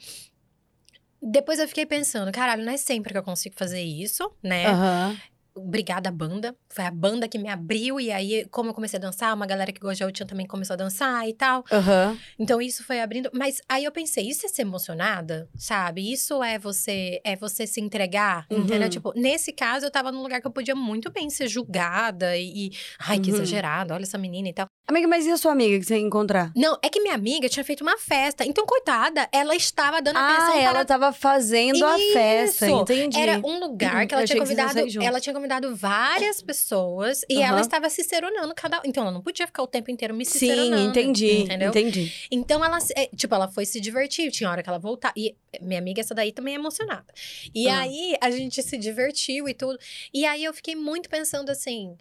depois 1.22 1.58
eu 1.60 1.68
fiquei 1.68 1.86
pensando, 1.86 2.32
caralho, 2.32 2.66
não 2.66 2.74
é 2.74 2.78
sempre 2.78 3.14
que 3.14 3.18
eu 3.18 3.24
consigo 3.24 3.56
fazer 3.56 3.82
isso, 3.82 4.30
né? 4.44 4.68
Aham. 4.68 5.18
Obrigada 5.56 6.10
à 6.10 6.12
banda. 6.12 6.56
Foi 6.70 6.84
a 6.86 6.92
banda 6.92 7.28
que 7.28 7.38
me 7.38 7.50
abriu. 7.50 8.00
E 8.00 8.12
aí, 8.12 8.46
como 8.52 8.70
eu 8.70 8.74
comecei 8.74 8.98
a 8.98 9.02
dançar, 9.02 9.34
uma 9.34 9.46
galera 9.46 9.72
que 9.72 9.80
gosta 9.80 9.96
de 9.98 10.04
Otian 10.06 10.26
também 10.26 10.46
começou 10.48 10.74
a 10.74 10.78
dançar 10.78 11.28
e 11.28 11.34
tal. 11.34 11.64
Aham. 11.72 12.18
Então 12.40 12.62
isso 12.62 12.84
foi 12.84 13.00
abrindo, 13.02 13.30
mas 13.34 13.62
aí 13.70 13.84
eu 13.84 13.92
pensei, 13.92 14.28
isso 14.28 14.46
é 14.46 14.50
ser 14.50 14.64
emocionada, 14.64 15.48
sabe? 15.56 16.12
Isso 16.12 16.44
é 16.44 16.58
você 16.60 17.22
é 17.24 17.36
você 17.36 17.66
se 17.68 17.80
entregar, 17.82 18.46
Uhum. 18.50 18.60
entendeu? 18.62 18.90
Tipo, 18.90 19.14
nesse 19.16 19.52
caso 19.52 19.86
eu 19.86 19.92
tava 19.92 20.12
num 20.12 20.22
lugar 20.22 20.42
que 20.42 20.48
eu 20.48 20.52
podia 20.52 20.76
muito 20.76 21.12
bem 21.12 21.30
ser 21.30 21.48
julgada 21.48 22.36
e, 22.38 22.68
e 22.68 22.72
ai, 23.00 23.20
que 23.20 23.30
Uhum. 23.30 23.36
exagerado, 23.38 23.94
olha 23.94 24.04
essa 24.04 24.18
menina 24.18 24.50
e 24.50 24.54
tal. 24.54 24.68
Amiga, 24.88 25.08
mas 25.08 25.26
e 25.26 25.32
a 25.32 25.38
sua 25.38 25.54
amiga 25.54 25.80
que 25.80 25.86
você 25.86 25.96
ia 25.96 26.02
encontrar? 26.02 26.52
Não, 26.56 26.78
é 26.84 26.90
que 26.90 27.00
minha 27.00 27.14
amiga 27.16 27.48
tinha 27.48 27.64
feito 27.64 27.82
uma 27.82 27.98
festa, 27.98 28.46
então 28.46 28.66
coitada, 28.66 29.28
ela 29.32 29.56
estava 29.56 30.02
dando 30.02 30.18
atenção 30.18 30.56
Ah, 30.56 30.60
ela 30.60 30.74
para 30.80 30.86
tava 30.86 31.14
fazendo 31.14 31.86
a 31.86 31.98
festa, 31.98 32.66
Isso! 32.70 32.82
entendi. 32.82 33.18
Era 33.18 33.40
um 33.46 33.60
lugar 33.60 34.06
que 34.06 34.14
ela 34.14 34.26
tinha 34.26 34.36
que 34.36 34.42
convidado. 34.42 34.80
Ela 35.02 35.20
tinha 35.22 35.34
convidado 35.44 35.76
várias 35.76 36.42
pessoas 36.42 37.22
e 37.30 37.36
Aham. 37.38 37.46
ela 37.48 37.62
estava 37.62 37.90
ciceronando 37.90 38.54
cada. 38.56 38.82
Então 38.86 39.04
ela 39.04 39.12
não 39.12 39.22
podia 39.22 39.46
ficar 39.46 39.62
o 39.62 39.68
tempo 39.68 39.92
inteiro 39.92 40.14
me 40.14 40.24
Sim, 40.26 40.40
ciceronando. 40.40 40.90
entendi, 40.90 41.32
Entendeu? 41.42 41.70
entendi. 41.70 42.14
Então 42.32 42.64
ela, 42.64 42.80
se- 42.80 42.94
é, 42.96 43.08
tipo, 43.08 43.36
ela 43.36 43.50
foi 43.50 43.66
se 43.66 43.82
divertir, 43.82 44.32
tinha 44.32 44.50
hora 44.50 44.64
que 44.64 44.70
ela 44.70 44.80
voltar. 44.80 45.12
E 45.18 45.36
minha 45.62 45.80
amiga, 45.80 46.00
essa 46.00 46.16
daí 46.16 46.32
também 46.32 46.54
é 46.54 46.58
emocionada. 46.58 47.06
E 47.54 47.68
Ah. 47.68 47.80
aí 47.82 48.16
a 48.22 48.32
gente 48.32 48.64
se 48.64 48.78
divertiu 48.78 49.50
e 49.50 49.54
tudo. 49.54 49.78
E 50.14 50.26
aí 50.26 50.44
eu 50.46 50.54
fiquei 50.54 50.76
muito 50.76 51.10
pensando 51.10 51.50
assim, 51.50 51.98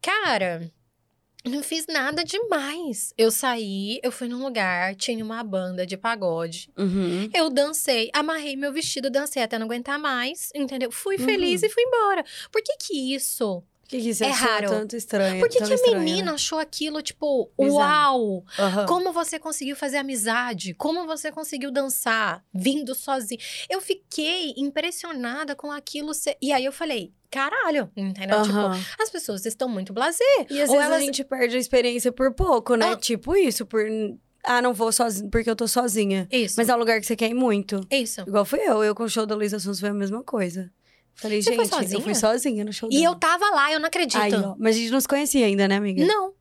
cara. 0.00 0.70
Não 1.48 1.62
fiz 1.62 1.86
nada 1.86 2.24
demais. 2.24 3.14
Eu 3.16 3.30
saí, 3.30 4.00
eu 4.02 4.10
fui 4.10 4.26
num 4.28 4.42
lugar, 4.42 4.94
tinha 4.96 5.24
uma 5.24 5.42
banda 5.44 5.86
de 5.86 5.96
pagode. 5.96 6.68
Uhum. 6.76 7.30
Eu 7.32 7.48
dancei, 7.48 8.10
amarrei 8.12 8.56
meu 8.56 8.72
vestido, 8.72 9.08
dancei 9.08 9.42
até 9.42 9.58
não 9.58 9.66
aguentar 9.66 9.98
mais, 9.98 10.50
entendeu? 10.54 10.90
Fui 10.90 11.16
Uhum. 11.16 11.24
feliz 11.24 11.62
e 11.62 11.68
fui 11.68 11.82
embora. 11.84 12.24
Por 12.50 12.62
que 12.62 12.76
que 12.78 13.14
isso? 13.14 13.62
O 13.86 13.88
que, 13.88 14.00
que 14.00 14.12
você 14.12 14.24
É 14.24 14.30
achou 14.30 14.48
raro. 14.48 14.68
tanto 14.68 14.96
estranho? 14.96 15.38
Por 15.38 15.48
que, 15.48 15.58
que 15.58 15.72
a 15.72 15.74
estranho, 15.76 16.00
menina 16.00 16.32
achou 16.34 16.58
aquilo, 16.58 17.00
tipo, 17.00 17.48
Bizarro. 17.56 17.76
uau! 18.38 18.44
Aham. 18.58 18.86
Como 18.86 19.12
você 19.12 19.38
conseguiu 19.38 19.76
fazer 19.76 19.98
amizade? 19.98 20.74
Como 20.74 21.06
você 21.06 21.30
conseguiu 21.30 21.70
dançar 21.70 22.44
vindo 22.52 22.94
sozinho? 22.96 23.40
Eu 23.70 23.80
fiquei 23.80 24.54
impressionada 24.56 25.54
com 25.54 25.70
aquilo. 25.70 26.12
ser- 26.14 26.36
E 26.42 26.52
aí 26.52 26.64
eu 26.64 26.72
falei, 26.72 27.12
caralho, 27.30 27.88
entendeu? 27.96 28.42
Tipo, 28.42 28.56
Aham. 28.56 28.80
as 29.00 29.08
pessoas 29.10 29.46
estão 29.46 29.68
muito 29.68 29.92
blasé. 29.92 30.24
E 30.50 30.60
às 30.60 30.68
Ou 30.68 30.74
vezes 30.76 30.86
elas- 30.90 31.02
a 31.02 31.04
gente 31.04 31.22
perde 31.24 31.56
a 31.56 31.60
experiência 31.60 32.10
por 32.10 32.32
pouco, 32.34 32.74
né? 32.74 32.90
Ah. 32.92 32.96
Tipo 32.96 33.36
isso, 33.36 33.64
por... 33.64 33.82
Ah, 34.48 34.62
não 34.62 34.72
vou 34.72 34.92
sozinha, 34.92 35.28
porque 35.30 35.50
eu 35.50 35.56
tô 35.56 35.66
sozinha. 35.66 36.28
Isso. 36.30 36.54
Mas 36.56 36.68
é 36.68 36.74
um 36.74 36.78
lugar 36.78 37.00
que 37.00 37.06
você 37.06 37.16
quer 37.16 37.28
ir 37.28 37.34
muito. 37.34 37.80
Isso. 37.90 38.20
Igual 38.20 38.44
fui 38.44 38.60
eu, 38.60 38.82
eu 38.84 38.94
com 38.94 39.02
o 39.02 39.08
show 39.08 39.26
da 39.26 39.34
Luísa 39.34 39.58
Sons 39.58 39.80
foi 39.80 39.88
a 39.88 39.92
mesma 39.94 40.22
coisa. 40.22 40.70
Falei, 41.16 41.40
Você 41.42 41.54
foi 41.54 41.64
gente, 41.64 41.72
eu 41.72 41.78
sozinha? 41.80 42.00
fui 42.02 42.14
sozinha 42.14 42.64
no 42.64 42.72
show 42.72 42.88
E 42.92 43.00
dela. 43.00 43.06
eu 43.06 43.14
tava 43.18 43.44
lá, 43.50 43.72
eu 43.72 43.80
não 43.80 43.86
acredito. 43.88 44.20
Aí, 44.20 44.34
ó, 44.34 44.54
mas 44.58 44.76
a 44.76 44.78
gente 44.78 44.90
não 44.90 45.00
se 45.00 45.08
conhecia 45.08 45.46
ainda, 45.46 45.66
né, 45.66 45.76
amiga? 45.76 46.04
Não. 46.04 46.32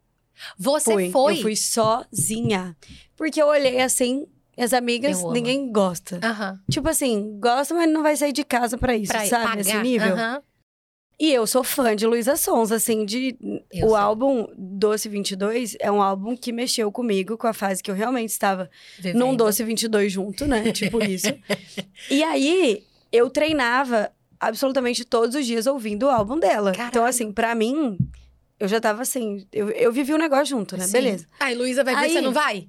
Você 0.58 0.92
Fui. 0.92 1.12
foi. 1.12 1.38
Eu 1.38 1.42
fui 1.42 1.56
sozinha. 1.56 2.76
Porque 3.16 3.42
eu 3.42 3.48
olhei 3.48 3.80
assim, 3.80 4.28
as 4.58 4.74
amigas, 4.74 5.22
Eu 5.22 5.32
ninguém 5.32 5.72
gosta. 5.72 6.20
Tipo 6.70 6.90
assim, 6.90 7.40
gosta, 7.40 7.74
mas 7.74 7.90
não 7.90 8.04
vai 8.04 8.18
sair 8.18 8.34
de 8.34 8.44
casa 8.44 8.78
pra 8.78 8.96
isso, 8.98 9.12
Pra 9.14 9.26
sabe? 9.26 9.46
pagar. 9.46 9.60
Esse 9.62 9.78
nível. 9.78 10.16
E 11.18 11.32
eu 11.32 11.48
sou 11.48 11.64
fã 11.64 11.96
de 11.96 12.06
Luísa 12.06 12.36
Sons, 12.36 12.74
assim, 12.74 13.06
de... 13.06 13.38
Eu 13.72 13.88
o 13.88 13.90
sei. 13.92 13.98
álbum 13.98 14.48
Doce 14.58 15.08
22 15.08 15.78
é 15.80 15.90
um 15.90 16.02
álbum 16.02 16.36
que 16.36 16.52
mexeu 16.52 16.92
comigo, 16.92 17.38
com 17.38 17.48
a 17.48 17.54
fase 17.54 17.82
que 17.82 17.90
eu 17.90 17.96
realmente 17.96 18.32
estava 18.32 18.70
num 18.98 19.02
Vivendo. 19.14 19.38
Doce 19.38 19.64
22 19.64 20.12
junto, 20.12 20.46
né? 20.46 20.74
tipo 20.74 21.02
isso. 21.02 21.28
E 22.12 22.22
aí, 22.22 22.84
eu 23.14 23.30
treinava 23.30 24.12
absolutamente 24.40 25.06
todos 25.06 25.36
os 25.36 25.46
dias 25.46 25.68
ouvindo 25.68 26.04
o 26.08 26.10
álbum 26.10 26.38
dela. 26.38 26.72
Então, 26.72 26.86
Caralho. 26.92 27.06
assim, 27.06 27.32
pra 27.32 27.54
mim, 27.56 27.98
eu 28.60 28.68
já 28.68 28.80
tava 28.80 29.02
assim... 29.02 29.46
Eu, 29.52 29.70
eu 29.72 29.92
vivi 29.92 30.14
o 30.14 30.18
negócio 30.18 30.48
junto, 30.48 30.78
né? 30.78 30.86
Sim. 30.86 30.94
Beleza. 30.94 31.28
Ai, 31.40 31.56
Luísa 31.56 31.84
vai 31.84 31.96
ver, 31.96 32.02
Aí- 32.02 32.14
você 32.14 32.22
não 32.22 32.34
vai? 32.34 32.68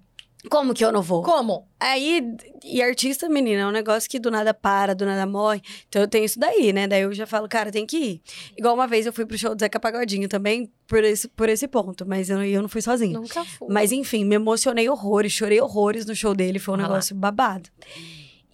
Como 0.49 0.73
que 0.75 0.85
eu 0.85 0.93
não 0.93 1.03
vou? 1.03 1.25
Como? 1.25 1.67
Aí, 1.81 2.23
e 2.65 2.81
artista, 2.81 3.29
menina, 3.29 3.63
é 3.63 3.67
um 3.67 3.73
negócio 3.73 4.09
que 4.09 4.19
do 4.19 4.31
nada 4.31 4.55
para, 4.55 4.95
do 4.95 5.05
nada 5.05 5.27
morre. 5.27 5.61
Então 5.89 6.03
eu 6.03 6.07
tenho 6.07 6.25
isso 6.25 6.39
daí, 6.39 6.73
né? 6.73 6.87
Daí 6.87 7.03
eu 7.03 7.13
já 7.13 7.27
falo, 7.27 7.49
cara, 7.49 7.73
tem 7.73 7.85
que 7.85 7.97
ir. 7.97 8.23
Igual 8.57 8.75
uma 8.75 8.87
vez 8.87 9.07
eu 9.07 9.13
fui 9.13 9.27
pro 9.27 9.37
show 9.37 9.57
do 9.57 9.59
Zeca 9.59 9.81
Pagodinho 9.81 10.29
também, 10.29 10.71
por 10.87 11.03
esse, 11.03 11.27
por 11.29 11.49
esse 11.49 11.67
ponto. 11.67 12.07
Mas 12.07 12.31
eu, 12.31 12.41
eu 12.45 12.63
não 12.63 12.69
fui 12.69 12.81
sozinha. 12.81 13.19
Nunca 13.19 13.45
fui. 13.45 13.67
Mas 13.69 13.91
enfim, 13.91 14.25
me 14.25 14.37
emocionei 14.37 14.89
horrores, 14.89 15.33
chorei 15.33 15.61
horrores 15.61 16.07
no 16.07 16.15
show 16.15 16.33
dele. 16.35 16.61
Foi 16.61 16.75
um 16.75 16.77
lá. 16.77 16.85
negócio 16.85 17.17
babado. 17.17 17.69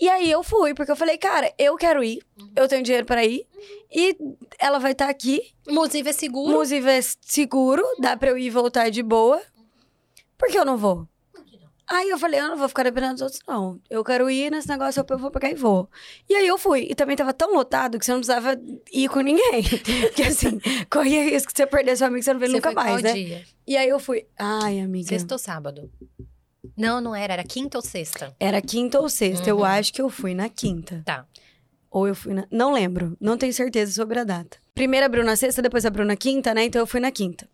E 0.03 0.09
aí 0.09 0.29
eu 0.29 0.43
fui, 0.43 0.75
porque 0.75 0.91
eu 0.91 0.97
falei, 0.97 1.17
cara, 1.17 1.55
eu 1.57 1.77
quero 1.77 2.03
ir, 2.03 2.21
eu 2.57 2.67
tenho 2.67 2.83
dinheiro 2.83 3.07
pra 3.07 3.25
ir. 3.25 3.47
E 3.89 4.17
ela 4.59 4.81
vai 4.81 4.91
estar 4.91 5.09
aqui, 5.09 5.55
Musível 5.69 6.11
é 6.11 6.13
seguro. 6.13 6.53
Musiva 6.53 6.91
é 6.91 7.01
seguro, 7.21 7.85
dá 8.01 8.17
pra 8.17 8.31
eu 8.31 8.37
ir 8.37 8.47
e 8.47 8.51
voltar 8.51 8.91
de 8.91 9.01
boa. 9.01 9.41
Por 10.37 10.49
que 10.49 10.59
eu 10.59 10.65
não 10.65 10.77
vou? 10.77 11.07
Aí 11.89 12.11
eu 12.11 12.19
falei, 12.19 12.41
eu 12.41 12.49
não 12.49 12.57
vou 12.57 12.69
ficar 12.69 12.83
dependendo 12.83 13.13
dos 13.13 13.23
outros, 13.23 13.41
não. 13.47 13.79
Eu 13.89 14.03
quero 14.03 14.29
ir 14.29 14.51
nesse 14.51 14.69
negócio, 14.69 15.07
eu 15.09 15.19
vou 15.19 15.31
pegar 15.31 15.53
e 15.53 15.55
vou. 15.55 15.89
E 16.29 16.35
aí 16.35 16.49
eu 16.49 16.59
fui. 16.59 16.89
E 16.91 16.97
também 16.97 17.15
tava 17.15 17.33
tão 17.33 17.55
lotado 17.55 17.97
que 17.97 18.05
você 18.05 18.11
não 18.11 18.19
precisava 18.19 18.61
ir 18.93 19.09
com 19.09 19.21
ninguém. 19.21 19.63
Porque 20.03 20.25
assim, 20.25 20.61
corria 20.91 21.23
risco 21.23 21.53
de 21.53 21.59
você 21.59 21.67
perder 21.67 21.97
seu 21.97 22.09
amigo, 22.09 22.25
você 22.25 22.33
não 22.33 22.41
vê 22.41 22.49
Você 22.49 22.55
nunca 22.55 22.73
mais, 22.73 23.03
né? 23.05 23.13
dia? 23.13 23.45
E 23.65 23.77
aí 23.77 23.89
eu 23.89 24.01
fui. 24.01 24.27
Ai, 24.37 24.81
amiga. 24.81 25.11
Sexta 25.11 25.37
ou 25.37 25.39
sábado? 25.39 25.89
Não, 26.77 27.01
não 27.01 27.15
era. 27.15 27.33
Era 27.35 27.45
quinta 27.45 27.79
ou 27.79 27.83
sexta? 27.83 28.35
Era 28.39 28.61
quinta 28.63 29.01
ou 29.01 29.09
sexta. 29.09 29.49
Eu 29.49 29.59
Uhum. 29.59 29.65
acho 29.65 29.93
que 29.93 30.01
eu 30.03 30.09
fui 30.09 30.35
na 30.35 30.49
quinta. 30.49 31.03
Tá. 31.05 31.27
Ou 31.91 32.07
eu 32.09 32.15
fui 32.15 32.33
na. 32.35 32.47
Não 32.51 32.73
lembro. 32.73 33.17
Não 33.21 33.37
tenho 33.37 33.53
certeza 33.53 33.93
sobre 33.93 34.19
a 34.19 34.25
data. 34.25 34.57
Primeiro 34.75 35.05
abriu 35.05 35.25
na 35.25 35.37
sexta, 35.37 35.61
depois 35.61 35.85
abriu 35.85 36.05
na 36.05 36.17
quinta, 36.17 36.55
né? 36.55 36.65
Então 36.65 36.81
eu 36.81 36.87
fui 36.87 37.01
na 37.01 37.11
quinta. 37.11 37.49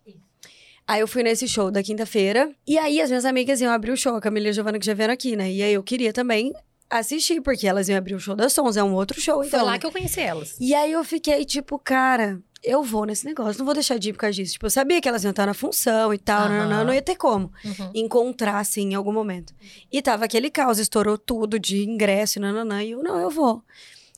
Aí 0.86 1.00
eu 1.00 1.08
fui 1.08 1.22
nesse 1.22 1.46
show 1.48 1.70
da 1.70 1.82
quinta-feira. 1.82 2.50
E 2.66 2.78
aí 2.78 3.00
as 3.00 3.10
minhas 3.10 3.24
amigas 3.24 3.60
iam 3.60 3.72
abrir 3.72 3.90
o 3.90 3.96
show, 3.96 4.14
a 4.14 4.20
Camila 4.20 4.46
e 4.46 4.50
a 4.50 4.52
Giovana 4.52 4.78
que 4.78 4.86
já 4.86 4.94
vieram 4.94 5.12
aqui, 5.12 5.36
né? 5.36 5.50
E 5.50 5.62
aí 5.62 5.74
eu 5.74 5.82
queria 5.82 6.12
também 6.12 6.52
assistir, 6.88 7.42
porque 7.42 7.66
elas 7.66 7.88
iam 7.88 7.98
abrir 7.98 8.14
o 8.14 8.18
show 8.20 8.34
da 8.34 8.48
Sons, 8.48 8.76
é 8.76 8.82
um 8.82 8.94
outro 8.94 9.20
show, 9.20 9.44
então. 9.44 9.50
Foi 9.58 9.66
lá 9.66 9.72
né? 9.72 9.78
que 9.78 9.84
eu 9.84 9.92
conheci 9.92 10.20
elas. 10.20 10.56
E 10.58 10.74
aí 10.74 10.92
eu 10.92 11.04
fiquei 11.04 11.44
tipo, 11.44 11.78
cara, 11.78 12.40
eu 12.62 12.82
vou 12.82 13.04
nesse 13.04 13.24
negócio, 13.24 13.58
não 13.58 13.64
vou 13.64 13.74
deixar 13.74 13.98
de 13.98 14.10
ir 14.10 14.12
por 14.12 14.20
causa 14.20 14.34
disso. 14.34 14.52
Tipo, 14.54 14.66
eu 14.66 14.70
sabia 14.70 15.00
que 15.00 15.08
elas 15.08 15.22
iam 15.24 15.30
estar 15.30 15.46
na 15.46 15.54
função 15.54 16.12
e 16.12 16.18
tal, 16.18 16.48
não, 16.48 16.66
não, 16.68 16.76
Aham. 16.76 16.84
não 16.86 16.94
ia 16.94 17.02
ter 17.02 17.16
como 17.16 17.52
Uhum. 17.64 17.90
encontrar, 17.94 18.58
assim, 18.58 18.90
em 18.90 18.94
algum 18.94 19.12
momento. 19.12 19.54
E 19.92 20.02
tava 20.02 20.24
aquele 20.24 20.50
caos, 20.50 20.78
estourou 20.78 21.16
tudo 21.16 21.58
de 21.58 21.84
ingresso, 21.84 22.40
nananã, 22.40 22.82
e 22.82 22.90
eu, 22.92 23.02
não, 23.02 23.18
eu 23.18 23.30
vou. 23.30 23.62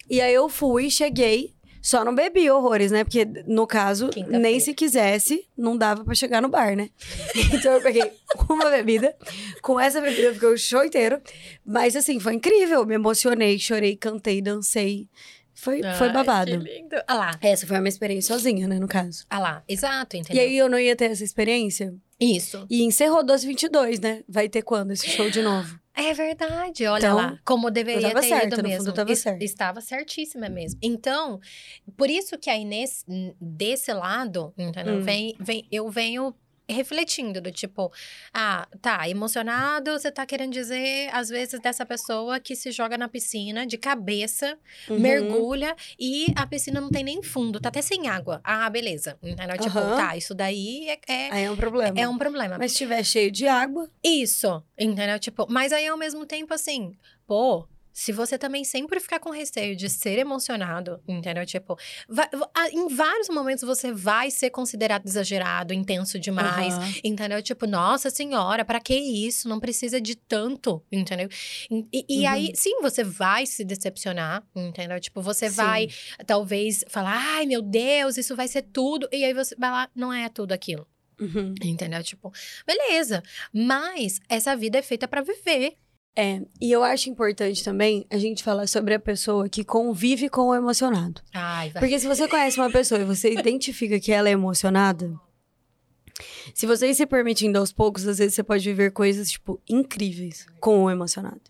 E 0.09 0.21
aí 0.21 0.35
eu 0.35 0.49
fui, 0.49 0.91
cheguei, 0.91 1.55
só 1.83 2.05
não 2.05 2.15
bebi 2.15 2.51
horrores, 2.51 2.91
né? 2.91 3.05
Porque, 3.05 3.25
no 3.47 3.67
caso, 3.67 4.11
nem 4.29 4.59
se 4.61 4.75
quisesse, 4.75 5.47
não 5.57 5.77
dava 5.77 6.05
pra 6.05 6.15
chegar 6.15 6.43
no 6.43 6.49
bar, 6.49 6.77
né? 6.77 6.91
então 7.55 7.73
eu 7.73 7.81
peguei 7.81 8.13
uma 8.49 8.69
bebida, 8.71 9.15
com 9.63 9.79
essa 9.79 10.01
bebida 10.01 10.29
eu 10.29 10.35
fiquei 10.35 10.49
o 10.49 10.57
show 10.59 10.85
inteiro. 10.85 11.21
Mas, 11.65 11.95
assim, 11.97 12.19
foi 12.19 12.35
incrível, 12.35 12.85
me 12.85 12.95
emocionei, 12.97 13.59
chorei, 13.59 13.97
cantei, 13.97 14.43
dancei. 14.43 15.09
Foi, 15.61 15.81
foi 15.95 16.07
Ai, 16.09 16.13
babado. 16.13 16.51
Que 16.51 16.57
lindo. 16.57 16.97
Ah 17.07 17.15
lá. 17.15 17.39
Essa 17.41 17.67
foi 17.67 17.77
a 17.77 17.81
minha 17.81 17.89
experiência 17.91 18.35
sozinha, 18.35 18.67
né, 18.67 18.79
no 18.79 18.89
caso. 18.89 19.25
Ah 19.29 19.39
lá. 19.39 19.63
Exato, 19.69 20.17
E 20.17 20.21
entendeu? 20.21 20.43
aí 20.43 20.57
eu 20.57 20.69
não 20.69 20.79
ia 20.79 20.97
ter 20.97 21.11
essa 21.11 21.23
experiência. 21.25 21.95
Isso. 22.19 22.67
E 22.71 22.83
encerrou 22.83 23.25
2022, 23.25 24.01
né? 24.01 24.23
Vai 24.29 24.49
ter 24.49 24.63
quando 24.63 24.91
esse 24.93 25.09
show 25.09 25.31
de 25.31 25.41
novo? 25.43 25.79
É 25.95 26.15
verdade, 26.15 26.87
olha 26.87 26.99
Então, 27.01 27.17
lá. 27.17 27.39
Como 27.45 27.71
deveria 27.71 28.15
ter 28.15 28.23
certa, 28.23 28.47
ido 28.47 28.57
no 28.59 28.69
mesmo. 28.69 28.95
fundo 28.95 29.17
certa. 29.17 29.45
Estava 29.45 29.81
certíssima 29.81 30.49
mesmo. 30.49 30.79
Então, 30.83 31.41
por 31.97 32.09
isso 32.09 32.39
que 32.39 32.49
aí 32.49 32.65
nesse, 32.65 33.05
desse 33.41 33.93
lado, 33.93 34.53
entendeu? 34.57 34.95
Hum. 34.95 35.01
Vem, 35.03 35.35
vem, 35.39 35.67
eu 35.71 35.91
venho 35.91 36.35
refletindo 36.71 37.41
do 37.41 37.51
tipo, 37.53 37.93
ah, 38.33 38.67
tá, 38.81 39.09
emocionado, 39.09 39.93
você 39.93 40.11
tá 40.11 40.25
querendo 40.27 40.53
dizer, 40.53 41.09
às 41.13 41.29
vezes, 41.29 41.61
dessa 41.61 41.85
pessoa 41.87 42.39
que 42.41 42.55
se 42.57 42.71
joga 42.71 42.97
na 42.99 43.09
piscina 43.09 43.67
de 43.67 43.77
cabeça, 43.79 44.59
Uhum. 44.89 44.99
mergulha 44.99 45.75
e 45.99 46.33
a 46.37 46.47
piscina 46.47 46.81
não 46.81 46.91
tem 46.91 47.05
nem 47.05 47.23
fundo, 47.23 47.61
tá 47.61 47.69
até 47.69 47.83
sem 47.83 48.09
água. 48.09 48.41
Ah, 48.45 48.69
beleza. 48.71 49.19
Entendeu? 49.23 49.59
Tipo, 49.59 49.79
Aham. 49.79 49.97
tá, 49.97 50.17
isso 50.17 50.35
daí 50.35 50.89
é, 50.89 50.99
é, 51.13 51.29
Aí 51.33 51.45
é 51.45 51.51
um 51.51 51.57
problema. 51.57 52.01
é 52.01 52.09
um 52.09 52.19
problema. 52.19 52.57
Mas 52.59 52.73
se 52.73 52.79
tiver 52.79 53.05
cheio 53.05 53.31
de 53.31 53.47
água, 53.47 53.89
Isso, 54.03 54.63
entendeu? 54.79 55.19
Tipo, 55.19 55.47
mas 55.49 55.73
aí 55.73 55.87
ao 55.87 55.97
mesmo 55.97 56.25
tempo 56.27 56.53
assim, 56.55 56.97
pô, 57.27 57.67
se 58.03 58.13
você 58.13 58.39
também 58.39 58.65
sempre 58.65 58.99
ficar 58.99 59.21
com 59.21 59.29
receio 59.29 59.77
de 59.77 59.87
ser 59.91 60.19
emocionado, 60.19 61.03
entendeu? 61.07 61.45
Tipo, 61.45 61.77
vai- 62.09 62.31
em 62.73 62.89
vários 62.89 63.29
momentos 63.29 63.63
você 63.63 63.93
vai 63.93 64.31
ser 64.31 64.49
considerado 64.49 65.05
exagerado, 65.07 65.75
intenso 65.75 66.19
demais, 66.19 66.73
Aham. 66.79 66.93
entendeu? 67.05 67.43
Tipo, 67.43 67.67
nossa 67.67 68.09
senhora, 68.09 68.65
pra 68.65 68.81
que 68.81 68.95
isso? 68.95 69.47
Não 69.47 69.61
precisa 69.61 70.01
de 70.01 70.15
tanto, 70.17 70.83
entendeu? 70.91 71.29
E, 71.71 72.07
e- 72.09 72.21
Uhum. 72.23 72.29
aí, 72.33 72.53
sim, 72.55 72.81
você 72.81 73.05
vai 73.05 73.45
se 73.45 73.63
decepcionar, 73.67 74.43
entendeu? 74.57 74.99
Tipo, 74.99 75.21
você 75.21 75.51
Sim. 75.51 75.57
vai 75.57 75.89
talvez 76.27 76.83
falar, 76.89 77.15
ai 77.37 77.45
meu 77.45 77.61
Deus, 77.61 78.17
isso 78.17 78.35
vai 78.35 78.49
ser 78.49 78.63
tudo, 78.63 79.07
e 79.13 79.23
aí 79.27 79.35
você 79.35 79.55
vai 79.57 79.71
lá, 79.71 79.91
não 79.95 80.11
é 80.11 80.31
tudo 80.31 80.53
aquilo. 80.53 80.87
Uhum. 81.21 81.55
Entendeu? 81.63 82.03
Tipo, 82.03 82.33
beleza. 82.67 83.23
Mas 83.53 84.21
essa 84.27 84.57
vida 84.57 84.79
é 84.79 84.83
feita 84.83 85.07
pra 85.07 85.21
viver. 85.21 85.75
É, 86.17 86.43
e 86.61 86.73
eu 86.73 86.83
acho 86.83 87.09
importante 87.09 87.63
também 87.63 88.05
a 88.11 88.19
gente 88.19 88.43
falar 88.43 88.67
sobre 88.67 88.95
a 88.95 89.01
pessoa 89.01 89.49
que 89.49 89.65
convive 89.65 90.29
com 90.29 90.49
o 90.49 90.55
emocionado. 90.55 91.23
Ai, 91.33 91.71
vai. 91.71 91.81
Porque 91.81 91.99
se 91.99 92.07
você 92.07 92.27
conhece 92.27 92.59
uma 92.59 92.71
pessoa 92.71 93.01
e 93.01 93.05
você 93.05 93.33
identifica 93.33 93.99
que 94.01 94.13
ela 94.13 94.29
é 94.29 94.33
emocionada, 94.33 95.15
se 96.55 96.67
você 96.67 96.91
ir 96.91 96.95
se 96.95 97.07
permitindo 97.07 97.59
aos 97.59 97.73
poucos, 97.73 98.07
às 98.07 98.19
vezes 98.19 98.35
você 98.35 98.43
pode 98.43 98.65
viver 98.65 98.91
coisas, 98.91 99.31
tipo, 99.31 99.61
incríveis 99.69 100.47
com 100.61 100.85
o 100.85 100.91
emocionado. 100.91 101.41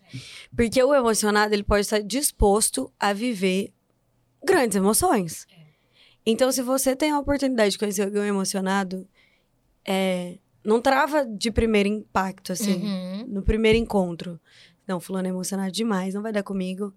Porque 0.55 0.81
o 0.81 0.93
emocionado, 0.93 1.53
ele 1.53 1.63
pode 1.63 1.81
estar 1.81 2.01
disposto 2.01 2.91
a 2.99 3.13
viver 3.13 3.73
grandes 4.43 4.75
emoções. 4.75 5.45
Então, 6.25 6.51
se 6.51 6.61
você 6.61 6.95
tem 6.95 7.11
a 7.11 7.19
oportunidade 7.19 7.71
de 7.71 7.79
conhecer 7.79 8.03
alguém 8.03 8.27
emocionado, 8.27 9.07
é, 9.85 10.37
não 10.63 10.81
trava 10.81 11.25
de 11.25 11.51
primeiro 11.51 11.89
impacto, 11.89 12.51
assim, 12.53 12.75
Uhum. 12.83 13.25
no 13.27 13.41
primeiro 13.41 13.77
encontro. 13.77 14.39
Não, 14.87 14.99
fulano 14.99 15.27
é 15.27 15.31
emocionado 15.31 15.71
demais, 15.71 16.13
não 16.13 16.21
vai 16.21 16.31
dar 16.31 16.43
comigo. 16.43 16.93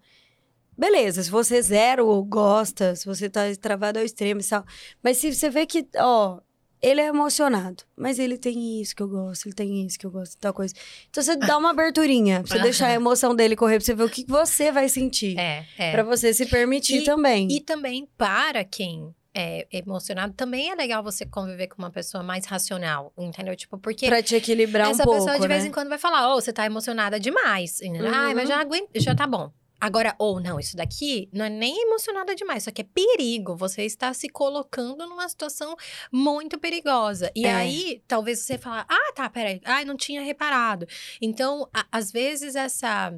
Beleza, 0.77 1.23
se 1.23 1.31
você 1.31 1.63
zero 1.63 2.07
ou 2.07 2.25
gosta, 2.25 2.97
se 2.97 3.07
você 3.07 3.31
tá 3.31 3.43
travado 3.61 3.99
ao 4.01 4.05
extremo 4.05 4.41
e 4.41 4.45
tal. 4.45 4.65
Mas 5.03 5.19
se 5.19 5.33
você 5.33 5.49
vê 5.49 5.67
que, 5.67 5.87
ó, 5.97 6.41
ele 6.83 7.01
é 7.01 7.07
emocionado, 7.07 7.85
mas 7.97 8.19
ele 8.19 8.37
tem 8.37 8.81
isso 8.81 8.95
que 8.97 9.03
eu 9.03 9.09
gosto, 9.09 9.47
ele 9.47 9.55
tem 9.55 9.87
isso 9.87 9.97
que 9.99 10.05
eu 10.05 10.11
gosto, 10.11 10.37
tal 10.39 10.53
coisa. 10.53 10.75
Então 11.09 11.23
você 11.23 11.37
dá 11.37 11.57
uma 11.57 11.71
aberturinha, 11.71 12.43
pra 12.43 12.49
você 12.57 12.59
deixar 12.83 12.89
a 12.89 12.93
emoção 12.95 13.35
dele 13.37 13.55
correr, 13.55 13.77
pra 13.79 13.85
você 13.87 13.95
ver 13.95 14.03
o 14.03 14.11
que 14.11 14.25
você 14.27 14.73
vai 14.73 14.89
sentir. 14.89 15.39
É, 15.39 15.65
é. 15.79 15.93
Pra 15.93 16.03
você 16.03 16.35
se 16.35 16.47
permitir 16.47 17.03
E- 17.03 17.05
também. 17.05 17.47
E 17.53 17.61
também, 17.61 18.09
para 18.19 18.65
quem 18.65 19.15
é 19.35 19.67
emocionado, 19.73 20.33
também 20.35 20.71
é 20.71 20.75
legal 20.75 21.03
você 21.03 21.27
conviver 21.27 21.67
com 21.67 21.83
uma 21.83 21.91
pessoa 21.91 22.23
mais 22.23 22.47
racional, 22.47 23.13
entendeu? 23.19 23.57
Tipo, 23.57 23.77
porque 23.79 24.07
Pra 24.07 24.23
te 24.23 24.37
equilibrar 24.37 24.89
essa 24.91 25.03
um 25.03 25.05
pouco, 25.05 25.21
pessoa 25.25 25.41
de 25.41 25.49
vez 25.49 25.63
né? 25.65 25.69
em 25.69 25.73
quando 25.73 25.89
vai 25.89 25.99
falar, 25.99 26.33
ô, 26.33 26.41
você 26.41 26.53
tá 26.53 26.65
emocionada 26.65 27.19
demais. 27.19 27.81
Uhum. 27.83 28.07
Ai, 28.07 28.35
mas 28.35 28.49
já 28.49 28.61
aguento, 28.61 28.91
já 28.97 29.15
tá 29.15 29.27
bom. 29.27 29.51
Agora, 29.81 30.15
ou 30.19 30.41
não, 30.41 30.59
isso 30.59 30.77
daqui 30.77 31.29
não 31.31 31.45
é 31.45 31.51
nem 31.51 31.83
emocionada 31.83 32.35
demais, 32.35 32.63
isso 32.63 32.71
aqui 32.71 32.81
é 32.81 32.85
perigo. 32.85 33.55
Você 33.57 33.83
está 33.85 34.15
se 34.15 34.29
colocando 34.31 35.07
numa 35.07 35.29
situação 35.29 35.77
muito 36.11 36.59
perigosa. 36.59 37.31
E 37.35 37.45
É. 37.45 37.53
aí, 37.53 38.03
talvez 38.09 38.39
você 38.39 38.57
fale, 38.57 38.87
ah, 38.89 39.13
tá, 39.15 39.29
peraí, 39.29 39.61
ai, 39.65 39.85
não 39.85 39.97
tinha 39.97 40.23
reparado. 40.23 40.87
Então, 41.21 41.69
a- 41.75 41.85
às 41.93 42.11
vezes, 42.11 42.55
essa. 42.55 43.13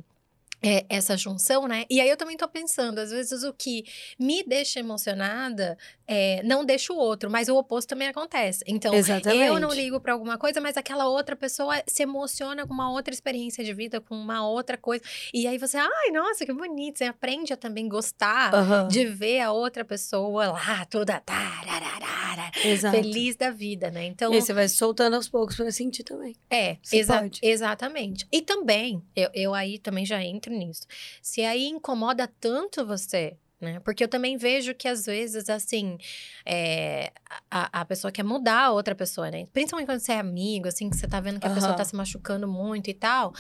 É, 0.66 0.84
essa 0.88 1.16
junção, 1.16 1.68
né? 1.68 1.84
E 1.88 2.00
aí 2.00 2.08
eu 2.08 2.16
também 2.16 2.36
tô 2.36 2.48
pensando, 2.48 2.98
às 2.98 3.10
vezes 3.12 3.44
o 3.44 3.52
que 3.52 3.84
me 4.18 4.42
deixa 4.42 4.80
emocionada 4.80 5.78
é, 6.08 6.42
não 6.42 6.64
deixa 6.64 6.92
o 6.92 6.96
outro, 6.96 7.30
mas 7.30 7.48
o 7.48 7.56
oposto 7.56 7.88
também 7.90 8.08
acontece. 8.08 8.64
Então, 8.66 8.92
Exatamente. 8.92 9.46
eu 9.46 9.60
não 9.60 9.72
ligo 9.72 10.00
pra 10.00 10.12
alguma 10.12 10.36
coisa, 10.36 10.60
mas 10.60 10.76
aquela 10.76 11.06
outra 11.08 11.36
pessoa 11.36 11.80
se 11.86 12.02
emociona 12.02 12.66
com 12.66 12.74
uma 12.74 12.90
outra 12.90 13.14
experiência 13.14 13.64
de 13.64 13.72
vida, 13.72 14.00
com 14.00 14.16
uma 14.16 14.46
outra 14.46 14.76
coisa. 14.76 15.04
E 15.32 15.46
aí 15.46 15.56
você, 15.56 15.76
ai, 15.78 16.10
nossa, 16.12 16.44
que 16.44 16.52
bonito. 16.52 16.98
Você 16.98 17.04
aprende 17.04 17.52
a 17.52 17.56
também 17.56 17.88
gostar 17.88 18.52
Aham, 18.54 18.88
de 18.88 19.04
ver 19.04 19.40
a 19.40 19.52
outra 19.52 19.84
pessoa 19.84 20.48
lá, 20.48 20.84
toda 20.86 21.20
tararara, 21.20 22.25
Exato. 22.62 22.96
feliz 22.96 23.36
da 23.36 23.50
vida, 23.50 23.90
né? 23.90 24.04
Então, 24.06 24.32
E 24.34 24.40
você 24.40 24.52
vai 24.52 24.68
soltando 24.68 25.14
aos 25.14 25.28
poucos 25.28 25.56
pra 25.56 25.70
sentir 25.70 26.02
também. 26.04 26.34
é, 26.50 26.76
exa- 26.92 27.28
exatamente. 27.42 28.26
E 28.30 28.42
também, 28.42 29.02
eu, 29.14 29.30
eu 29.34 29.54
aí 29.54 29.78
também 29.78 30.04
já 30.06 30.22
entro 30.22 30.52
nisso. 30.52 30.82
Se 31.22 31.42
aí 31.42 31.66
incomoda 31.66 32.26
tanto 32.40 32.84
você, 32.86 33.36
né? 33.60 33.80
Porque 33.80 34.04
eu 34.04 34.08
também 34.08 34.36
vejo 34.36 34.74
que 34.74 34.86
às 34.86 35.06
vezes, 35.06 35.48
assim, 35.48 35.96
é, 36.44 37.10
a, 37.50 37.80
a 37.80 37.84
pessoa 37.84 38.12
quer 38.12 38.22
mudar 38.22 38.64
a 38.66 38.70
outra 38.72 38.94
pessoa, 38.94 39.30
né? 39.30 39.46
Principalmente 39.52 39.86
quando 39.86 40.00
você 40.00 40.12
é 40.12 40.18
amigo, 40.18 40.68
assim, 40.68 40.90
que 40.90 40.96
você 40.96 41.06
tá 41.08 41.20
vendo 41.20 41.40
que 41.40 41.46
a 41.46 41.50
pessoa 41.50 41.70
Aham. 41.70 41.76
tá 41.78 41.84
se 41.84 41.96
machucando 41.96 42.46
muito 42.46 42.90
e 42.90 42.94
tal. 42.94 43.32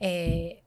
É, 0.00 0.58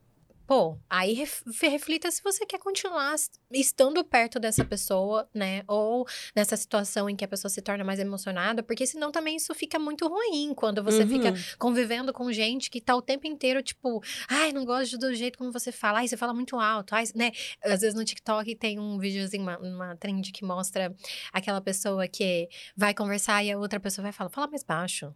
Pô, 0.48 0.78
aí 0.89 1.12
ref- 1.14 1.43
reflita 1.62 2.10
se 2.10 2.24
você 2.24 2.45
quer 2.45 2.58
continuar 2.58 3.14
estando 3.52 4.02
perto 4.06 4.39
dessa 4.39 4.64
pessoa, 4.64 5.28
né? 5.34 5.62
Ou 5.68 6.06
nessa 6.34 6.56
situação 6.56 7.10
em 7.10 7.18
que 7.18 7.26
a 7.26 7.28
pessoa 7.28 7.50
se 7.50 7.62
torna 7.62 7.84
mais 7.84 8.00
emocionada, 8.00 8.64
porque 8.64 8.88
senão 8.88 9.12
também 9.12 9.36
isso 9.36 9.54
fica 9.54 9.78
muito 9.78 10.08
ruim 10.08 10.54
quando 10.56 10.82
você 10.82 11.04
Uhum. 11.04 11.10
fica 11.10 11.34
convivendo 11.60 12.14
com 12.14 12.32
gente 12.32 12.70
que 12.70 12.80
tá 12.80 12.95
o 12.95 13.02
tempo 13.02 13.28
inteiro, 13.28 13.62
tipo, 13.62 14.02
ai, 14.30 14.54
não 14.54 14.64
gosto 14.64 14.98
do 14.98 15.14
jeito 15.14 15.38
como 15.38 15.52
você 15.52 15.70
fala, 15.70 16.00
ai, 16.00 16.08
você 16.08 16.16
fala 16.16 16.34
muito 16.34 16.58
alto, 16.58 16.95
ai, 16.95 17.04
né? 17.14 17.32
Às 17.62 17.82
vezes 17.82 17.93
no 17.93 18.06
TikTok 18.06 18.56
tem 18.56 18.80
um 18.80 18.98
videozinho, 18.98 19.43
uma, 19.43 19.58
uma 19.60 19.95
trend 19.98 20.32
que 20.32 20.45
mostra 20.45 20.95
aquela 21.34 21.60
pessoa 21.60 22.08
que 22.08 22.48
vai 22.76 22.93
conversar 22.93 23.43
e 23.43 23.52
a 23.52 23.58
outra 23.58 23.82
pessoa 23.82 24.04
vai 24.04 24.14
falar, 24.14 24.30
fala 24.30 24.48
mais 24.48 24.64
baixo. 24.64 25.14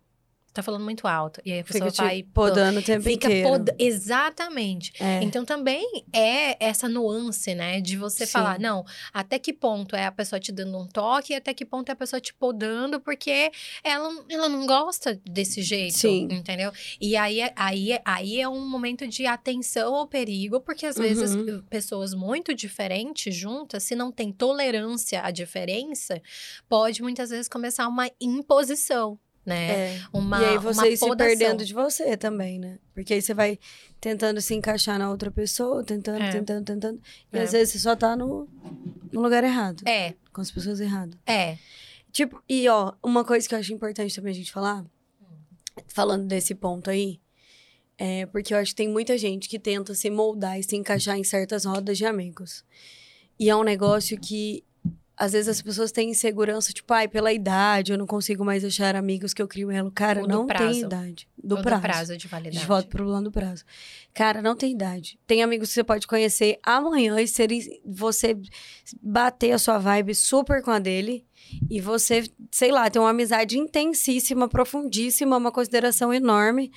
Tá 0.54 0.62
falando 0.62 0.84
muito 0.84 1.08
alto. 1.08 1.40
E 1.46 1.52
aí 1.54 1.60
a 1.62 1.64
pessoa 1.64 1.90
Fica 1.90 2.04
vai. 2.04 2.24
podando 2.24 2.80
o 2.80 2.84
tempo 2.84 3.04
Fica 3.04 3.28
inteiro. 3.28 3.50
pod... 3.50 3.72
Exatamente. 3.80 4.92
É. 5.00 5.24
Então 5.24 5.46
também 5.46 5.86
é 6.14 6.58
essa 6.64 6.90
nuance, 6.90 7.56
né? 7.56 7.80
De 7.80 7.96
você 7.96 8.26
Sim. 8.26 8.34
falar, 8.34 8.60
não, 8.60 8.84
até 9.14 9.40
que 9.40 9.54
ponto 9.54 9.96
é 9.96 10.06
a 10.06 10.12
pessoa 10.12 10.40
te 10.42 10.52
dando 10.52 10.78
um 10.78 10.86
toque 10.88 11.32
e 11.32 11.36
até 11.38 11.54
que 11.54 11.64
ponto 11.66 11.88
é 11.88 11.94
a 11.94 11.96
pessoa 11.96 12.20
te 12.20 12.34
podando, 12.34 13.00
porque 13.00 13.50
ela, 13.82 14.10
ela 14.30 14.50
não 14.50 14.66
gosta 14.68 15.20
desse 15.26 15.62
jeito. 15.62 15.98
Sim. 15.98 16.28
Entendeu? 16.30 16.72
E 17.00 17.16
aí, 17.16 17.40
é- 17.40 17.54
aí, 17.56 17.94
é- 17.94 18.02
aí 18.04 18.42
é 18.42 18.50
um 18.50 18.68
momento 18.68 19.08
de 19.08 19.26
atenção 19.26 19.96
ao 19.96 20.06
perigo, 20.08 20.60
porque 20.60 20.86
às 20.86 20.98
vezes 20.98 21.34
Uhum. 21.34 21.62
pessoas 21.70 22.14
muito 22.14 22.54
diferentes 22.54 23.34
juntas, 23.34 23.84
se 23.84 23.96
não 23.96 24.12
tem 24.12 24.34
tolerância 24.34 25.22
à 25.24 25.32
diferença, 25.32 26.22
pode 26.68 27.02
muitas 27.02 27.30
vezes 27.30 27.48
começar 27.48 27.88
uma 27.88 28.10
imposição. 28.20 29.18
Né? 29.46 29.96
É. 29.96 30.02
Uma, 30.14 30.40
e 30.40 30.46
aí 30.46 30.58
uma 30.58 30.62
você 30.74 30.90
ir 30.92 30.98
se 30.98 31.16
perdendo 31.16 31.66
de 31.66 31.74
você 31.74 32.16
também, 32.16 32.60
né? 32.60 32.78
Porque 32.94 33.14
aí 33.16 33.22
você 33.22 33.34
vai 33.34 33.58
tentando 34.00 34.40
se 34.40 34.54
encaixar 34.54 35.00
na 35.00 35.10
outra 35.10 35.32
pessoa, 35.32 35.84
tentando, 35.84 36.22
É. 36.22 36.32
tentando, 36.32 36.64
tentando. 36.66 37.02
E 37.34 37.38
É. 37.38 37.42
às 37.42 37.52
vezes 37.52 37.74
você 37.74 37.80
só 37.80 37.96
tá 37.96 38.16
no, 38.16 38.48
no 39.12 39.20
lugar 39.22 39.44
errado, 39.44 39.82
É, 39.88 40.14
com 40.32 40.42
as 40.42 40.52
pessoas 40.52 40.80
erradas. 40.80 41.18
é. 41.26 41.58
Tipo, 42.12 42.44
e 42.48 42.68
ó, 42.68 42.94
uma 43.02 43.24
coisa 43.24 43.48
que 43.48 43.56
eu 43.56 43.60
acho 43.60 43.74
importante 43.74 44.14
também 44.14 44.32
a 44.32 44.36
gente 44.36 44.52
falar, 44.52 44.86
falando 45.88 46.28
desse 46.28 46.54
ponto 46.54 46.90
aí, 46.90 47.20
é 47.98 48.26
porque 48.26 48.54
eu 48.54 48.58
acho 48.58 48.72
que 48.72 48.76
tem 48.76 48.90
muita 48.90 49.18
gente 49.18 49.48
que 49.48 49.58
tenta 49.58 49.96
se 49.96 50.10
moldar 50.10 50.60
e 50.60 50.64
se 50.64 50.76
encaixar 50.76 51.18
em 51.18 51.24
certas 51.24 51.64
rodas 51.66 51.98
de 51.98 52.06
amigos. 52.06 52.66
E 53.40 53.50
é 53.50 53.56
um 53.56 53.64
negócio 53.64 54.20
que 54.20 54.64
às 55.22 55.34
vezes 55.34 55.50
as 55.50 55.62
pessoas 55.62 55.92
têm 55.92 56.10
insegurança, 56.10 56.74
tipo, 56.74 56.92
ai, 56.92 57.08
pela 57.08 57.32
idade, 57.32 57.92
eu 57.92 57.98
não 57.98 58.08
consigo 58.08 58.44
mais 58.44 58.66
achar 58.66 58.96
amigos 58.96 59.36
que 59.36 59.42
eu 59.42 59.48
crio 59.48 59.70
elo. 59.70 59.92
Cara, 59.92 60.26
não 60.26 60.48
tem 60.48 60.58
prazo. 60.58 60.80
idade. 60.80 61.28
Do 61.38 61.58
Ou 61.58 61.62
prazo. 61.62 61.78
do 61.78 61.82
prazo 61.84 62.18
de 62.18 62.28
validade. 62.28 62.56
gente 62.56 62.68
volta 62.68 62.90
pro 62.90 63.06
plano 63.06 63.26
do 63.26 63.32
prazo. 63.32 63.64
Cara, 64.16 64.42
não 64.42 64.56
tem 64.56 64.72
idade. 64.72 65.20
Tem 65.28 65.44
amigos 65.44 65.68
que 65.70 65.76
você 65.76 65.84
pode 65.84 66.08
conhecer 66.08 66.58
amanhã 66.64 67.22
e 67.22 67.28
serem, 67.28 67.62
você 67.86 68.36
bater 69.00 69.52
a 69.52 69.60
sua 69.60 69.78
vibe 69.78 70.16
super 70.16 70.64
com 70.64 70.72
a 70.72 70.80
dele. 70.80 71.24
E 71.70 71.80
você, 71.80 72.24
sei 72.50 72.72
lá, 72.72 72.90
ter 72.90 72.98
uma 72.98 73.12
amizade 73.12 73.60
intensíssima, 73.60 74.50
profundíssima, 74.50 75.38
uma 75.38 75.52
consideração 75.52 76.12
enorme. 76.12 76.72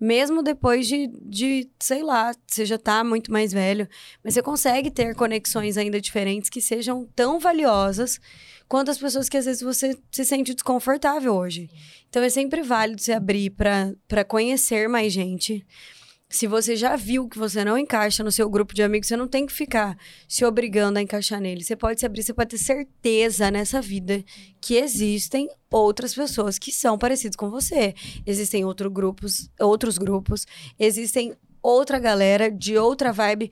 Mesmo 0.00 0.42
depois 0.42 0.86
de, 0.86 1.08
de, 1.22 1.68
sei 1.80 2.02
lá, 2.02 2.32
você 2.46 2.64
já 2.64 2.78
tá 2.78 3.02
muito 3.02 3.32
mais 3.32 3.52
velho. 3.52 3.88
Mas 4.22 4.34
você 4.34 4.42
consegue 4.42 4.90
ter 4.90 5.14
conexões 5.14 5.76
ainda 5.76 6.00
diferentes 6.00 6.48
que 6.48 6.60
sejam 6.60 7.04
tão 7.16 7.40
valiosas 7.40 8.20
quanto 8.68 8.90
as 8.90 8.98
pessoas 8.98 9.28
que 9.28 9.36
às 9.36 9.46
vezes 9.46 9.62
você 9.62 9.98
se 10.12 10.24
sente 10.24 10.54
desconfortável 10.54 11.34
hoje. 11.34 11.68
Então 12.08 12.22
é 12.22 12.30
sempre 12.30 12.62
válido 12.62 13.00
se 13.00 13.12
abrir 13.12 13.50
para 13.50 14.24
conhecer 14.24 14.88
mais 14.88 15.12
gente. 15.12 15.66
Se 16.30 16.46
você 16.46 16.76
já 16.76 16.94
viu 16.94 17.26
que 17.26 17.38
você 17.38 17.64
não 17.64 17.78
encaixa 17.78 18.22
no 18.22 18.30
seu 18.30 18.50
grupo 18.50 18.74
de 18.74 18.82
amigos, 18.82 19.08
você 19.08 19.16
não 19.16 19.26
tem 19.26 19.46
que 19.46 19.52
ficar 19.52 19.96
se 20.28 20.44
obrigando 20.44 20.98
a 20.98 21.02
encaixar 21.02 21.40
nele. 21.40 21.64
Você 21.64 21.74
pode 21.74 22.00
se 22.00 22.06
abrir, 22.06 22.22
você 22.22 22.34
pode 22.34 22.50
ter 22.50 22.58
certeza 22.58 23.50
nessa 23.50 23.80
vida 23.80 24.22
que 24.60 24.76
existem 24.76 25.48
outras 25.70 26.14
pessoas 26.14 26.58
que 26.58 26.70
são 26.70 26.98
parecidas 26.98 27.34
com 27.34 27.48
você. 27.50 27.94
Existem 28.26 28.62
outro 28.62 28.90
grupos, 28.90 29.48
outros 29.58 29.96
grupos, 29.96 30.46
existem 30.78 31.34
outra 31.62 31.98
galera 31.98 32.50
de 32.50 32.76
outra 32.76 33.10
vibe. 33.10 33.50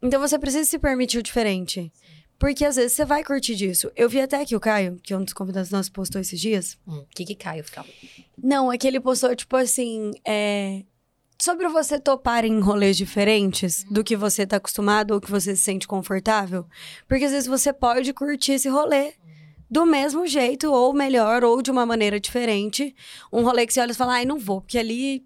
Então 0.00 0.18
você 0.18 0.38
precisa 0.38 0.64
se 0.64 0.78
permitir 0.78 1.18
o 1.18 1.22
diferente. 1.22 1.92
Porque 2.38 2.64
às 2.64 2.76
vezes 2.76 2.92
você 2.94 3.04
vai 3.04 3.22
curtir 3.24 3.54
disso. 3.54 3.90
Eu 3.94 4.08
vi 4.08 4.20
até 4.20 4.44
que 4.44 4.56
o 4.56 4.60
Caio, 4.60 4.98
que 5.02 5.12
é 5.12 5.16
um 5.18 5.24
dos 5.24 5.32
convidados 5.34 5.70
nossos, 5.70 5.90
postou 5.90 6.20
esses 6.20 6.40
dias. 6.40 6.78
Hum, 6.86 6.98
O 6.98 7.06
que 7.14 7.24
que 7.26 7.34
Caio 7.34 7.64
fala? 7.64 7.86
Não, 8.42 8.72
é 8.72 8.78
que 8.78 8.86
ele 8.86 9.00
postou, 9.00 9.34
tipo 9.36 9.56
assim, 9.56 10.12
é... 10.26 10.82
Sobre 11.38 11.68
você 11.68 12.00
topar 12.00 12.44
em 12.44 12.60
rolês 12.60 12.96
diferentes 12.96 13.84
do 13.90 14.02
que 14.02 14.16
você 14.16 14.46
tá 14.46 14.56
acostumado 14.56 15.12
ou 15.12 15.20
que 15.20 15.30
você 15.30 15.54
se 15.54 15.62
sente 15.62 15.86
confortável. 15.86 16.66
Porque 17.06 17.24
às 17.24 17.32
vezes 17.32 17.46
você 17.46 17.72
pode 17.72 18.12
curtir 18.12 18.52
esse 18.52 18.68
rolê 18.68 19.14
do 19.70 19.84
mesmo 19.84 20.26
jeito, 20.26 20.72
ou 20.72 20.92
melhor, 20.94 21.44
ou 21.44 21.60
de 21.60 21.70
uma 21.70 21.84
maneira 21.84 22.18
diferente. 22.18 22.94
Um 23.32 23.42
rolê 23.42 23.66
que 23.66 23.74
você 23.74 23.80
olha 23.80 23.92
e 23.92 23.94
fala, 23.94 24.14
ai, 24.14 24.24
não 24.24 24.38
vou, 24.38 24.60
porque 24.60 24.78
ali 24.78 25.24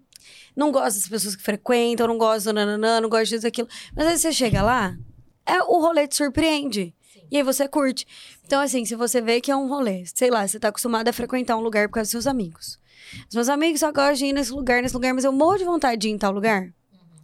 não 0.55 0.71
gosto 0.71 0.97
das 0.97 1.07
pessoas 1.07 1.35
que 1.35 1.43
frequentam, 1.43 2.07
não 2.07 2.17
gosto 2.17 2.45
do 2.45 2.53
nananã, 2.53 2.99
não 2.99 3.09
gosto 3.09 3.29
disso, 3.29 3.43
daquilo. 3.43 3.69
Mas 3.95 4.07
aí 4.07 4.17
você 4.17 4.33
chega 4.33 4.61
lá, 4.61 4.97
é, 5.45 5.61
o 5.63 5.79
rolê 5.79 6.07
te 6.07 6.15
surpreende. 6.15 6.93
E 7.31 7.37
aí 7.37 7.43
você 7.43 7.67
curte. 7.67 8.05
Então, 8.45 8.61
assim, 8.61 8.83
se 8.83 8.95
você 8.95 9.21
vê 9.21 9.39
que 9.39 9.49
é 9.49 9.55
um 9.55 9.69
rolê, 9.69 10.03
sei 10.13 10.29
lá, 10.29 10.45
você 10.45 10.59
tá 10.59 10.67
acostumado 10.67 11.07
a 11.07 11.13
frequentar 11.13 11.55
um 11.55 11.61
lugar 11.61 11.87
por 11.87 11.95
causa 11.95 12.07
dos 12.07 12.11
seus 12.11 12.27
amigos. 12.27 12.80
Os 13.29 13.35
meus 13.35 13.49
amigos 13.49 13.79
só 13.79 13.91
gostam 13.91 14.13
de 14.13 14.25
ir 14.25 14.33
nesse 14.33 14.51
lugar, 14.51 14.81
nesse 14.81 14.93
lugar, 14.93 15.13
mas 15.13 15.23
eu 15.23 15.31
morro 15.31 15.57
de 15.57 15.65
vontade 15.65 16.01
de 16.01 16.09
ir 16.09 16.11
em 16.11 16.17
tal 16.17 16.31
lugar. 16.31 16.69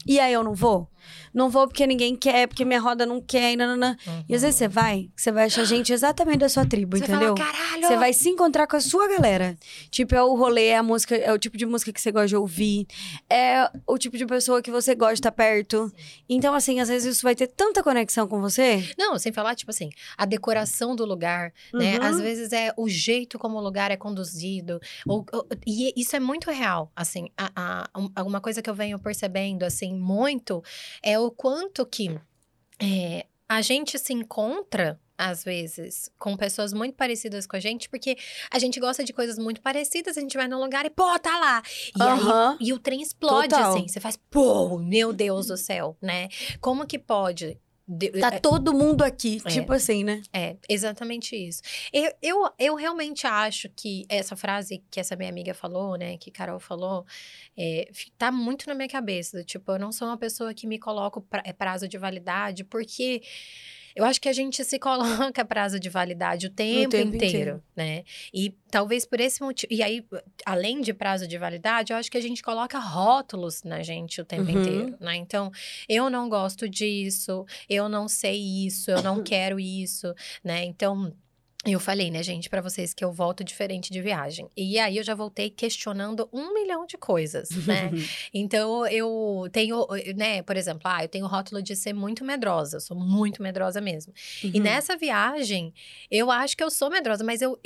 E 0.05 0.19
aí 0.19 0.33
eu 0.33 0.43
não 0.43 0.53
vou? 0.53 0.89
Não 1.33 1.49
vou 1.49 1.67
porque 1.67 1.85
ninguém 1.87 2.15
quer, 2.15 2.47
porque 2.47 2.63
minha 2.65 2.79
roda 2.79 3.05
não 3.05 3.21
quer, 3.21 3.53
e 3.53 3.55
nananã. 3.55 3.95
Uhum. 4.05 4.23
E 4.29 4.35
às 4.35 4.41
vezes 4.41 4.55
você 4.57 4.67
vai, 4.67 5.09
você 5.15 5.31
vai 5.31 5.45
achar 5.45 5.63
gente 5.65 5.91
exatamente 5.93 6.39
da 6.39 6.49
sua 6.49 6.65
tribo, 6.65 6.97
Você 6.97 7.03
entendeu? 7.03 7.35
fala, 7.37 7.51
caralho! 7.51 7.87
Você 7.87 7.97
vai 7.97 8.13
se 8.13 8.29
encontrar 8.29 8.67
com 8.67 8.75
a 8.75 8.81
sua 8.81 9.07
galera. 9.07 9.57
Tipo, 9.89 10.15
é 10.15 10.23
o 10.23 10.35
rolê, 10.35 10.67
é 10.67 10.77
a 10.77 10.83
música, 10.83 11.15
é 11.15 11.31
o 11.31 11.37
tipo 11.37 11.57
de 11.57 11.65
música 11.65 11.91
que 11.93 11.99
você 12.01 12.11
gosta 12.11 12.27
de 12.27 12.35
ouvir. 12.35 12.87
É 13.29 13.69
o 13.85 13.97
tipo 13.97 14.17
de 14.17 14.25
pessoa 14.25 14.61
que 14.61 14.71
você 14.71 14.95
gosta 14.95 15.13
de 15.13 15.19
estar 15.19 15.31
perto. 15.31 15.91
Então, 16.29 16.53
assim, 16.53 16.79
às 16.79 16.87
vezes 16.89 17.15
isso 17.15 17.23
vai 17.23 17.35
ter 17.35 17.47
tanta 17.47 17.81
conexão 17.83 18.27
com 18.27 18.39
você. 18.41 18.83
Não, 18.97 19.17
sem 19.19 19.31
falar, 19.31 19.55
tipo 19.55 19.71
assim, 19.71 19.89
a 20.17 20.25
decoração 20.25 20.95
do 20.95 21.05
lugar, 21.05 21.53
né? 21.73 21.97
Uhum. 21.97 22.03
Às 22.05 22.19
vezes 22.19 22.51
é 22.51 22.73
o 22.77 22.87
jeito 22.89 23.37
como 23.39 23.57
o 23.57 23.61
lugar 23.61 23.91
é 23.91 23.97
conduzido. 23.97 24.79
Ou, 25.07 25.25
ou- 25.31 25.47
e 25.65 25.93
isso 25.95 26.15
é 26.15 26.19
muito 26.19 26.49
real, 26.51 26.91
assim. 26.95 27.29
A, 27.37 27.51
a, 27.93 27.99
um- 27.99 28.09
alguma 28.15 28.39
coisa 28.41 28.61
que 28.61 28.69
eu 28.69 28.73
venho 28.75 28.97
percebendo, 28.99 29.63
assim, 29.63 29.93
muito, 29.93 30.63
é 31.01 31.19
o 31.19 31.31
quanto 31.31 31.85
que 31.85 32.19
é, 32.79 33.25
a 33.47 33.61
gente 33.61 33.97
se 33.97 34.13
encontra. 34.13 34.99
Às 35.19 35.43
vezes, 35.43 36.11
com 36.19 36.37
pessoas 36.37 36.71
muito 36.73 36.93
parecidas 36.93 37.47
com 37.47 37.55
a 37.55 37.59
gente, 37.59 37.89
porque 37.89 38.15
a 38.51 38.59
gente 38.59 38.79
gosta 38.79 39.03
de 39.03 39.11
coisas 39.11 39.39
muito 39.39 39.59
parecidas, 39.61 40.15
a 40.15 40.21
gente 40.21 40.37
vai 40.37 40.47
num 40.47 40.59
lugar 40.59 40.85
e, 40.85 40.91
pô, 40.91 41.17
tá 41.17 41.39
lá. 41.39 41.63
E 41.97 42.03
aí 42.03 42.07
Aham. 42.07 42.57
e 42.61 42.71
o 42.71 42.77
trem 42.77 43.01
explode, 43.01 43.49
Total. 43.49 43.73
assim. 43.73 43.87
Você 43.87 43.99
faz, 43.99 44.15
pô, 44.29 44.77
meu 44.77 45.11
Deus 45.11 45.47
do 45.47 45.57
céu, 45.57 45.97
né? 45.99 46.29
Como 46.61 46.85
que 46.85 46.99
pode? 46.99 47.59
De- 47.87 48.09
Tá 48.11 48.39
todo 48.39 48.73
mundo 48.73 49.01
aqui. 49.01 49.41
É. 49.45 49.49
Tipo 49.49 49.71
assim, 49.71 50.03
né? 50.03 50.21
é, 50.33 50.57
exatamente 50.67 51.35
isso. 51.35 51.61
Eu, 51.93 52.11
eu, 52.21 52.49
eu 52.59 52.75
realmente 52.75 53.25
acho 53.25 53.69
que 53.69 54.05
essa 54.09 54.35
frase 54.35 54.83
que 54.91 54.99
essa 54.99 55.15
minha 55.15 55.29
amiga 55.29 55.53
falou, 55.53 55.95
né, 55.97 56.17
que 56.17 56.29
Carol 56.29 56.59
falou, 56.59 57.05
é, 57.57 57.89
tá 58.17 58.29
muito 58.31 58.67
na 58.67 58.75
minha 58.75 58.89
cabeça. 58.89 59.43
Tipo, 59.43 59.71
eu 59.71 59.79
não 59.79 59.91
sou 59.91 60.07
uma 60.07 60.17
pessoa 60.17 60.53
que 60.53 60.67
me 60.67 60.77
coloco 60.77 61.21
pra, 61.21 61.41
é, 61.45 61.53
prazo 61.53 61.87
de 61.87 61.97
validade, 61.97 62.63
porque 62.65 63.21
eu 63.97 64.05
acho 64.05 64.21
que 64.21 64.29
a 64.29 64.33
gente 64.33 64.63
se 64.63 64.77
coloca 65.33 65.43
prazo 65.43 65.79
de 65.79 65.89
validade 65.89 66.47
o 66.47 66.49
tempo, 66.49 66.91
tempo 66.91 67.15
inteiro, 67.15 67.35
inteiro. 67.37 67.63
né? 67.75 68.03
E 68.33 68.53
talvez 68.71 69.05
por 69.05 69.19
esse 69.19 69.41
motivo. 69.41 69.73
E 69.73 69.81
aí, 69.81 70.05
além 70.45 70.79
de 70.81 70.93
prazo 70.93 71.27
de 71.27 71.37
validade, 71.37 71.91
eu 71.91 71.97
acho 71.97 72.09
que 72.11 72.17
a 72.17 72.21
gente 72.21 72.43
coloca 72.43 72.77
rótulos 72.79 73.63
na 73.63 73.81
gente 73.81 74.21
o 74.21 74.25
tempo 74.25 74.49
Uhum. 74.49 74.57
inteiro, 74.59 74.95
né? 74.99 75.15
Então, 75.15 75.51
eu 75.89 76.09
não 76.09 76.29
gosto 76.29 76.69
disso, 76.69 77.45
eu 77.67 77.89
não 77.89 78.07
sei 78.07 78.37
isso, 78.67 78.91
eu 78.91 79.01
não 79.01 79.21
quero 79.23 79.59
isso, 79.59 80.13
né? 80.43 80.63
Então. 80.63 81.11
Eu 81.73 81.79
falei, 81.79 82.09
né, 82.11 82.23
gente, 82.23 82.49
pra 82.49 82.61
vocês 82.61 82.93
que 82.93 83.03
eu 83.03 83.11
volto 83.11 83.43
diferente 83.43 83.91
de 83.91 84.01
viagem. 84.01 84.49
E 84.55 84.79
aí 84.79 84.97
eu 84.97 85.03
já 85.03 85.13
voltei 85.15 85.49
questionando 85.49 86.29
um 86.31 86.53
milhão 86.53 86.85
de 86.85 86.97
coisas, 86.97 87.49
né? 87.65 87.89
Então 88.33 88.85
eu 88.87 89.47
tenho, 89.51 89.85
né, 90.15 90.41
por 90.41 90.55
exemplo, 90.57 90.81
ah, 90.85 91.03
eu 91.03 91.09
tenho 91.09 91.25
o 91.25 91.27
rótulo 91.27 91.61
de 91.61 91.75
ser 91.75 91.93
muito 91.93 92.23
medrosa, 92.23 92.77
eu 92.77 92.81
sou 92.81 92.97
muito 92.97 93.41
medrosa 93.41 93.81
mesmo. 93.81 94.13
E 94.43 94.57
Uhum. 94.57 94.63
nessa 94.63 94.95
viagem, 94.97 95.73
eu 96.09 96.29
acho 96.31 96.55
que 96.55 96.63
eu 96.63 96.69
sou 96.69 96.89
medrosa, 96.89 97.23
mas 97.23 97.41
eu 97.41 97.59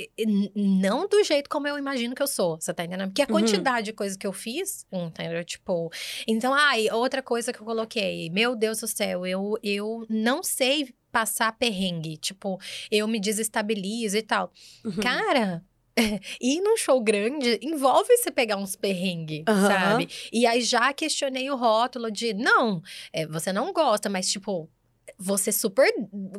não 0.54 1.06
do 1.08 1.22
jeito 1.24 1.48
como 1.48 1.66
eu 1.68 1.78
imagino 1.78 2.14
que 2.14 2.22
eu 2.22 2.26
sou, 2.26 2.60
você 2.60 2.72
tá 2.72 2.84
entendendo? 2.84 3.08
Porque 3.08 3.22
a 3.22 3.26
Uhum. 3.26 3.30
quantidade 3.40 3.86
de 3.86 3.92
coisa 3.92 4.16
que 4.18 4.26
eu 4.26 4.32
fiz, 4.32 4.86
entendeu? 4.92 5.44
Tipo, 5.44 5.90
então, 6.26 6.52
ai, 6.54 6.88
outra 6.90 7.22
coisa 7.22 7.52
que 7.52 7.60
eu 7.60 7.64
coloquei, 7.64 8.30
meu 8.30 8.54
Deus 8.56 8.78
do 8.80 8.86
céu, 8.88 9.26
eu, 9.26 9.54
eu 9.62 10.06
não 10.08 10.42
sei 10.42 10.94
passar 11.12 11.52
perrengue, 11.52 12.16
tipo, 12.16 12.58
eu 12.90 13.06
me 13.06 13.20
desestabilizo 13.20 14.16
e 14.16 14.22
tal. 14.22 14.50
Uhum. 14.84 14.92
Cara, 15.00 15.62
ir 16.40 16.60
num 16.62 16.76
show 16.76 16.98
grande 17.02 17.58
envolve 17.62 18.16
você 18.16 18.30
pegar 18.30 18.56
uns 18.56 18.74
perrengue, 18.74 19.44
Aham. 19.46 19.68
sabe? 19.68 20.08
E 20.32 20.46
aí 20.46 20.62
já 20.62 20.92
questionei 20.92 21.50
o 21.50 21.56
rótulo 21.56 22.10
de, 22.10 22.32
não, 22.32 22.82
é, 23.12 23.26
você 23.26 23.52
não 23.52 23.72
gosta, 23.72 24.08
mas 24.08 24.30
tipo, 24.30 24.68
você 25.18 25.52
super 25.52 25.86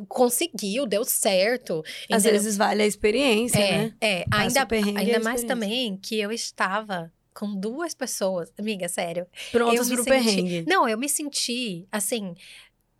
conseguiu, 0.08 0.86
deu 0.86 1.04
certo. 1.04 1.82
Às 2.10 2.22
entendeu? 2.24 2.32
vezes 2.32 2.56
vale 2.56 2.82
a 2.82 2.86
experiência, 2.86 3.58
é, 3.58 3.78
né? 3.78 3.94
é, 4.00 4.24
Passa 4.28 4.66
ainda, 4.66 4.98
ainda 4.98 5.20
mais 5.20 5.44
também 5.44 5.96
que 5.96 6.18
eu 6.18 6.32
estava 6.32 7.12
com 7.32 7.54
duas 7.54 7.94
pessoas, 7.94 8.52
amiga, 8.58 8.88
sério. 8.88 9.26
Prontas 9.50 9.88
pro 9.88 9.96
senti- 10.04 10.08
perrengue. 10.08 10.64
Não, 10.68 10.88
eu 10.88 10.96
me 10.96 11.08
senti, 11.08 11.86
assim, 11.90 12.34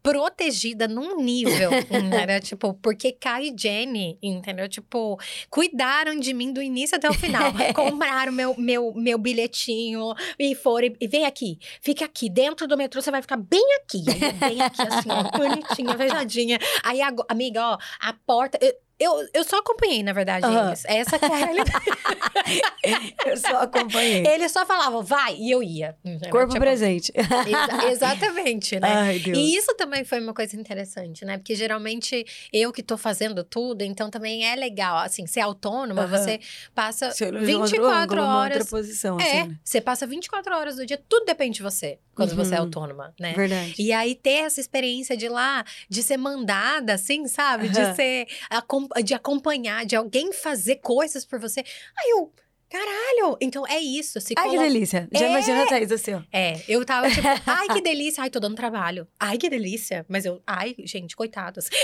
protegida 0.05 0.87
num 0.87 1.17
nível, 1.17 1.71
entendeu? 1.89 2.39
Tipo, 2.39 2.75
porque 2.75 3.11
Kai 3.11 3.49
e 3.49 3.55
Jenny, 3.59 4.19
entendeu? 4.23 4.69
Tipo, 4.69 5.19
cuidaram 5.49 6.21
de 6.21 6.35
mim 6.35 6.53
do 6.53 6.61
início 6.61 6.95
até 6.95 7.09
o 7.09 7.15
final. 7.15 7.51
Compraram 7.75 8.31
meu, 8.31 8.55
meu, 8.59 8.93
meu 8.95 9.17
bilhetinho 9.17 10.15
e 10.39 10.55
foram, 10.55 10.95
e 11.01 11.09
vem 11.09 11.25
aqui, 11.25 11.59
fica 11.81 12.05
aqui, 12.05 12.29
dentro 12.29 12.69
do 12.69 12.77
metrô 12.77 13.01
você 13.01 13.11
vai 13.11 13.23
ficar 13.23 13.39
bem 13.39 13.65
aqui. 13.81 14.05
Aí 14.11 14.33
bem 14.51 14.61
aqui, 14.61 14.83
assim, 14.83 15.09
ó, 15.11 15.23
bonitinha, 15.39 15.97
fechadinha. 15.97 16.59
Aí, 16.83 17.01
amiga, 17.29 17.63
ó, 17.67 17.79
a 17.99 18.13
porta... 18.13 18.59
Eu, 18.61 18.84
eu, 18.99 19.27
eu 19.35 19.45
só 19.45 19.59
acompanhei, 19.59 20.03
na 20.03 20.13
verdade, 20.13 20.47
Aham. 20.47 20.69
eles. 20.69 20.85
Essa 20.87 21.19
que 21.19 21.25
é 21.25 21.29
a 21.35 21.37
realidade. 21.37 21.85
Eu 23.25 23.37
só 23.39 23.57
acompanhei. 23.63 24.27
Eles 24.27 24.53
só 24.53 24.67
falavam, 24.67 25.03
vai, 25.03 25.35
e 25.37 25.51
eu 25.51 25.63
ia. 25.63 25.97
Corpo 26.31 26.53
Tipo, 26.53 26.61
presente. 26.65 27.13
exa- 27.17 27.91
exatamente, 27.91 28.79
né? 28.79 28.89
Ai, 28.95 29.19
Deus. 29.19 29.39
E 29.39 29.57
isso 29.57 29.75
também 29.77 30.05
foi 30.05 30.21
uma 30.21 30.35
coisa 30.35 30.55
interessante, 30.57 31.25
né? 31.25 31.39
Porque 31.39 31.55
geralmente 31.55 32.25
eu 32.53 32.71
que 32.73 32.83
tô 32.83 32.97
fazendo 32.99 33.43
tudo, 33.43 33.83
então 33.83 34.11
também 34.11 34.45
é 34.47 34.55
legal. 34.55 34.99
Assim, 34.99 35.27
ser 35.27 35.41
autônoma, 35.41 36.03
Aham. 36.05 36.19
você 36.19 36.41
passa 36.75 37.07
outro 37.09 37.41
24 37.41 37.87
ângulo, 37.87 38.23
uma 38.23 38.43
outra 38.43 38.55
horas. 38.57 38.69
posição, 38.71 39.19
É, 39.19 39.23
assim, 39.41 39.49
né? 39.49 39.59
você 39.65 39.81
passa 39.81 40.07
24 40.07 40.55
horas 40.55 40.77
do 40.77 40.85
dia, 40.87 41.03
tudo 41.09 41.25
depende 41.25 41.57
de 41.57 41.63
você, 41.63 41.99
quando 42.15 42.35
você 42.37 42.55
é 42.55 42.59
Uhum. 42.59 42.65
autônoma, 42.65 43.15
né? 43.19 43.33
Verdade. 43.35 43.75
E 43.79 43.93
aí 43.93 44.15
ter 44.15 44.45
essa 44.45 44.61
experiência 44.61 45.17
de 45.17 45.29
lá, 45.29 45.65
de 45.89 46.03
ser 46.03 46.17
mandada, 46.19 46.95
assim, 46.95 47.27
sabe? 47.27 47.69
De 47.71 47.95
ser, 47.95 48.27
acom- 48.51 48.84
de 49.05 49.15
acompanhar, 49.15 49.85
de 49.87 49.97
alguém 49.97 50.33
fazer 50.33 50.77
coisas 50.77 51.25
por 51.25 51.39
você. 51.39 51.61
Aí 51.61 52.11
eu, 52.11 52.33
caralho! 52.69 53.37
Então 53.41 53.67
é 53.67 53.79
isso, 53.79 54.21
se 54.21 54.35
Ai, 54.37 54.51
que 54.51 54.59
delícia. 54.59 55.09
Já 55.13 55.27
É. 55.27 55.31
imagina 55.31 55.63
a 55.63 55.67
Thaís 55.67 55.93
assim, 55.93 56.15
ó. 56.15 56.23
é, 56.33 56.61
eu 56.67 56.85
tava 56.85 57.09
tipo, 57.11 57.23
ai 57.47 57.69
que 57.69 57.81
delícia, 57.81 58.23
ai 58.23 58.31
tô 58.31 58.41
dando 58.41 58.57
trabalho, 58.57 59.07
ai 59.19 59.39
que 59.39 59.49
delícia, 59.49 60.05
mas 60.09 60.25
eu, 60.25 60.43
ai 60.47 60.75
gente, 60.81 61.15
coitados. 61.17 61.69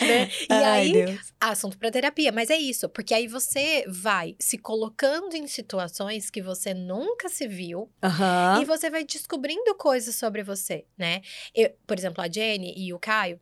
Né? 0.00 0.28
E 0.48 0.52
Ai, 0.52 0.64
aí, 0.64 0.92
Deus. 0.92 1.32
assunto 1.40 1.78
pra 1.78 1.90
terapia, 1.90 2.30
mas 2.32 2.50
é 2.50 2.56
isso, 2.56 2.88
porque 2.88 3.14
aí 3.14 3.26
você 3.26 3.84
vai 3.88 4.34
se 4.38 4.58
colocando 4.58 5.34
em 5.34 5.46
situações 5.46 6.30
que 6.30 6.42
você 6.42 6.74
nunca 6.74 7.28
se 7.28 7.46
viu 7.46 7.90
Aham. 8.02 8.60
e 8.60 8.64
você 8.64 8.90
vai 8.90 9.04
descobrindo 9.04 9.74
coisas 9.74 10.14
sobre 10.14 10.42
você, 10.42 10.84
né? 10.96 11.22
Eu, 11.54 11.70
por 11.86 11.98
exemplo, 11.98 12.22
a 12.22 12.28
Jenny 12.30 12.74
e 12.76 12.92
o 12.92 12.98
Caio, 12.98 13.38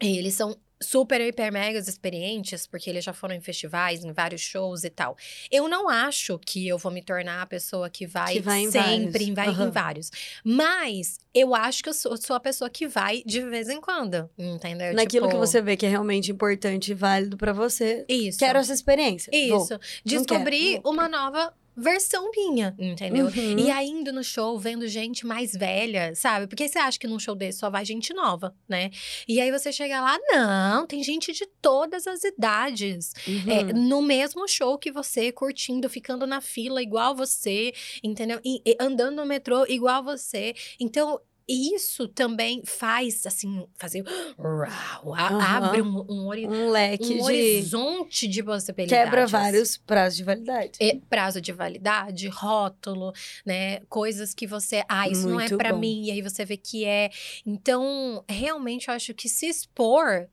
eles 0.00 0.34
são 0.34 0.56
super, 0.82 1.20
hiper, 1.20 1.52
megas 1.52 1.88
experientes, 1.88 2.66
porque 2.66 2.90
eles 2.90 3.04
já 3.04 3.12
foram 3.12 3.34
em 3.34 3.40
festivais, 3.40 4.04
em 4.04 4.12
vários 4.12 4.40
shows 4.40 4.84
e 4.84 4.90
tal. 4.90 5.16
Eu 5.50 5.68
não 5.68 5.88
acho 5.88 6.38
que 6.38 6.66
eu 6.66 6.76
vou 6.78 6.90
me 6.92 7.02
tornar 7.02 7.40
a 7.42 7.46
pessoa 7.46 7.88
que 7.88 8.06
vai, 8.06 8.34
Que 8.34 8.40
vai 8.40 8.60
em 8.62 8.70
sempre, 8.70 8.80
vários. 9.12 9.28
em, 9.28 9.34
vai- 9.34 9.46
em 9.46 9.50
Aham. 9.50 9.70
vários. 9.70 10.10
Mas 10.44 11.18
eu 11.34 11.54
acho 11.54 11.82
que 11.82 11.88
eu 11.88 11.94
sou, 11.94 12.16
sou 12.16 12.36
a 12.36 12.40
pessoa 12.40 12.68
que 12.68 12.86
vai 12.86 13.22
de 13.24 13.40
vez 13.42 13.68
em 13.68 13.80
quando, 13.80 14.28
entendeu? 14.38 14.92
Naquilo 14.94 15.26
que 15.26 15.32
Tipo, 15.34 15.46
você 15.46 15.62
vê 15.62 15.76
que 15.76 15.86
é 15.86 15.88
realmente 15.88 16.30
importante 16.30 16.90
e 16.90 16.94
válido 16.94 17.36
pra 17.36 17.52
você. 17.52 18.04
Isso. 18.08 18.38
Quero 18.38 18.58
essa 18.58 18.72
experiência. 18.72 19.30
Vou. 19.48 19.62
Isso. 19.62 19.78
Descobrir 20.04 20.80
Não 20.84 20.90
uma 20.92 21.08
nova 21.08 21.54
versão 21.76 22.30
minha, 22.34 22.74
entendeu? 22.78 23.26
Uhum. 23.26 23.58
E 23.58 23.70
aí, 23.70 23.88
indo 23.88 24.12
no 24.12 24.22
show, 24.22 24.58
vendo 24.58 24.86
gente 24.86 25.26
mais 25.26 25.52
velha, 25.52 26.14
sabe? 26.14 26.46
Porque 26.46 26.68
você 26.68 26.78
acha 26.78 26.98
que 26.98 27.06
num 27.06 27.18
show 27.18 27.34
desse 27.34 27.58
só 27.60 27.70
vai 27.70 27.84
gente 27.84 28.12
nova, 28.14 28.54
né? 28.68 28.90
E 29.26 29.40
aí 29.40 29.50
você 29.50 29.72
chega 29.72 30.00
lá, 30.00 30.18
não, 30.30 30.86
tem 30.86 31.02
gente 31.02 31.32
de 31.32 31.46
todas 31.60 32.06
as 32.06 32.22
idades. 32.24 33.12
Uhum. 33.26 33.50
É, 33.50 33.72
no 33.72 34.02
mesmo 34.02 34.46
show 34.48 34.78
que 34.78 34.90
você, 34.92 35.32
curtindo, 35.32 35.88
ficando 35.88 36.26
na 36.26 36.40
fila 36.40 36.82
igual 36.82 37.14
você, 37.14 37.72
entendeu? 38.02 38.40
E- 38.44 38.60
e 38.66 38.76
andando 38.80 39.16
no 39.16 39.26
metrô 39.26 39.64
igual 39.68 40.02
você. 40.02 40.54
Então, 40.78 41.20
isso 41.48 42.06
também 42.08 42.62
faz, 42.64 43.26
assim, 43.26 43.66
fazer. 43.76 44.04
Uau, 44.38 45.14
a- 45.14 45.28
Aham. 45.28 45.40
abre 45.66 45.82
um, 45.82 46.04
um, 46.08 46.26
hori- 46.26 46.46
um 46.46 46.70
leque 46.70 47.04
um 47.04 47.16
de. 47.16 47.22
horizonte 47.22 48.28
de 48.28 48.42
possibilidades. 48.42 49.04
Quebra 49.04 49.26
vários 49.26 49.76
prazos 49.76 50.16
de 50.16 50.24
validade. 50.24 50.72
É, 50.80 50.96
prazo 51.08 51.40
de 51.40 51.52
validade, 51.52 52.28
rótulo, 52.28 53.12
né? 53.44 53.80
Coisas 53.88 54.32
que 54.34 54.46
você, 54.46 54.84
ah, 54.88 55.08
isso 55.08 55.28
não 55.28 55.40
é 55.40 55.44
Muito 55.44 55.56
pra 55.56 55.72
bom. 55.72 55.78
mim, 55.78 56.04
e 56.06 56.10
aí 56.10 56.22
você 56.22 56.44
vê 56.44 56.56
que 56.56 56.84
é. 56.84 57.10
Então, 57.46 58.24
realmente 58.28 58.88
eu 58.88 58.94
acho 58.94 59.12
que 59.14 59.28
se 59.28 59.46
expor, 59.46 60.28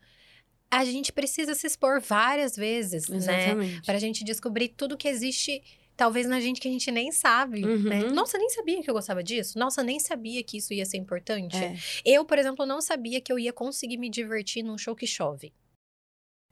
a 0.72 0.86
gente 0.86 1.12
precisa 1.12 1.56
se 1.56 1.66
expor 1.66 2.00
várias 2.00 2.56
vezes, 2.56 3.08
né? 3.10 3.18
Exatamente. 3.18 3.82
Pra 3.86 3.98
gente 4.00 4.24
descobrir 4.24 4.70
tudo 4.70 4.96
que 4.98 5.08
existe. 5.08 5.62
Talvez 6.00 6.26
na 6.30 6.40
gente 6.40 6.62
que 6.62 6.68
a 6.70 6.72
gente 6.72 6.90
nem 6.92 7.12
sabe, 7.12 7.66
Uhum. 7.66 7.90
né? 7.90 8.04
Nossa, 8.04 8.38
nem 8.38 8.50
sabia 8.50 8.82
que 8.82 8.90
eu 8.90 8.94
gostava 8.94 9.22
disso. 9.22 9.60
Nossa, 9.60 9.84
nem 9.84 10.00
sabia 10.00 10.42
que 10.42 10.56
isso 10.56 10.74
ia 10.74 10.86
ser 10.86 10.96
importante. 10.96 11.58
É. 11.58 11.76
Eu, 12.06 12.24
por 12.24 12.38
exemplo, 12.40 12.66
não 12.66 12.80
sabia 12.80 13.20
que 13.20 13.30
eu 13.34 13.38
ia 13.38 13.52
conseguir 13.52 13.98
me 13.98 14.10
divertir 14.10 14.64
num 14.64 14.78
show 14.78 14.96
que 14.96 15.06
chove. 15.06 15.52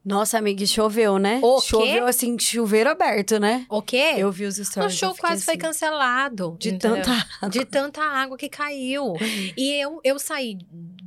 Nossa, 0.08 0.38
amiga, 0.38 0.64
e 0.64 0.68
choveu, 0.68 1.20
né? 1.20 1.42
O 1.44 1.60
quê? 1.60 1.68
choveu 1.68 2.08
assim, 2.08 2.40
chuveiro 2.40 2.90
aberto, 2.90 3.38
né? 3.42 3.66
O 3.70 3.82
quê? 3.82 4.14
Eu 4.18 4.32
vi 4.32 4.46
os 4.46 4.56
stories. 4.56 4.94
o 4.94 4.98
show 4.98 5.14
quase 5.14 5.44
foi 5.44 5.56
assim, 5.56 5.60
cancelado. 5.62 6.56
De 6.58 6.70
entendeu? 6.70 7.04
tanta 7.04 7.28
água. 7.42 7.50
de 7.50 7.66
tanta 7.66 8.02
água 8.02 8.38
que 8.38 8.48
caiu. 8.48 9.16
E 9.58 9.74
eu, 9.82 10.00
eu 10.06 10.18
saí, 10.18 10.58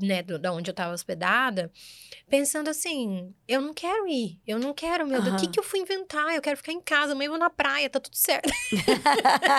né, 0.03 0.23
do, 0.23 0.39
da 0.39 0.53
onde 0.53 0.71
eu 0.71 0.75
tava 0.75 0.93
hospedada, 0.93 1.71
pensando 2.29 2.69
assim, 2.69 3.33
eu 3.49 3.61
não 3.63 3.73
quero 3.73 4.07
ir, 4.07 4.39
eu 4.47 4.59
não 4.59 4.75
quero, 4.75 5.07
meu 5.07 5.23
Deus, 5.23 5.35
o 5.35 5.39
que 5.39 5.47
que 5.49 5.59
eu 5.59 5.65
fui 5.65 5.81
inventar? 5.81 6.35
Eu 6.35 6.43
quero 6.43 6.57
ficar 6.59 6.73
em 6.73 6.81
casa, 6.81 7.13
amanhã 7.13 7.29
eu 7.29 7.33
vou 7.33 7.39
na 7.41 7.49
praia, 7.49 7.89
tá 7.89 7.99
tudo 8.01 8.17
certo. 8.17 8.51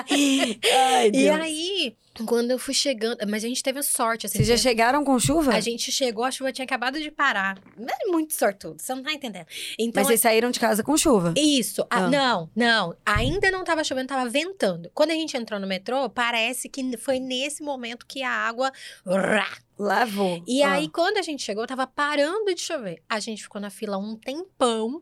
Ai, 0.10 1.08
E 1.08 1.12
Deus. 1.12 1.40
aí, 1.40 1.96
quando 2.26 2.52
eu 2.52 2.60
fui 2.60 2.74
chegando, 2.74 3.18
mas 3.28 3.44
a 3.44 3.48
gente 3.48 3.62
teve 3.64 3.82
sorte, 3.84 4.26
assim, 4.26 4.38
Vocês 4.38 4.48
já 4.48 4.58
chegaram 4.58 5.04
com 5.04 5.18
chuva? 5.20 5.54
a 5.54 5.60
gente 5.60 5.92
chegou, 5.92 6.24
a 6.24 6.32
chuva 6.32 6.52
tinha 6.52 6.66
acabado 6.66 7.00
de 7.00 7.10
parar. 7.12 7.58
Não 7.78 7.88
é 7.94 8.08
muito 8.12 8.34
sortudo, 8.34 8.82
você 8.82 8.94
não 8.94 9.04
tá 9.04 9.12
entendendo. 9.14 9.46
Então, 9.78 10.02
Mas 10.02 10.08
vocês 10.08 10.22
saíram 10.22 10.52
de 10.52 10.60
casa 10.60 10.84
com 10.84 10.96
chuva. 10.98 11.34
Isso. 11.38 11.82
Ah, 11.90 12.06
Ah. 12.06 12.08
Não, 12.10 12.50
não. 12.56 12.96
Ainda 13.06 13.50
não 13.52 13.64
tava 13.64 13.84
chovendo, 13.84 14.08
tava 14.08 14.30
ventando. 14.30 14.90
Quando 14.94 15.12
a 15.12 15.16
gente 15.16 15.36
entrou 15.38 15.60
no 15.60 15.68
metrô, 15.68 16.10
parece 16.10 16.68
que 16.70 16.98
foi 16.98 17.20
nesse 17.20 17.62
momento 17.64 18.06
que 18.06 18.22
a 18.24 18.30
água. 18.32 18.72
Lavou. 19.78 20.44
E 20.48 20.62
Ah. 20.64 20.74
aí, 20.74 20.90
quando 20.90 21.18
a 21.18 21.22
gente 21.22 21.44
chegou, 21.44 21.66
tava 21.66 21.88
parando 21.88 22.54
de 22.54 22.62
chover. 22.62 23.02
A 23.10 23.20
gente 23.20 23.42
ficou 23.44 23.60
na 23.60 23.70
fila 23.70 23.98
um 23.98 24.16
tempão. 24.16 25.02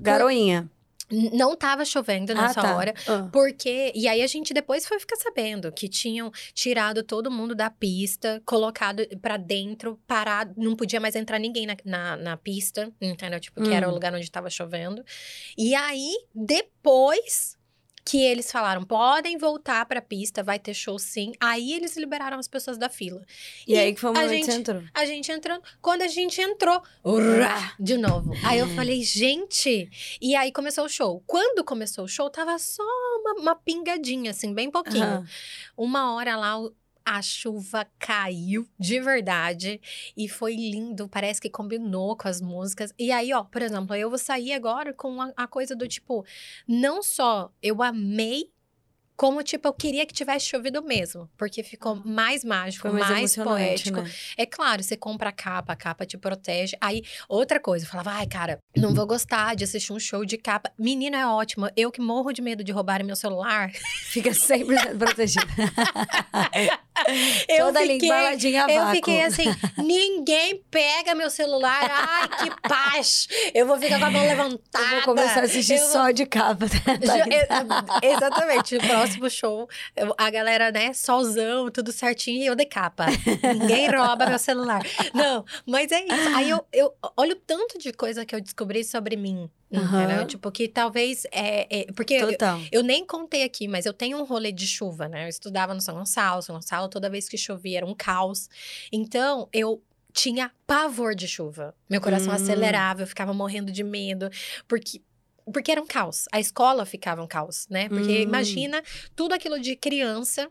Garoinha. 0.00 0.70
Não 1.10 1.56
tava 1.56 1.84
chovendo 1.84 2.34
nessa 2.34 2.60
ah, 2.60 2.62
tá. 2.64 2.76
hora. 2.76 2.94
Ah. 3.06 3.28
Porque. 3.32 3.92
E 3.94 4.08
aí 4.08 4.22
a 4.22 4.26
gente 4.26 4.52
depois 4.52 4.86
foi 4.86 4.98
ficar 4.98 5.16
sabendo 5.16 5.70
que 5.70 5.88
tinham 5.88 6.30
tirado 6.52 7.02
todo 7.02 7.30
mundo 7.30 7.54
da 7.54 7.70
pista, 7.70 8.42
colocado 8.44 9.06
pra 9.22 9.36
dentro, 9.36 10.00
parado. 10.06 10.52
Não 10.56 10.74
podia 10.74 10.98
mais 11.00 11.14
entrar 11.14 11.38
ninguém 11.38 11.66
na, 11.66 11.76
na, 11.84 12.16
na 12.16 12.36
pista, 12.36 12.92
entendeu? 13.00 13.38
Tipo, 13.40 13.62
que 13.62 13.72
era 13.72 13.86
Hum. 13.86 13.90
o 13.90 13.94
lugar 13.94 14.14
onde 14.14 14.30
tava 14.30 14.50
chovendo. 14.50 15.04
E 15.56 15.74
aí, 15.74 16.12
depois 16.34 17.55
que 18.08 18.22
eles 18.24 18.52
falaram, 18.52 18.84
podem 18.84 19.36
voltar 19.36 19.84
pra 19.84 20.00
pista, 20.00 20.40
vai 20.40 20.60
ter 20.60 20.72
show 20.74 20.96
sim. 20.96 21.32
Aí 21.40 21.72
eles 21.72 21.96
liberaram 21.96 22.38
as 22.38 22.46
pessoas 22.46 22.78
da 22.78 22.88
fila. 22.88 23.20
E, 23.66 23.76
aí 23.76 23.92
que 23.92 24.00
foi 24.00 24.10
o 24.10 24.12
a 24.12 24.20
momento 24.20 24.30
que 24.30 24.36
gente- 24.36 24.52
você 24.52 24.58
entrou. 24.60 24.82
A 24.94 25.04
gente 25.04 25.32
entrando. 25.32 25.62
Quando 25.82 26.02
a 26.02 26.06
gente 26.08 26.40
entrou, 26.40 26.80
urrá, 27.04 27.74
de 27.80 27.96
novo. 27.96 28.30
Aí 28.44 28.60
eu 28.60 28.68
falei, 28.76 29.02
gente. 29.02 29.90
E 30.22 30.36
aí 30.36 30.52
começou 30.52 30.84
o 30.84 30.88
show. 30.88 31.20
Quando 31.26 31.64
começou 31.64 32.04
o 32.04 32.08
show, 32.08 32.30
tava 32.30 32.56
só 32.60 32.84
uma, 32.84 33.34
uma 33.40 33.54
pingadinha, 33.56 34.30
assim, 34.30 34.54
bem 34.54 34.70
pouquinho. 34.70 35.02
Aham. 35.04 35.26
Uma 35.76 36.14
hora 36.14 36.36
lá, 36.36 36.54
a 37.06 37.22
chuva 37.22 37.86
caiu 38.00 38.68
de 38.76 39.00
verdade. 39.00 39.80
E 40.16 40.28
foi 40.28 40.56
lindo. 40.56 41.08
Parece 41.08 41.40
que 41.40 41.48
combinou 41.48 42.16
com 42.16 42.26
as 42.26 42.40
músicas. 42.40 42.92
E 42.98 43.12
aí, 43.12 43.32
ó, 43.32 43.44
por 43.44 43.62
exemplo, 43.62 43.94
eu 43.94 44.10
vou 44.10 44.18
sair 44.18 44.52
agora 44.52 44.92
com 44.92 45.22
a, 45.22 45.32
a 45.36 45.46
coisa 45.46 45.76
do 45.76 45.86
tipo: 45.86 46.24
não 46.66 47.02
só 47.02 47.52
eu 47.62 47.80
amei. 47.82 48.50
Como, 49.18 49.42
tipo, 49.42 49.66
eu 49.66 49.72
queria 49.72 50.04
que 50.04 50.12
tivesse 50.12 50.44
chovido 50.44 50.82
mesmo. 50.82 51.26
Porque 51.38 51.62
ficou 51.62 51.94
mais 52.04 52.44
mágico, 52.44 52.90
Foi 52.90 53.00
mais, 53.00 53.08
mais, 53.08 53.34
poético. 53.34 54.02
né? 54.02 54.10
É 54.36 54.44
claro, 54.44 54.82
você 54.82 54.94
compra 54.94 55.30
a 55.30 55.32
capa, 55.32 55.72
a 55.72 55.76
capa 55.76 56.04
te 56.04 56.18
protege. 56.18 56.76
Aí, 56.82 57.02
outra 57.26 57.58
coisa, 57.58 57.86
eu 57.86 57.88
falava, 57.88 58.10
ai, 58.10 58.26
cara, 58.26 58.58
não 58.76 58.92
vou 58.92 59.06
gostar 59.06 59.56
de 59.56 59.64
assistir 59.64 59.90
um 59.94 59.98
show 59.98 60.22
de 60.22 60.36
capa. 60.36 60.70
Menina, 60.78 61.16
é 61.16 61.26
ótimo. 61.26 61.66
Eu 61.74 61.90
que 61.90 61.98
morro 61.98 62.30
de 62.30 62.42
medo 62.42 62.62
de 62.62 62.72
roubarem 62.72 63.06
meu 63.06 63.16
celular. 63.16 63.72
Fica 64.12 64.32
100% 64.32 64.98
protegida. 65.00 65.46
Eu 67.48 67.66
Toda 67.66 67.80
fiquei, 67.80 68.08
embaladinha 68.08 68.64
a 68.64 68.70
eu 68.70 68.80
vácuo. 68.80 68.94
fiquei 68.96 69.22
assim, 69.22 69.44
ninguém 69.78 70.62
pega 70.70 71.14
meu 71.14 71.30
celular. 71.30 71.88
Ai, 71.90 72.28
que 72.28 72.68
paz! 72.68 73.28
Eu 73.54 73.66
vou 73.66 73.76
ficar 73.78 73.98
com 73.98 74.04
a 74.06 74.10
mão 74.10 74.26
levantada. 74.26 74.84
Eu 74.86 74.90
vou 74.96 75.02
começar 75.14 75.40
a 75.40 75.44
assistir 75.44 75.74
Eu 75.74 75.80
vou- 75.80 75.88
só 75.90 76.10
de 76.10 76.26
capa. 76.26 76.66
Eu- 78.02 78.10
exatamente, 78.16 78.76
o 78.76 78.80
próximo 78.80 79.28
show, 79.30 79.68
eu- 79.96 80.14
a 80.16 80.30
galera, 80.30 80.70
né, 80.70 80.92
solzão, 80.92 81.70
tudo 81.70 81.92
certinho, 81.92 82.42
e 82.42 82.46
eu 82.46 82.54
de 82.54 82.64
capa. 82.66 83.06
Ninguém 83.58 83.88
rouba 83.90 84.26
meu 84.26 84.38
celular. 84.38 84.82
Não, 85.14 85.44
mas 85.66 85.90
é 85.92 86.00
isso. 86.04 86.36
Aí 86.36 86.50
eu, 86.50 86.64
eu 86.72 86.92
olho 87.16 87.32
o 87.32 87.36
tanto 87.46 87.78
de 87.78 87.92
coisa 87.92 88.24
que 88.24 88.34
eu 88.34 88.40
descobri 88.40 88.84
sobre 88.84 89.16
mim. 89.16 89.48
Entendeu? 89.70 90.26
Tipo, 90.26 90.50
que 90.52 90.68
talvez. 90.68 91.24
É, 91.32 91.80
é- 91.80 91.92
porque 91.92 92.14
eu, 92.14 92.28
eu 92.70 92.82
nem 92.82 93.04
contei 93.04 93.42
aqui, 93.42 93.66
mas 93.66 93.84
eu 93.84 93.92
tenho 93.92 94.16
um 94.18 94.24
rolê 94.24 94.52
de 94.52 94.66
chuva, 94.66 95.08
né? 95.08 95.24
Eu 95.24 95.28
estudava 95.28 95.74
no 95.74 95.80
São 95.80 95.96
Gonçalo, 95.96 96.40
São 96.42 96.54
Gonçalo, 96.54 96.88
toda 96.88 97.10
vez 97.10 97.28
que 97.28 97.36
chovia 97.36 97.78
era 97.78 97.86
um 97.86 97.94
caos. 97.94 98.48
Então, 98.92 99.48
eu 99.52 99.82
tinha 100.12 100.50
pavor 100.66 101.14
de 101.14 101.26
chuva. 101.28 101.74
Meu 101.90 102.00
coração 102.00 102.32
Hum. 102.32 102.36
acelerava, 102.36 103.02
eu 103.02 103.06
ficava 103.06 103.34
morrendo 103.34 103.70
de 103.72 103.82
medo, 103.82 104.30
porque 104.68 105.02
porque 105.52 105.70
era 105.70 105.80
um 105.80 105.86
caos. 105.86 106.24
A 106.32 106.40
escola 106.40 106.84
ficava 106.84 107.22
um 107.22 107.26
caos, 107.26 107.68
né? 107.70 107.88
Porque 107.88 108.18
Hum. 108.18 108.22
imagina 108.22 108.82
tudo 109.14 109.32
aquilo 109.32 109.60
de 109.60 109.76
criança 109.76 110.50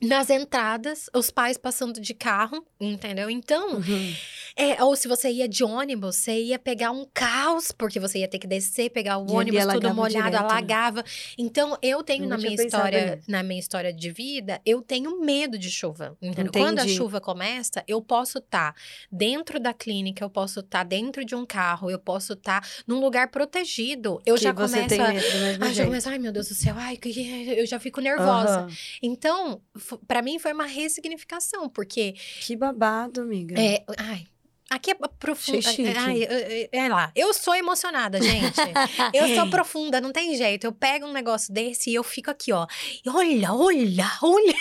nas 0.00 0.30
entradas, 0.30 1.08
os 1.14 1.28
pais 1.30 1.56
passando 1.56 2.00
de 2.00 2.14
carro, 2.14 2.64
entendeu? 2.80 3.28
Então, 3.30 3.76
Uhum. 3.76 4.14
É, 4.56 4.82
ou 4.82 4.94
se 4.96 5.08
você 5.08 5.30
ia 5.30 5.48
de 5.48 5.64
ônibus, 5.64 6.16
você 6.16 6.42
ia 6.42 6.58
pegar 6.58 6.90
um 6.90 7.06
caos, 7.12 7.72
porque 7.72 7.98
você 7.98 8.18
ia 8.20 8.28
ter 8.28 8.38
que 8.38 8.46
descer, 8.46 8.90
pegar 8.90 9.18
o 9.18 9.26
E 9.28 9.32
ônibus 9.32 9.64
tudo 9.72 9.94
molhado, 9.94 10.28
direto, 10.30 10.32
né? 10.32 10.38
alagava. 10.38 11.04
Então, 11.38 11.76
eu 11.82 12.02
tenho 12.02 12.26
na 12.26 12.36
minha 12.36 12.54
história, 12.54 13.16
nisso. 13.16 13.30
na 13.30 13.42
minha 13.42 13.58
história 13.60 13.92
de 13.92 14.10
vida, 14.10 14.60
eu 14.64 14.82
tenho 14.82 15.20
medo 15.20 15.58
de 15.58 15.70
chuva. 15.70 16.16
Quando 16.52 16.78
a 16.80 16.86
chuva 16.86 17.20
começa, 17.20 17.82
eu 17.86 18.00
posso 18.02 18.38
estar 18.38 18.74
dentro 19.10 19.58
da 19.60 19.72
clínica, 19.72 20.24
eu 20.24 20.30
posso 20.30 20.60
estar 20.60 20.84
dentro 20.84 21.24
de 21.24 21.34
um 21.34 21.44
carro, 21.46 21.90
eu 21.90 21.98
posso 21.98 22.34
estar 22.34 22.66
num 22.86 23.00
lugar 23.00 23.28
protegido. 23.28 24.20
Eu 24.26 24.34
que 24.36 24.42
já 24.42 24.52
começo 24.54 24.88
tem 24.88 25.00
a 25.00 25.08
medo 25.12 25.24
Ai, 25.64 25.68
já 25.68 25.72
jeito. 25.74 25.84
começo, 25.88 26.08
ai 26.08 26.18
meu 26.18 26.32
Deus 26.32 26.48
do 26.48 26.54
céu, 26.54 26.74
ai, 26.78 26.98
eu 27.56 27.66
já 27.66 27.78
fico 27.80 28.00
nervosa. 28.00 28.60
Aham. 28.60 28.68
Então, 29.02 29.60
pra 30.06 30.22
mim 30.22 30.38
foi 30.38 30.52
uma 30.52 30.66
ressignificação, 30.66 31.68
porque 31.68 32.14
Que 32.40 32.56
babado, 32.56 33.22
amiga. 33.22 33.58
é, 33.60 33.84
ai, 33.98 34.26
aqui 34.74 34.90
é. 34.90 35.98
Ai, 35.98 36.22
é, 36.24 36.68
é 36.72 36.88
lá. 36.88 37.10
Eu 37.14 37.32
sou 37.34 37.54
emocionada, 37.54 38.20
gente. 38.20 38.60
Eu 39.12 39.34
sou 39.34 39.50
profunda, 39.50 40.00
não 40.00 40.12
tem 40.12 40.36
jeito. 40.36 40.64
Eu 40.64 40.72
pego 40.72 41.06
um 41.06 41.12
negócio 41.12 41.52
desse 41.52 41.90
e 41.90 41.94
eu 41.94 42.02
fico 42.02 42.30
aqui, 42.30 42.52
ó. 42.52 42.66
E 43.04 43.08
olha, 43.08 43.52
olha, 43.52 44.10
olha. 44.22 44.54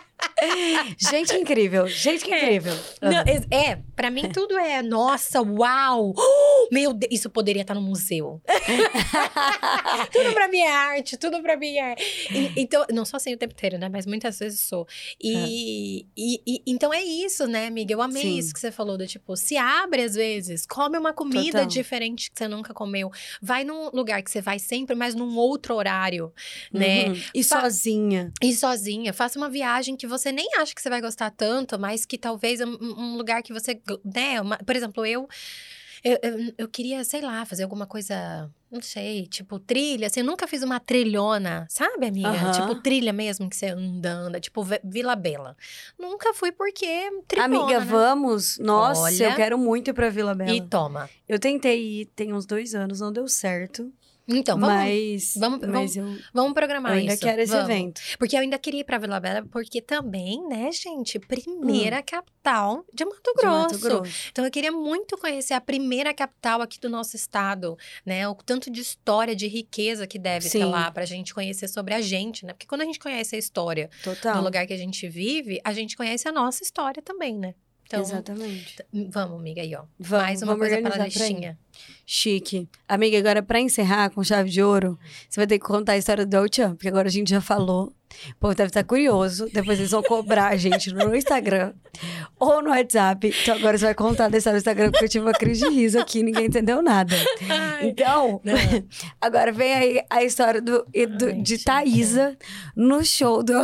Gente 0.98 1.34
incrível, 1.34 1.86
gente 1.86 2.30
É. 2.32 2.36
incrível. 2.44 2.74
Não, 3.00 3.18
Ah. 3.18 3.24
é, 3.50 3.70
é, 3.70 3.78
pra 3.94 4.10
mim 4.10 4.28
tudo 4.30 4.56
é, 4.58 4.82
nossa, 4.82 5.40
uau. 5.42 6.12
Oh, 6.16 6.68
meu 6.72 6.92
Deus, 6.92 7.10
isso 7.12 7.30
poderia 7.30 7.62
estar 7.62 7.74
no 7.74 7.80
museu. 7.82 8.40
tudo 10.12 10.32
pra 10.32 10.48
mim 10.48 10.58
é 10.58 10.70
arte, 10.70 11.16
tudo 11.16 11.40
pra 11.42 11.56
mim 11.56 11.76
é. 11.78 11.94
E- 12.30 12.52
então, 12.56 12.84
não 12.92 13.04
sou 13.04 13.16
assim 13.16 13.32
o 13.34 13.36
tempo 13.36 13.52
inteiro, 13.54 13.78
né? 13.78 13.88
Mas 13.88 14.06
muitas 14.06 14.38
vezes 14.38 14.60
sou. 14.60 14.86
E, 15.22 16.06
e- 16.16 16.40
e- 16.46 16.62
então 16.66 16.92
é 16.92 17.02
isso, 17.02 17.46
né, 17.46 17.66
amiga? 17.66 17.92
Eu 17.92 18.02
amei 18.02 18.22
Sim. 18.22 18.38
isso 18.38 18.52
que 18.52 18.60
você 18.60 18.70
falou, 18.70 18.96
do 18.98 19.06
tipo, 19.06 19.36
se 19.36 19.56
abre 19.56 20.02
às 20.02 20.14
vezes, 20.14 20.66
come 20.66 20.98
uma 20.98 21.12
comida 21.12 21.52
Total. 21.60 21.66
diferente 21.66 22.30
que 22.30 22.38
você 22.38 22.48
nunca 22.48 22.72
comeu. 22.74 23.10
Vai 23.40 23.64
num 23.64 23.90
lugar 23.90 24.22
que 24.22 24.30
você 24.30 24.40
vai 24.40 24.58
sempre, 24.58 24.94
mas 24.94 25.14
num 25.14 25.36
outro 25.36 25.74
horário, 25.74 26.32
né? 26.72 27.08
Uhum. 27.08 27.20
E 27.34 27.42
Fa- 27.44 27.60
sozinha. 27.62 28.32
E 28.42 28.52
sozinha, 28.54 29.12
faça 29.12 29.38
uma 29.38 29.48
viagem 29.48 29.96
que 29.96 30.05
você 30.06 30.30
nem 30.32 30.48
acha 30.58 30.74
que 30.74 30.80
você 30.82 30.88
vai 30.90 31.00
gostar 31.00 31.30
tanto, 31.30 31.78
mas 31.78 32.04
que 32.06 32.16
talvez 32.18 32.60
um, 32.60 32.76
um 32.80 33.16
lugar 33.16 33.42
que 33.42 33.52
você, 33.52 33.80
né, 34.04 34.40
uma- 34.40 34.58
por 34.58 34.74
exemplo, 34.76 35.04
eu, 35.06 35.28
eu 36.04 36.18
eu 36.22 36.54
eu 36.58 36.68
queria, 36.68 37.02
sei 37.04 37.20
lá, 37.20 37.44
fazer 37.44 37.62
alguma 37.64 37.86
coisa, 37.86 38.50
não 38.70 38.80
sei, 38.82 39.26
tipo 39.26 39.58
trilha, 39.58 40.06
assim, 40.06 40.20
eu 40.20 40.26
nunca 40.26 40.46
fiz 40.46 40.62
uma 40.62 40.78
trilhona, 40.78 41.66
sabe, 41.70 42.06
amiga? 42.06 42.28
Aham. 42.28 42.52
Tipo 42.52 42.74
trilha 42.76 43.12
mesmo 43.12 43.48
que 43.50 43.56
você 43.56 43.66
anda, 43.68 44.10
anda, 44.12 44.40
tipo 44.40 44.62
Vila 44.84 45.16
Bela. 45.16 45.56
Nunca 45.98 46.32
fui 46.34 46.52
porque 46.52 46.86
trilhona, 47.26 47.56
Amiga, 47.58 47.80
né? 47.80 47.86
vamos. 47.86 48.58
Nossa, 48.58 49.00
Olha. 49.02 49.24
eu 49.24 49.34
quero 49.34 49.58
muito 49.58 49.88
ir 49.90 49.94
pra 49.94 50.08
Vila 50.10 50.34
Bela. 50.34 50.52
E 50.56 50.60
toma. 50.68 51.08
Eu 51.28 51.38
tentei 51.38 52.02
ir 52.02 52.06
tem 52.14 52.32
uns 52.32 52.46
dois 52.46 52.74
anos, 52.74 53.00
não 53.00 53.12
deu 53.12 53.26
certo. 53.26 53.92
Então, 54.28 54.58
vamos, 54.58 54.74
mas 54.74 55.34
vamos- 55.36 55.60
mas 55.68 55.96
eu, 55.96 56.18
vamos 56.34 56.52
programar 56.52 56.92
eu 56.92 56.98
ainda 56.98 57.14
isso. 57.14 57.22
quero 57.22 57.40
esse 57.40 57.52
vamos. 57.52 57.70
evento. 57.70 58.00
Porque 58.18 58.34
eu 58.36 58.40
ainda 58.40 58.58
queria 58.58 58.80
ir 58.80 58.84
pra 58.84 58.98
Vila 58.98 59.20
Bela, 59.20 59.46
porque 59.52 59.80
também, 59.80 60.46
né, 60.48 60.70
gente, 60.72 61.18
primeira 61.18 62.02
capital 62.02 62.84
de 62.92 63.04
Mato 63.04 63.18
Hum. 63.18 63.32
De 63.36 63.40
Grosso. 63.42 63.74
Mato 63.74 63.78
Grosso. 63.78 64.28
Então 64.32 64.44
eu 64.44 64.50
queria 64.50 64.72
muito 64.72 65.16
conhecer 65.16 65.54
a 65.54 65.60
primeira 65.60 66.12
capital 66.12 66.60
aqui 66.60 66.80
do 66.80 66.88
nosso 66.90 67.14
estado, 67.14 67.76
né? 68.04 68.26
O 68.28 68.34
tanto 68.34 68.68
de 68.70 68.80
história, 68.80 69.34
de 69.36 69.46
riqueza 69.46 70.06
que 70.08 70.18
deve 70.18 70.44
ter 70.50 70.58
Sim. 70.58 70.64
lá 70.64 70.90
pra 70.90 71.04
gente 71.04 71.32
conhecer 71.32 71.68
sobre 71.68 71.94
a 71.94 72.00
gente, 72.00 72.44
né? 72.44 72.52
Porque 72.52 72.66
quando 72.66 72.80
a 72.80 72.84
gente 72.84 72.98
conhece 72.98 73.36
a 73.36 73.38
história 73.38 73.88
Total. 74.02 74.36
do 74.38 74.42
lugar 74.42 74.66
que 74.66 74.72
a 74.72 74.76
gente 74.78 75.08
vive, 75.08 75.60
a 75.62 75.72
gente 75.72 75.96
conhece 75.96 76.26
a 76.28 76.32
nossa 76.32 76.64
história 76.64 77.00
também, 77.00 77.38
né? 77.38 77.54
Então, 77.88 78.00
Exatamente. 78.00 78.84
vamos, 78.92 79.38
amiga, 79.38 79.62
aí, 79.62 79.72
ó. 79.76 79.84
Vamos, 79.96 80.24
Mais 80.24 80.42
uma 80.42 80.56
vamos 80.56 80.66
coisa 80.68 80.82
para 80.82 81.02
a 81.02 81.06
listinha. 81.06 81.56
Chique. 82.04 82.68
Amiga, 82.88 83.18
agora 83.18 83.42
pra 83.42 83.60
encerrar 83.60 84.10
com 84.10 84.22
chave 84.22 84.48
de 84.50 84.62
ouro, 84.62 84.98
você 85.28 85.40
vai 85.40 85.46
ter 85.46 85.58
que 85.58 85.64
contar 85.66 85.92
a 85.92 85.98
história 85.98 86.24
do 86.24 86.36
El 86.36 86.46
Chan, 86.52 86.74
porque 86.76 86.88
agora 86.88 87.08
a 87.08 87.10
gente 87.10 87.30
já 87.30 87.40
falou 87.40 87.92
O 88.32 88.34
povo 88.38 88.54
deve 88.54 88.68
estar 88.68 88.84
curioso. 88.84 89.46
Depois 89.52 89.78
eles 89.78 89.90
vão 89.90 90.02
cobrar 90.02 90.48
a 90.48 90.56
gente 90.56 90.92
no 90.94 91.14
Instagram 91.14 91.74
ou 92.38 92.62
no 92.62 92.70
WhatsApp. 92.70 93.34
Então 93.42 93.56
agora 93.56 93.76
você 93.76 93.86
vai 93.86 93.94
contar 93.94 94.28
dessa 94.28 94.52
no 94.52 94.56
Instagram, 94.58 94.90
porque 94.90 95.04
eu 95.04 95.08
tive 95.08 95.24
uma 95.24 95.32
crise 95.32 95.68
de 95.68 95.74
riso 95.74 95.98
aqui, 95.98 96.22
ninguém 96.22 96.46
entendeu 96.46 96.80
nada. 96.80 97.14
Ai, 97.50 97.88
Então, 97.88 98.40
Não. 98.44 98.54
agora 99.20 99.50
vem 99.52 99.74
aí 99.74 100.00
a 100.08 100.22
história 100.22 100.62
do, 100.62 100.84
do- 101.18 101.26
Ai, 101.26 101.42
de. 101.42 101.58
Thaísa 101.64 102.38
no 102.76 103.04
show 103.04 103.42
do. 103.42 103.54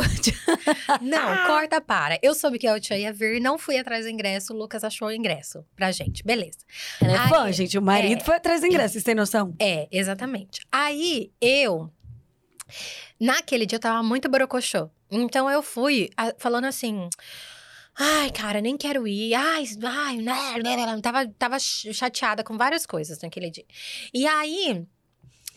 Não, 1.01 1.47
corta 1.47 1.79
para. 1.81 2.19
Eu 2.21 2.35
soube 2.35 2.59
que 2.59 2.67
a 2.67 2.75
Eltia 2.75 2.97
ia 2.97 3.13
vir, 3.13 3.39
não 3.41 3.57
fui 3.57 3.77
atrás 3.77 4.05
do 4.05 4.11
ingresso, 4.11 4.53
o 4.53 4.57
Lucas 4.57 4.83
achou 4.83 5.07
o 5.07 5.11
ingresso 5.11 5.63
pra 5.75 5.91
gente. 5.91 6.23
Beleza. 6.23 6.57
Ela 7.01 7.13
é 7.25 7.29
fã, 7.29 7.51
gente. 7.51 7.77
O 7.77 7.81
marido 7.81 8.02
é. 8.11 8.19
foi 8.19 8.35
atrás 8.35 8.61
do 8.61 8.67
ingresso, 8.67 8.93
vocês 8.93 9.03
têm 9.03 9.15
noção? 9.15 9.55
É, 9.59 9.87
exatamente. 9.91 10.61
Aí 10.71 11.31
eu. 11.39 11.89
Naquele 13.19 13.65
dia 13.65 13.77
eu 13.77 13.79
tava 13.79 14.03
muito 14.03 14.29
borocochô. 14.29 14.89
Então 15.09 15.49
eu 15.49 15.61
fui 15.61 16.09
ah, 16.17 16.33
falando 16.37 16.65
assim. 16.65 17.07
Ai, 17.95 18.31
cara, 18.31 18.59
nem 18.59 18.75
quero 18.75 19.07
ir. 19.07 19.33
Ai, 19.35 19.63
ai, 19.85 20.17
né, 20.17 20.61
né. 20.63 21.01
Tava, 21.01 21.27
tava 21.37 21.59
ch- 21.59 21.93
chateada 21.93 22.43
com 22.43 22.57
várias 22.57 22.85
coisas 22.85 23.19
naquele 23.21 23.51
dia. 23.51 23.65
E 24.13 24.25
aí, 24.25 24.83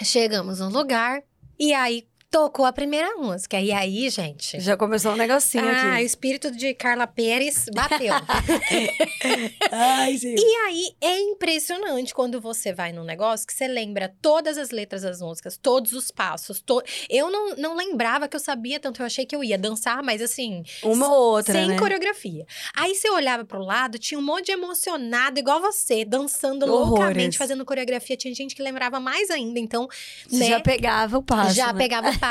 chegamos 0.03 0.61
no 0.61 0.69
lugar. 0.69 1.23
E 1.59 1.73
aí, 1.73 2.07
tocou 2.37 2.67
a 2.67 2.73
primeira 2.73 3.17
música. 3.17 3.59
E 3.59 3.73
aí, 3.73 4.11
gente. 4.11 4.61
Já 4.61 4.77
começou 4.77 5.13
um 5.13 5.17
negocinho 5.17 5.65
ah, 5.65 5.69
o 5.93 5.93
aqui. 5.95 6.03
espírito 6.05 6.51
de 6.51 6.75
Carla 6.75 7.07
Pérez 7.07 7.65
bateu. 7.75 8.13
Ai, 9.73 10.17
gente. 10.19 10.39
E 10.43 10.55
aí 10.67 10.91
é 11.01 11.19
impressionante 11.19 12.13
quando 12.15 12.39
você 12.39 12.75
vai 12.75 12.93
num 12.93 13.05
negócio 13.05 13.47
que 13.47 13.55
você 13.55 13.67
lembra 13.67 14.15
todas 14.21 14.59
as 14.59 14.69
letras 14.71 15.01
das 15.01 15.19
músicas, 15.21 15.57
todos 15.57 15.93
os 15.95 16.11
passos. 16.11 16.61
to- 16.61 16.83
Eu 17.09 17.31
não, 17.31 17.57
não 17.57 17.75
lembrava 17.75 18.29
que 18.29 18.37
eu 18.37 18.41
sabia, 18.41 18.79
tanto 18.79 19.01
eu 19.01 19.07
achei 19.07 19.25
que 19.25 19.35
eu 19.35 19.43
ia 19.43 19.57
dançar, 19.57 20.03
mas 20.03 20.21
assim, 20.21 20.63
Uma 20.83 21.09
ou 21.09 21.37
outra, 21.37 21.55
sem 21.55 21.69
né? 21.69 21.79
coreografia. 21.79 22.45
Aí 22.77 22.95
você 22.95 23.09
olhava 23.09 23.47
pro 23.47 23.61
lado, 23.65 23.99
tinha 23.99 24.19
um 24.19 24.23
monte 24.23 24.47
de 24.47 24.53
emocionado, 24.53 25.39
igual 25.39 25.59
você, 25.61 26.05
dançando 26.05 26.67
Horrores. 26.67 26.89
loucamente, 26.91 27.39
fazendo 27.39 27.65
coreografia. 27.65 28.15
Tinha 28.15 28.35
gente 28.35 28.55
que 28.55 28.63
lembrava 28.63 29.01
mais 29.01 29.31
ainda, 29.31 29.59
então, 29.59 29.89
Você 30.29 30.37
né? 30.37 30.47
já 30.49 30.61
pegava 30.61 31.17
o 31.17 31.23
passo. 31.23 31.55
já 31.55 31.73
né? 31.73 31.79
pegava 31.79 32.11
o 32.11 32.19
passo 32.19 32.26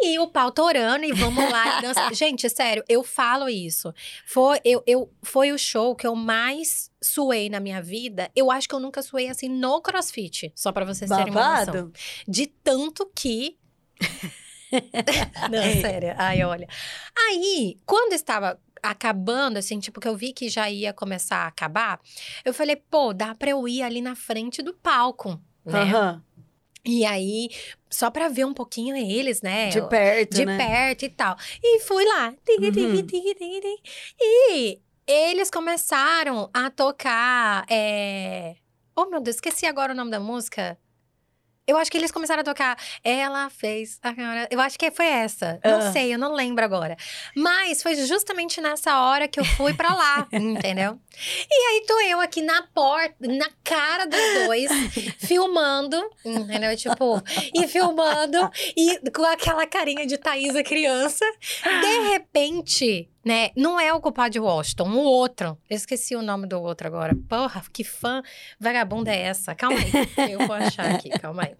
e 0.00 0.18
o 0.18 0.26
pau 0.28 0.50
torando 0.50 1.04
e 1.04 1.12
vamos 1.12 1.50
lá 1.50 1.78
e 1.78 1.82
dançar. 1.82 2.14
Gente, 2.14 2.48
sério, 2.48 2.84
eu 2.88 3.02
falo 3.02 3.48
isso. 3.48 3.92
Foi, 4.26 4.60
eu, 4.64 4.82
eu, 4.86 5.10
foi 5.22 5.52
o 5.52 5.58
show 5.58 5.94
que 5.94 6.06
eu 6.06 6.14
mais 6.14 6.90
suei 7.02 7.48
na 7.48 7.60
minha 7.60 7.82
vida. 7.82 8.30
Eu 8.34 8.50
acho 8.50 8.68
que 8.68 8.74
eu 8.74 8.80
nunca 8.80 9.02
suei 9.02 9.28
assim 9.28 9.48
no 9.48 9.80
crossfit, 9.80 10.52
só 10.54 10.72
pra 10.72 10.84
vocês 10.84 11.10
terem 11.10 11.30
uma 11.30 11.58
noção. 11.58 11.74
Babado? 11.74 11.92
De 12.26 12.46
tanto 12.46 13.10
que. 13.14 13.58
Não, 15.50 15.80
sério. 15.80 16.14
Ai, 16.16 16.42
olha. 16.42 16.66
Aí, 17.28 17.76
quando 17.86 18.12
estava 18.12 18.58
acabando, 18.82 19.56
assim, 19.56 19.78
tipo, 19.78 20.00
que 20.00 20.08
eu 20.08 20.16
vi 20.16 20.32
que 20.32 20.48
já 20.48 20.68
ia 20.68 20.92
começar 20.92 21.38
a 21.38 21.46
acabar, 21.46 22.00
eu 22.44 22.52
falei, 22.52 22.76
pô, 22.76 23.14
dá 23.14 23.34
pra 23.34 23.50
eu 23.50 23.66
ir 23.66 23.82
ali 23.82 24.00
na 24.00 24.14
frente 24.14 24.62
do 24.62 24.74
palco, 24.74 25.40
né? 25.64 25.82
Aham. 25.82 26.22
E 26.84 27.04
aí, 27.04 27.48
só 27.88 28.10
pra 28.10 28.28
ver 28.28 28.44
um 28.44 28.52
pouquinho 28.52 28.94
eles, 28.94 29.40
né? 29.40 29.68
De 29.68 29.80
perto, 29.88 30.34
de 30.34 30.44
né? 30.44 30.58
perto 30.58 31.04
e 31.04 31.08
tal. 31.08 31.36
E 31.62 31.80
fui 31.80 32.04
lá. 32.04 32.28
Uhum. 32.28 32.34
E 34.20 34.80
eles 35.06 35.50
começaram 35.50 36.50
a 36.52 36.70
tocar. 36.70 37.64
É... 37.70 38.56
Oh, 38.94 39.06
meu 39.06 39.20
Deus, 39.20 39.36
esqueci 39.36 39.66
agora 39.66 39.92
o 39.92 39.96
nome 39.96 40.10
da 40.10 40.20
música. 40.20 40.78
Eu 41.66 41.76
acho 41.78 41.90
que 41.90 41.96
eles 41.96 42.10
começaram 42.12 42.42
a 42.42 42.44
tocar. 42.44 42.76
Ela 43.02 43.48
fez. 43.50 43.98
a 44.02 44.14
cara- 44.14 44.48
Eu 44.50 44.60
acho 44.60 44.78
que 44.78 44.90
foi 44.90 45.06
essa. 45.06 45.58
Não 45.64 45.78
Ah. 45.78 45.92
sei, 45.92 46.12
eu 46.14 46.18
não 46.18 46.32
lembro 46.34 46.64
agora. 46.64 46.96
Mas 47.34 47.82
foi 47.82 47.94
justamente 48.06 48.60
nessa 48.60 49.00
hora 49.00 49.26
que 49.26 49.40
eu 49.40 49.44
fui 49.44 49.72
pra 49.72 49.94
lá, 49.94 50.26
entendeu? 50.32 50.98
E 51.50 51.54
aí 51.68 51.84
tô 51.86 51.98
eu 52.00 52.20
aqui 52.20 52.42
na 52.42 52.62
porta, 52.74 53.14
na 53.20 53.48
cara 53.62 54.04
dos 54.06 54.20
dois, 54.46 54.70
filmando, 55.18 55.96
entendeu? 56.24 56.76
Tipo, 56.76 57.22
e 57.54 57.66
filmando, 57.66 58.50
e 58.76 58.98
com 59.10 59.24
aquela 59.24 59.66
carinha 59.66 60.06
de 60.06 60.18
Thaisa 60.18 60.62
criança. 60.62 61.24
De 61.62 62.10
repente, 62.10 63.08
né? 63.24 63.50
Não 63.56 63.78
é 63.80 63.92
o 63.92 64.00
culpado 64.00 64.30
de 64.30 64.40
Washington, 64.40 64.88
o 64.90 64.98
outro. 65.02 65.58
Eu 65.68 65.76
esqueci 65.76 66.14
o 66.14 66.22
nome 66.22 66.46
do 66.46 66.60
outro 66.60 66.86
agora. 66.86 67.14
Porra, 67.28 67.62
que 67.72 67.82
fã 67.84 68.22
vagabunda 68.60 69.10
é 69.10 69.20
essa? 69.22 69.54
Calma 69.54 69.78
aí. 69.78 70.32
Eu 70.32 70.46
vou 70.46 70.54
achar 70.56 70.94
aqui, 70.94 71.08
calma 71.10 71.44
aí. 71.44 71.54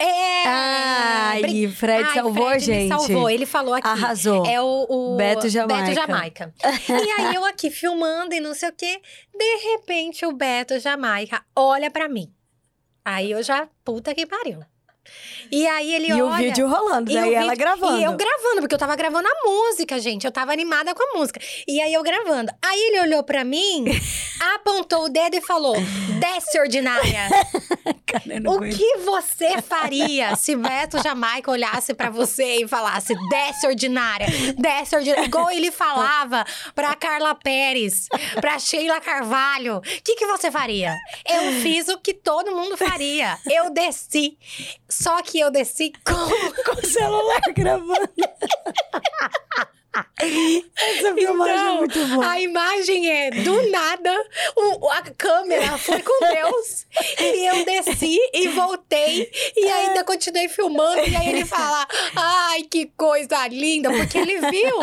É! 0.00 0.44
Ai, 0.46 1.40
Bri- 1.40 1.68
Fred 1.72 2.04
Ai, 2.04 2.14
salvou 2.14 2.46
a 2.46 2.50
Fred 2.50 2.64
gente. 2.64 2.88
salvou. 2.88 3.28
Ele 3.28 3.44
falou 3.44 3.74
aqui. 3.74 3.88
Arrasou. 3.88 4.46
É 4.46 4.60
o, 4.62 4.86
o 4.88 5.16
Beto 5.16 5.48
Jamaica. 5.48 5.84
Beto 5.84 5.94
Jamaica. 5.94 6.54
e 6.88 7.10
aí 7.20 7.34
eu 7.34 7.44
aqui 7.44 7.68
filmando 7.68 8.32
e 8.32 8.38
não 8.40 8.54
sei 8.54 8.68
o 8.68 8.72
quê. 8.72 9.00
De 9.36 9.56
repente 9.72 10.24
o 10.24 10.32
Beto 10.32 10.78
Jamaica 10.78 11.44
olha 11.56 11.90
pra 11.90 12.08
mim. 12.08 12.32
Aí 13.04 13.32
eu 13.32 13.42
já, 13.42 13.68
puta 13.84 14.14
que 14.14 14.24
pariu. 14.24 14.60
E 15.50 15.66
aí 15.66 15.94
ele 15.94 16.08
E 16.08 16.12
olha. 16.12 16.24
o 16.24 16.36
vídeo 16.36 16.68
rolando, 16.68 17.10
e 17.10 17.14
daí 17.14 17.32
ela 17.34 17.52
vídeo- 17.52 17.58
gravando. 17.58 17.98
E 18.00 18.04
eu 18.04 18.12
gravando, 18.14 18.60
porque 18.60 18.74
eu 18.74 18.78
tava 18.78 18.94
gravando 18.96 19.26
a 19.28 19.48
música, 19.48 19.98
gente. 19.98 20.24
Eu 20.26 20.32
tava 20.32 20.52
animada 20.52 20.94
com 20.94 21.02
a 21.02 21.18
música. 21.18 21.40
E 21.66 21.80
aí 21.80 21.94
eu 21.94 22.02
gravando. 22.02 22.52
Aí 22.62 22.78
ele 22.88 23.00
olhou 23.00 23.22
pra 23.22 23.44
mim, 23.44 23.84
apontou 24.54 25.04
o 25.04 25.08
dedo 25.08 25.36
e 25.36 25.40
falou: 25.40 25.74
desce 26.20 26.58
ordinária. 26.60 27.28
Cara, 28.04 28.24
O 28.50 28.60
que 28.60 28.98
você 28.98 29.60
faria 29.62 30.34
se 30.36 30.54
Beto 30.56 31.02
Jamaica 31.02 31.50
olhasse 31.50 31.94
pra 31.94 32.10
você 32.10 32.62
e 32.62 32.68
falasse: 32.68 33.14
desce 33.30 33.66
ordinária, 33.66 34.26
desce 34.58 34.96
ordinária? 34.96 35.24
Igual 35.24 35.50
ele 35.50 35.70
falava 35.70 36.44
pra 36.74 36.94
Carla 36.94 37.34
Pérez, 37.34 38.06
pra 38.40 38.58
Sheila 38.58 39.00
Carvalho. 39.00 39.76
O 39.78 39.80
que, 39.80 40.14
que 40.16 40.26
você 40.26 40.50
faria? 40.50 40.94
Eu 41.28 41.52
fiz 41.62 41.88
o 41.88 41.98
que 41.98 42.12
todo 42.14 42.54
mundo 42.54 42.76
faria. 42.76 43.38
Eu 43.50 43.70
desci. 43.70 44.36
Só 45.00 45.22
que 45.22 45.38
eu 45.38 45.48
desci 45.48 45.92
com. 46.04 46.12
com 46.64 46.80
o 46.80 46.86
celular 46.86 47.40
gravando. 47.54 48.10
Essa 50.18 51.14
filmagem 51.14 51.54
é 51.54 51.60
Então, 51.62 51.76
muito 51.78 52.06
boa. 52.06 52.30
A 52.30 52.40
imagem 52.40 53.10
é 53.10 53.30
do 53.30 53.70
nada, 53.70 54.14
o- 54.56 54.88
a 54.90 55.02
câmera 55.16 55.76
foi 55.78 56.02
com 56.02 56.18
Deus 56.26 56.86
e 57.20 57.46
eu 57.48 57.64
desci 57.64 58.18
e 58.34 58.48
voltei 58.48 59.30
e 59.56 59.64
ainda 59.66 60.04
continuei 60.04 60.48
filmando. 60.48 61.00
E 61.08 61.14
aí 61.16 61.28
ele 61.30 61.44
fala: 61.44 61.86
Ai, 62.16 62.62
que 62.62 62.86
coisa 62.96 63.46
linda, 63.48 63.90
porque 63.90 64.18
ele 64.18 64.38
viu, 64.50 64.78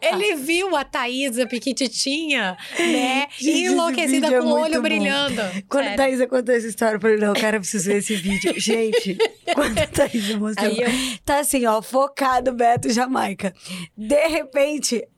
ele 0.00 0.34
viu 0.36 0.76
a 0.76 0.84
Thaísa 0.84 1.46
Piquititinha, 1.46 2.56
né? 2.78 3.26
Gente, 3.38 3.58
enlouquecida 3.72 4.26
é 4.28 4.40
com 4.40 4.46
o 4.46 4.48
muito 4.50 4.62
olho 4.64 4.74
bom. 4.76 4.82
brilhando. 4.82 5.42
Quando 5.68 5.82
a 5.84 5.88
Sério. 5.90 5.96
Thaísa 5.96 6.26
contou 6.26 6.54
essa 6.54 6.66
história, 6.66 6.96
eu 6.96 7.00
falei, 7.00 7.16
não, 7.18 7.32
cara, 7.34 7.56
eu 7.56 7.60
preciso 7.60 7.88
ver 7.88 7.98
esse 7.98 8.14
vídeo. 8.16 8.54
Gente, 8.58 9.16
quando 9.54 9.78
a 9.78 9.86
Thaísa 9.86 10.36
mostrou, 10.38 10.70
eu- 10.72 10.88
tá 11.24 11.40
assim, 11.40 11.64
ó, 11.66 11.80
focado 11.82 12.52
Beto 12.52 12.90
Jamaica. 12.90 13.54
De 13.96 14.26
repente, 14.28 14.55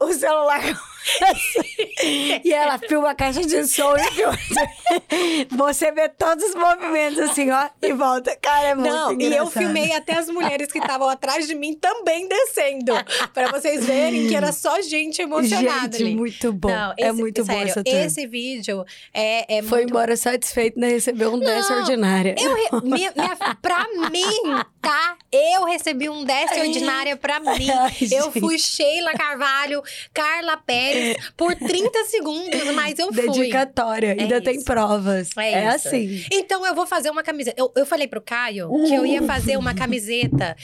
o 0.00 0.12
celular... 0.12 0.60
assim, 1.22 2.40
e 2.44 2.52
ela 2.52 2.78
filma 2.78 3.10
a 3.10 3.14
caixa 3.14 3.40
de 3.42 3.66
som 3.66 3.94
e 3.96 4.04
filma... 4.12 4.38
Você 5.56 5.92
vê 5.92 6.08
todos 6.08 6.44
os 6.44 6.54
movimentos 6.54 7.18
assim, 7.20 7.50
ó, 7.50 7.68
e 7.82 7.92
volta. 7.92 8.36
Cara, 8.40 8.68
é 8.68 8.74
muito 8.74 8.90
Não, 8.92 9.10
e 9.12 9.14
eu 9.24 9.26
engraçado. 9.28 9.50
filmei 9.52 9.92
até 9.92 10.14
as 10.18 10.28
mulheres 10.28 10.70
que 10.72 10.78
estavam 10.78 11.08
atrás 11.08 11.46
de 11.46 11.54
mim 11.54 11.74
também 11.74 12.28
descendo. 12.28 12.92
pra 13.32 13.48
vocês 13.50 13.84
verem 13.84 14.28
que 14.28 14.34
era 14.34 14.52
só 14.52 14.80
gente 14.80 15.20
emocionada 15.22 15.96
Gente, 15.98 16.02
ali. 16.02 16.14
muito 16.16 16.52
bom. 16.52 16.68
Não, 16.68 16.92
é 16.98 17.08
esse- 17.08 17.12
muito 17.12 17.44
bom 17.44 17.52
sério, 17.52 17.70
essa 17.70 17.84
turma. 17.84 18.00
Esse 18.00 18.26
vídeo 18.26 18.84
é, 19.12 19.58
é 19.58 19.62
Foi 19.62 19.78
muito 19.80 19.90
embora 19.90 20.16
satisfeito, 20.16 20.78
né? 20.78 20.88
Recebeu 20.88 21.32
um 21.34 21.38
10 21.38 21.68
Não, 21.70 21.78
ordinária. 21.78 22.34
Eu 22.38 22.54
re... 22.54 22.68
minha, 22.82 23.12
minha... 23.14 23.36
Pra 23.60 23.86
mim, 24.10 24.24
tá? 24.80 25.16
Eu 25.30 25.64
recebi 25.64 26.08
um 26.08 26.24
10 26.24 26.50
ordinária 26.58 27.16
pra 27.16 27.40
mim. 27.40 27.68
Ai, 27.70 27.92
eu 28.12 28.30
fui 28.32 28.58
Sheila 28.58 29.12
Carvalho, 29.12 29.82
Carla 30.12 30.56
Pérez, 30.56 30.87
por 31.36 31.54
30 31.54 32.04
segundos, 32.04 32.64
mas 32.74 32.98
eu 32.98 33.12
fui. 33.12 33.26
Dedicatória. 33.28 34.16
Ainda 34.18 34.40
tem 34.40 34.56
isso. 34.56 34.64
provas. 34.64 35.30
É 35.36 35.52
É, 35.52 35.68
isso. 35.76 35.88
assim. 35.88 36.24
Então 36.32 36.66
eu 36.66 36.74
vou 36.74 36.86
fazer 36.86 37.10
uma 37.10 37.22
camiseta. 37.22 37.60
Eu, 37.60 37.72
eu 37.76 37.86
falei 37.86 38.06
pro 38.06 38.20
Caio 38.20 38.68
que 38.86 38.94
eu 38.94 39.06
ia 39.06 39.22
fazer 39.22 39.56
uma 39.56 39.74
camiseta 39.74 40.56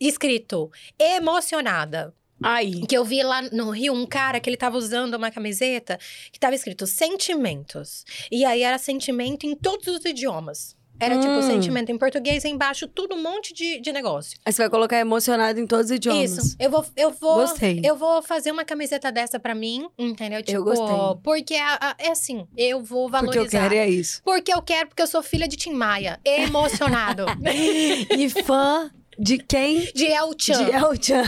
escrito 0.00 0.70
emocionada. 0.98 2.14
Aí. 2.42 2.86
Que 2.86 2.96
eu 2.96 3.04
vi 3.04 3.20
lá 3.22 3.42
no 3.42 3.70
Rio 3.70 3.92
um 3.92 4.06
cara 4.06 4.38
que 4.38 4.48
ele 4.48 4.56
tava 4.56 4.76
usando 4.76 5.14
uma 5.14 5.30
camiseta 5.30 5.98
que 6.30 6.38
tava 6.38 6.54
escrito 6.54 6.86
sentimentos. 6.86 8.04
E 8.30 8.44
aí 8.44 8.62
era 8.62 8.78
sentimento 8.78 9.44
em 9.44 9.56
todos 9.56 9.88
os 9.88 10.04
idiomas. 10.04 10.77
Era 11.00 11.16
tipo 11.18 11.32
Hum. 11.32 11.42
sentimento 11.42 11.90
em 11.92 11.98
português, 11.98 12.44
embaixo 12.44 12.86
tudo 12.88 13.14
um 13.14 13.22
monte 13.22 13.52
de, 13.54 13.80
de 13.80 13.92
negócio. 13.92 14.38
Aí 14.44 14.52
você 14.52 14.62
vai 14.62 14.70
colocar 14.70 14.98
emocionado 14.98 15.60
em 15.60 15.66
todos 15.66 15.86
os 15.86 15.90
idiomas. 15.92 16.30
Isso. 16.38 16.56
Eu 16.58 16.70
vou, 16.70 16.84
eu 16.96 17.10
vou, 17.12 17.36
Gostei. 17.36 17.80
eu 17.84 17.96
vou 17.96 18.22
fazer 18.22 18.50
uma 18.50 18.64
camiseta 18.64 19.10
dessa 19.12 19.38
pra 19.38 19.54
mim, 19.54 19.86
entendeu? 19.98 20.42
Tipo, 20.42 20.62
gostei. 20.64 20.86
porque 21.22 21.54
a- 21.54 21.78
a- 21.80 21.94
é 21.98 22.10
assim, 22.10 22.46
eu 22.56 22.82
vou 22.82 23.08
valorizar. 23.08 23.42
Porque 23.42 23.56
eu 23.56 23.60
quero 23.60 23.74
é 23.74 23.88
isso. 23.88 24.20
Porque 24.24 24.52
eu 24.52 24.60
quero, 24.62 24.88
porque 24.88 25.02
eu 25.02 25.06
sou 25.06 25.22
filha 25.22 25.46
de 25.46 25.56
Tim 25.56 25.72
Maia. 25.72 26.18
Emocionado. 26.24 27.26
E 28.18 28.28
fã 28.42 28.90
De 29.18 29.36
quem? 29.38 29.90
De 29.94 30.06
El 30.06 30.32
Chan. 30.38 30.64
De 30.64 30.70
El 30.70 31.02
Chan. 31.02 31.24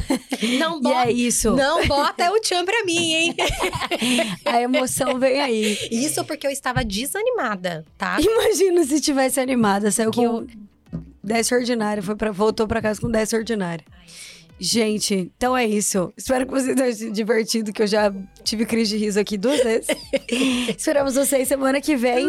Não 0.59 0.79
E 0.79 0.83
bota, 0.83 1.09
é 1.09 1.13
isso. 1.13 1.51
não 1.57 1.87
bota 1.89 2.25
El 2.25 2.43
Chan 2.45 2.65
pra 2.65 2.85
mim, 2.85 3.13
hein? 3.13 3.37
A 4.45 4.61
emoção 4.61 5.19
vem 5.19 5.41
aí. 5.41 5.77
Isso 5.91 6.25
porque 6.25 6.47
eu 6.47 6.51
estava 6.51 6.85
desanimada, 6.85 7.85
tá? 7.99 8.19
Imagina 8.21 8.85
se 8.85 9.01
tivesse 9.01 9.41
animada, 9.41 9.91
saiu 9.91 10.11
Que 10.13 10.25
com 10.25 10.47
10 11.23 11.53
ordinário, 11.53 12.03
foi 12.03 12.15
pra, 12.17 12.31
voltou 12.31 12.67
pra 12.69 12.81
casa 12.81 13.01
com 13.01 13.11
10 13.11 13.33
ordinário. 13.33 13.85
Gente, 14.61 15.33
então 15.37 15.57
é 15.57 15.65
isso. 15.67 16.13
Espero 16.17 16.45
que 16.47 16.53
vocês 16.53 16.77
tenham 16.77 16.93
se 16.93 17.11
divertido, 17.11 17.73
que 17.73 17.83
eu 17.83 17.87
já 17.87 18.13
tive 18.45 18.67
crise 18.67 18.91
de 18.99 19.05
riso 19.05 19.19
aqui 19.19 19.39
duas 19.39 19.63
vezes. 19.63 19.89
Esperamos 20.77 21.15
vocês 21.15 21.49
semana 21.49 21.81
que 21.81 21.97
vem. 21.97 22.29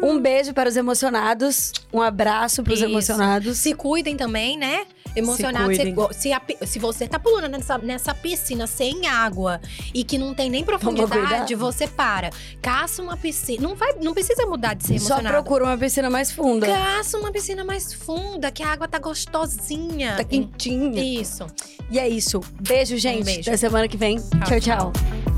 Um 0.00 0.20
beijo 0.20 0.54
para 0.54 0.68
os 0.68 0.76
emocionados. 0.76 1.72
Um 1.92 2.00
abraço 2.00 2.62
para 2.62 2.72
os 2.74 2.80
emocionados. 2.80 3.58
Se 3.58 3.74
cuidem 3.74 4.16
também, 4.16 4.56
né? 4.56 4.86
Emocionado. 5.16 5.74
Se 5.74 5.82
Se, 6.12 6.20
se, 6.20 6.32
a 6.32 6.38
pi- 6.38 6.58
se 6.64 6.78
você 6.78 7.08
tá 7.08 7.18
pulando 7.18 7.48
nessa, 7.48 7.76
nessa 7.78 8.14
piscina 8.14 8.66
sem 8.68 9.08
água 9.08 9.60
e 9.92 10.04
que 10.04 10.16
não 10.16 10.34
tem 10.34 10.48
nem 10.48 10.62
profundidade, 10.62 11.56
você 11.56 11.88
para. 11.88 12.30
Caça 12.62 13.02
uma 13.02 13.16
piscina. 13.16 13.62
Não, 13.66 13.74
vai, 13.74 13.94
não 13.94 14.14
precisa 14.14 14.46
mudar 14.46 14.74
de 14.74 14.84
ser 14.86 14.98
Só 15.00 15.14
emocionado. 15.14 15.34
procura 15.34 15.64
uma 15.64 15.76
piscina 15.76 16.08
mais 16.08 16.30
funda. 16.30 16.66
Caça 16.68 17.18
uma 17.18 17.32
piscina 17.32 17.64
mais 17.64 17.92
funda, 17.92 18.52
que 18.52 18.62
a 18.62 18.68
água 18.68 18.86
tá 18.86 19.00
gostosinha. 19.00 20.14
Tá 20.16 20.22
quentinha. 20.24 21.02
Isso. 21.02 21.47
E 21.90 21.98
é 21.98 22.08
isso. 22.08 22.40
Beijo, 22.60 22.96
gente. 22.96 23.24
beijo. 23.24 23.48
Até 23.48 23.56
semana 23.56 23.88
que 23.88 23.96
vem. 23.96 24.18
tchau. 24.18 24.60
Tchau, 24.60 24.60
tchau. 24.60 25.37